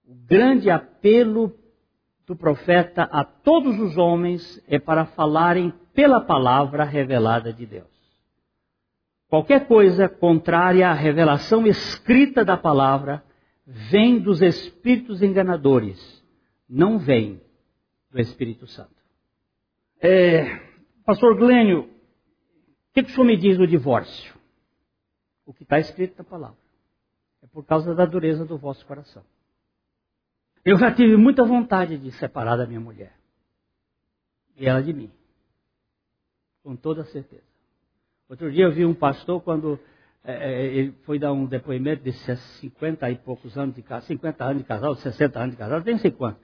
O 0.07 0.13
grande 0.13 0.69
apelo 0.69 1.57
do 2.25 2.35
profeta 2.35 3.03
a 3.03 3.23
todos 3.23 3.79
os 3.79 3.97
homens 3.97 4.63
é 4.67 4.79
para 4.79 5.05
falarem 5.05 5.73
pela 5.93 6.21
palavra 6.21 6.83
revelada 6.83 7.51
de 7.51 7.65
Deus. 7.65 7.95
Qualquer 9.27 9.67
coisa 9.67 10.07
contrária 10.07 10.87
à 10.87 10.93
revelação 10.93 11.65
escrita 11.65 12.45
da 12.45 12.55
palavra 12.55 13.23
vem 13.65 14.19
dos 14.19 14.41
espíritos 14.41 15.21
enganadores, 15.21 16.23
não 16.69 16.99
vem 16.99 17.41
do 18.11 18.19
Espírito 18.19 18.67
Santo. 18.67 18.95
É, 19.99 20.59
Pastor 21.03 21.35
Glênio, 21.35 21.81
o 21.81 22.93
que, 22.93 23.03
que 23.03 23.11
o 23.11 23.13
senhor 23.13 23.25
me 23.25 23.37
diz 23.37 23.57
do 23.57 23.65
divórcio? 23.65 24.35
O 25.45 25.53
que 25.53 25.63
está 25.63 25.79
escrito 25.79 26.17
na 26.17 26.23
palavra. 26.23 26.57
É 27.41 27.47
por 27.47 27.65
causa 27.65 27.93
da 27.95 28.05
dureza 28.05 28.45
do 28.45 28.57
vosso 28.57 28.85
coração. 28.85 29.23
Eu 30.65 30.79
já 30.79 30.91
tive 30.91 31.15
muita 31.15 31.45
vontade 31.45 31.95
de 31.95 32.11
separar 32.13 32.55
da 32.55 32.65
minha 32.65 32.79
mulher. 32.79 33.13
E 34.57 34.67
ela 34.67 34.81
de 34.81 34.91
mim. 34.91 35.11
Com 36.63 36.75
toda 36.75 37.03
certeza. 37.05 37.43
Outro 38.27 38.51
dia 38.51 38.65
eu 38.65 38.71
vi 38.71 38.83
um 38.83 38.95
pastor 38.95 39.39
quando 39.41 39.79
é, 40.23 40.33
é 40.33 40.65
ele 40.65 40.91
foi 41.03 41.19
dar 41.19 41.31
um 41.31 41.45
depoimento 41.45 42.03
de 42.03 42.11
50 42.11 43.11
e 43.11 43.15
poucos 43.17 43.55
anos 43.55 43.75
de 43.75 43.83
casal, 43.83 44.01
50 44.07 44.43
anos 44.43 44.57
de 44.63 44.67
casal, 44.67 44.95
60 44.95 45.39
anos 45.39 45.51
de 45.51 45.57
casal, 45.57 45.83
nem 45.85 45.99
sei 45.99 46.09
quanto. 46.09 46.39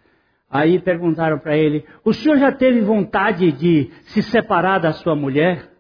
Aí 0.48 0.80
perguntaram 0.80 1.40
para 1.40 1.58
ele: 1.58 1.84
O 2.06 2.14
senhor 2.14 2.38
já 2.38 2.52
teve 2.52 2.82
vontade 2.82 3.52
de 3.52 3.90
se 4.04 4.22
separar 4.22 4.78
da 4.78 4.94
sua 4.94 5.16
mulher? 5.16 5.72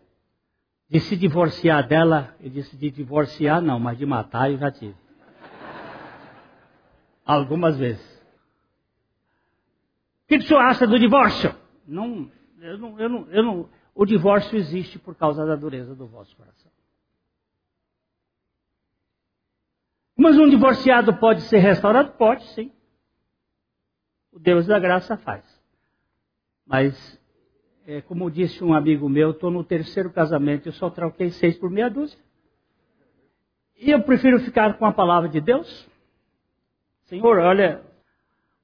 De 0.89 0.99
se 0.99 1.15
divorciar 1.15 1.87
dela? 1.87 2.33
Ele 2.39 2.49
disse: 2.49 2.75
De 2.75 2.89
divorciar 2.89 3.61
não, 3.61 3.79
mas 3.79 3.99
de 3.99 4.05
matar 4.07 4.49
eu 4.49 4.57
já 4.57 4.71
tive. 4.71 4.95
Algumas 7.23 7.77
vezes. 7.77 8.11
O 10.32 10.34
que 10.34 10.45
o 10.45 10.47
senhor 10.47 10.61
acha 10.61 10.88
do 10.88 10.97
divórcio? 10.97 11.53
Não, 11.86 12.32
eu 12.61 12.77
não, 12.77 12.97
eu 12.97 13.09
não, 13.09 13.32
eu 13.32 13.43
não, 13.43 13.69
o 13.93 14.05
divórcio 14.05 14.57
existe 14.57 14.97
por 14.97 15.13
causa 15.13 15.45
da 15.45 15.57
dureza 15.57 15.93
do 15.93 16.07
vosso 16.07 16.34
coração. 16.38 16.71
Mas 20.15 20.38
um 20.38 20.47
divorciado 20.47 21.17
pode 21.17 21.41
ser 21.41 21.57
restaurado? 21.57 22.13
Pode, 22.13 22.47
sim. 22.53 22.71
O 24.32 24.39
Deus 24.39 24.65
da 24.67 24.79
graça 24.79 25.17
faz. 25.17 25.43
Mas, 26.65 27.21
é, 27.86 27.99
como 27.99 28.32
disse 28.32 28.63
um 28.63 28.73
amigo 28.73 29.09
meu, 29.09 29.32
estou 29.32 29.51
no 29.51 29.65
terceiro 29.65 30.13
casamento 30.13 30.69
e 30.69 30.71
só 30.71 30.89
troquei 30.89 31.29
seis 31.32 31.57
por 31.57 31.69
meia 31.69 31.89
dúzia. 31.89 32.17
E 33.77 33.91
eu 33.91 34.01
prefiro 34.01 34.39
ficar 34.39 34.77
com 34.77 34.86
a 34.86 34.93
palavra 34.93 35.27
de 35.27 35.41
Deus. 35.41 35.89
Senhor, 37.07 37.38
olha, 37.39 37.90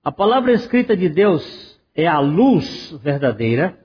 a 0.08 0.12
palavra 0.14 0.54
escrita 0.54 0.96
de 0.96 1.10
Deus 1.10 1.78
é 1.94 2.08
a 2.08 2.18
luz 2.22 2.98
verdadeira, 3.04 3.78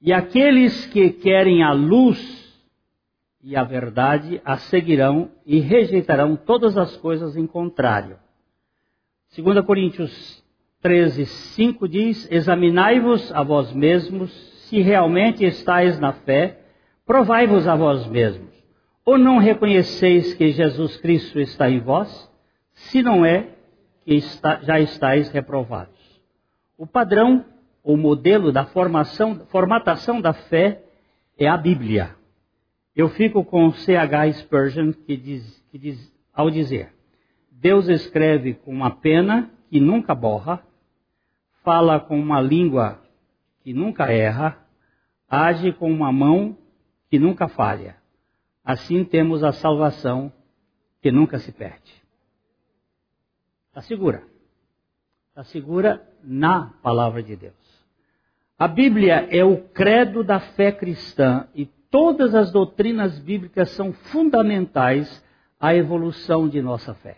e 0.00 0.10
aqueles 0.10 0.86
que 0.86 1.10
querem 1.10 1.62
a 1.62 1.70
luz 1.70 2.18
e 3.42 3.54
a 3.54 3.62
verdade 3.62 4.40
a 4.42 4.56
seguirão 4.56 5.30
e 5.44 5.60
rejeitarão 5.60 6.34
todas 6.34 6.78
as 6.78 6.96
coisas 6.96 7.36
em 7.36 7.46
contrário. 7.46 8.16
2 9.36 9.60
Coríntios 9.66 10.42
13, 10.80 11.26
5 11.26 11.88
diz: 11.88 12.26
Examinai-vos 12.32 13.30
a 13.30 13.42
vós 13.42 13.70
mesmos, 13.70 14.32
se 14.66 14.80
realmente 14.80 15.44
estáis 15.44 16.00
na 16.00 16.14
fé, 16.14 16.58
provai-vos 17.04 17.68
a 17.68 17.76
vós 17.76 18.06
mesmos. 18.06 18.48
Ou 19.04 19.18
não 19.18 19.36
reconheceis 19.36 20.32
que 20.32 20.52
Jesus 20.52 20.96
Cristo 20.96 21.38
está 21.38 21.68
em 21.68 21.80
vós? 21.80 22.32
Se 22.72 23.02
não 23.02 23.26
é, 23.26 23.50
que 24.04 24.14
está, 24.14 24.60
já 24.60 24.78
estáis 24.80 25.30
reprovados. 25.30 25.98
O 26.76 26.86
padrão, 26.86 27.44
o 27.82 27.96
modelo 27.96 28.52
da 28.52 28.64
formação, 28.66 29.46
formatação 29.46 30.20
da 30.20 30.32
fé 30.32 30.82
é 31.38 31.48
a 31.48 31.56
Bíblia. 31.56 32.14
Eu 32.94 33.08
fico 33.08 33.44
com 33.44 33.72
C.H. 33.72 34.32
Spurgeon, 34.34 34.92
que 34.92 35.16
diz, 35.16 35.64
que 35.70 35.78
diz, 35.78 36.12
ao 36.32 36.50
dizer: 36.50 36.92
Deus 37.50 37.88
escreve 37.88 38.54
com 38.54 38.70
uma 38.70 38.90
pena 38.90 39.50
que 39.70 39.80
nunca 39.80 40.14
borra, 40.14 40.62
fala 41.62 41.98
com 41.98 42.18
uma 42.18 42.40
língua 42.40 43.02
que 43.62 43.72
nunca 43.72 44.12
erra, 44.12 44.58
age 45.28 45.72
com 45.72 45.90
uma 45.90 46.12
mão 46.12 46.56
que 47.10 47.18
nunca 47.18 47.48
falha. 47.48 47.96
Assim 48.62 49.04
temos 49.04 49.42
a 49.42 49.52
salvação 49.52 50.32
que 51.00 51.10
nunca 51.10 51.38
se 51.38 51.50
perde. 51.50 52.03
Está 53.74 53.82
segura. 53.82 54.22
Está 55.30 55.42
segura 55.42 56.08
na 56.22 56.66
palavra 56.80 57.20
de 57.24 57.34
Deus. 57.34 57.84
A 58.56 58.68
Bíblia 58.68 59.26
é 59.32 59.44
o 59.44 59.62
credo 59.68 60.22
da 60.22 60.38
fé 60.38 60.70
cristã 60.70 61.48
e 61.52 61.66
todas 61.90 62.36
as 62.36 62.52
doutrinas 62.52 63.18
bíblicas 63.18 63.70
são 63.70 63.92
fundamentais 63.92 65.24
à 65.58 65.74
evolução 65.74 66.48
de 66.48 66.62
nossa 66.62 66.94
fé. 66.94 67.16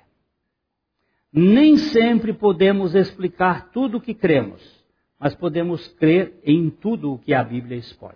Nem 1.30 1.76
sempre 1.76 2.32
podemos 2.32 2.94
explicar 2.94 3.70
tudo 3.70 3.98
o 3.98 4.00
que 4.00 4.14
cremos, 4.14 4.82
mas 5.20 5.34
podemos 5.34 5.86
crer 5.88 6.40
em 6.42 6.70
tudo 6.70 7.12
o 7.12 7.18
que 7.18 7.34
a 7.34 7.44
Bíblia 7.44 7.76
expõe. 7.76 8.14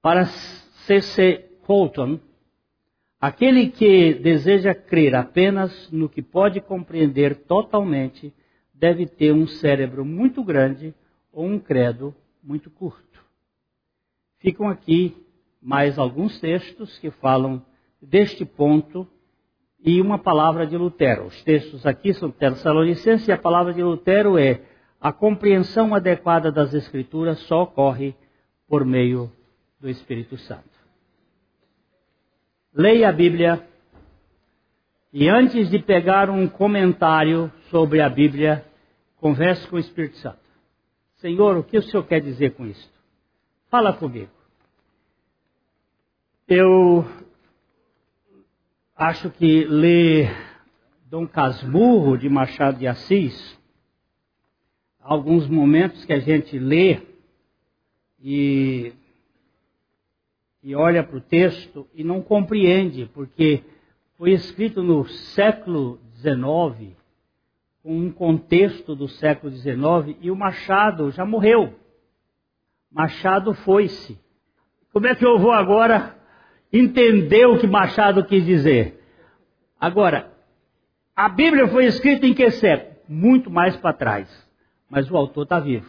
Para 0.00 0.26
C.C. 0.26 1.58
Colton, 1.66 2.20
aquele 3.20 3.68
que 3.68 4.14
deseja 4.14 4.74
crer 4.74 5.14
apenas 5.14 5.90
no 5.90 6.08
que 6.08 6.22
pode 6.22 6.60
compreender 6.60 7.36
totalmente 7.44 8.32
deve 8.72 9.06
ter 9.06 9.32
um 9.32 9.46
cérebro 9.46 10.04
muito 10.04 10.42
grande 10.42 10.94
ou 11.32 11.44
um 11.44 11.58
credo 11.58 12.14
muito 12.42 12.70
curto. 12.70 13.22
Ficam 14.38 14.68
aqui 14.68 15.14
mais 15.60 15.98
alguns 15.98 16.40
textos 16.40 16.98
que 16.98 17.10
falam 17.10 17.62
deste 18.00 18.44
ponto 18.46 19.06
e 19.78 20.00
uma 20.00 20.18
palavra 20.18 20.66
de 20.66 20.76
Lutero. 20.76 21.26
Os 21.26 21.44
textos 21.44 21.84
aqui 21.84 22.14
são 22.14 22.30
Tessalonicenses 22.30 23.28
e 23.28 23.32
a 23.32 23.38
palavra 23.38 23.74
de 23.74 23.82
Lutero 23.82 24.38
é 24.38 24.62
a 24.98 25.12
compreensão 25.12 25.94
adequada 25.94 26.50
das 26.50 26.72
Escrituras 26.72 27.38
só 27.40 27.62
ocorre 27.62 28.14
por 28.66 28.84
meio 28.84 29.30
do 29.78 29.88
Espírito 29.88 30.36
Santo. 30.38 30.79
Leia 32.72 33.08
a 33.08 33.12
Bíblia 33.12 33.66
e 35.12 35.28
antes 35.28 35.68
de 35.68 35.80
pegar 35.80 36.30
um 36.30 36.46
comentário 36.48 37.52
sobre 37.68 38.00
a 38.00 38.08
Bíblia, 38.08 38.64
converse 39.16 39.66
com 39.66 39.76
o 39.76 39.80
Espírito 39.80 40.16
Santo. 40.18 40.38
Senhor, 41.16 41.56
o 41.56 41.64
que 41.64 41.76
o 41.76 41.82
Senhor 41.82 42.04
quer 42.04 42.20
dizer 42.20 42.54
com 42.54 42.64
isso? 42.64 42.90
Fala 43.68 43.92
comigo. 43.92 44.30
Eu 46.46 47.04
acho 48.96 49.30
que 49.30 49.64
ler 49.64 50.30
Dom 51.06 51.26
Casmurro 51.26 52.16
de 52.16 52.28
Machado 52.28 52.78
de 52.78 52.86
Assis, 52.86 53.58
alguns 55.00 55.48
momentos 55.48 56.04
que 56.04 56.12
a 56.12 56.20
gente 56.20 56.56
lê 56.56 57.02
e, 58.22 58.92
e 60.62 60.74
olha 60.74 61.02
para 61.02 61.16
o 61.16 61.20
texto 61.20 61.88
e 61.94 62.04
não 62.04 62.20
compreende, 62.20 63.10
porque 63.14 63.62
foi 64.16 64.32
escrito 64.32 64.82
no 64.82 65.06
século 65.06 66.00
XIX, 66.16 66.96
com 67.82 67.96
um 67.96 68.12
contexto 68.12 68.94
do 68.94 69.08
século 69.08 69.52
XIX, 69.52 70.16
e 70.20 70.30
o 70.30 70.36
Machado 70.36 71.10
já 71.10 71.24
morreu. 71.24 71.74
Machado 72.92 73.54
foi-se. 73.54 74.18
Como 74.92 75.06
é 75.06 75.14
que 75.14 75.24
eu 75.24 75.38
vou 75.38 75.52
agora 75.52 76.20
entendeu 76.72 77.52
o 77.52 77.58
que 77.58 77.66
Machado 77.66 78.24
quis 78.24 78.44
dizer. 78.44 79.00
Agora, 79.78 80.30
a 81.16 81.28
Bíblia 81.28 81.68
foi 81.68 81.86
escrita 81.86 82.26
em 82.26 82.34
que 82.34 82.50
século? 82.50 82.96
Muito 83.08 83.50
mais 83.50 83.76
para 83.76 83.92
trás. 83.92 84.48
Mas 84.88 85.10
o 85.10 85.16
autor 85.16 85.44
está 85.44 85.58
vivo. 85.58 85.88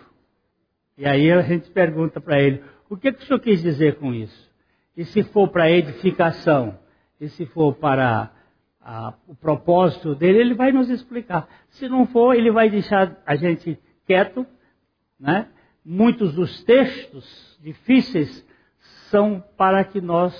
E 0.97 1.05
aí 1.05 1.31
a 1.31 1.41
gente 1.41 1.69
pergunta 1.71 2.19
para 2.19 2.41
ele: 2.41 2.63
o 2.89 2.97
que, 2.97 3.11
que 3.11 3.23
o 3.23 3.25
senhor 3.25 3.39
quis 3.39 3.61
dizer 3.61 3.95
com 3.95 4.13
isso? 4.13 4.50
E 4.95 5.05
se 5.05 5.23
for 5.23 5.47
para 5.49 5.71
edificação? 5.71 6.77
E 7.19 7.29
se 7.29 7.45
for 7.45 7.75
para 7.75 8.31
a, 8.81 9.13
o 9.27 9.35
propósito 9.35 10.15
dele, 10.15 10.39
ele 10.39 10.53
vai 10.53 10.71
nos 10.71 10.89
explicar. 10.89 11.47
Se 11.69 11.87
não 11.87 12.05
for, 12.07 12.35
ele 12.35 12.51
vai 12.51 12.69
deixar 12.69 13.21
a 13.25 13.35
gente 13.35 13.79
quieto. 14.05 14.45
Né? 15.19 15.47
Muitos 15.85 16.33
dos 16.33 16.63
textos 16.63 17.57
difíceis 17.61 18.45
são 19.09 19.43
para 19.57 19.83
que 19.83 20.01
nós 20.01 20.33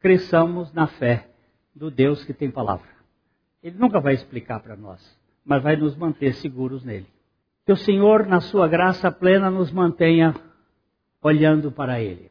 cresçamos 0.00 0.72
na 0.72 0.86
fé 0.86 1.28
do 1.74 1.90
Deus 1.90 2.24
que 2.24 2.32
tem 2.32 2.50
palavra. 2.50 2.88
Ele 3.62 3.76
nunca 3.78 4.00
vai 4.00 4.14
explicar 4.14 4.60
para 4.60 4.76
nós, 4.76 5.18
mas 5.44 5.62
vai 5.62 5.76
nos 5.76 5.96
manter 5.96 6.34
seguros 6.34 6.84
nele. 6.84 7.06
Que 7.64 7.72
o 7.72 7.76
Senhor, 7.76 8.26
na 8.26 8.40
sua 8.40 8.66
graça 8.66 9.12
plena, 9.12 9.50
nos 9.50 9.70
mantenha 9.70 10.34
olhando 11.22 11.70
para 11.70 12.00
Ele. 12.00 12.30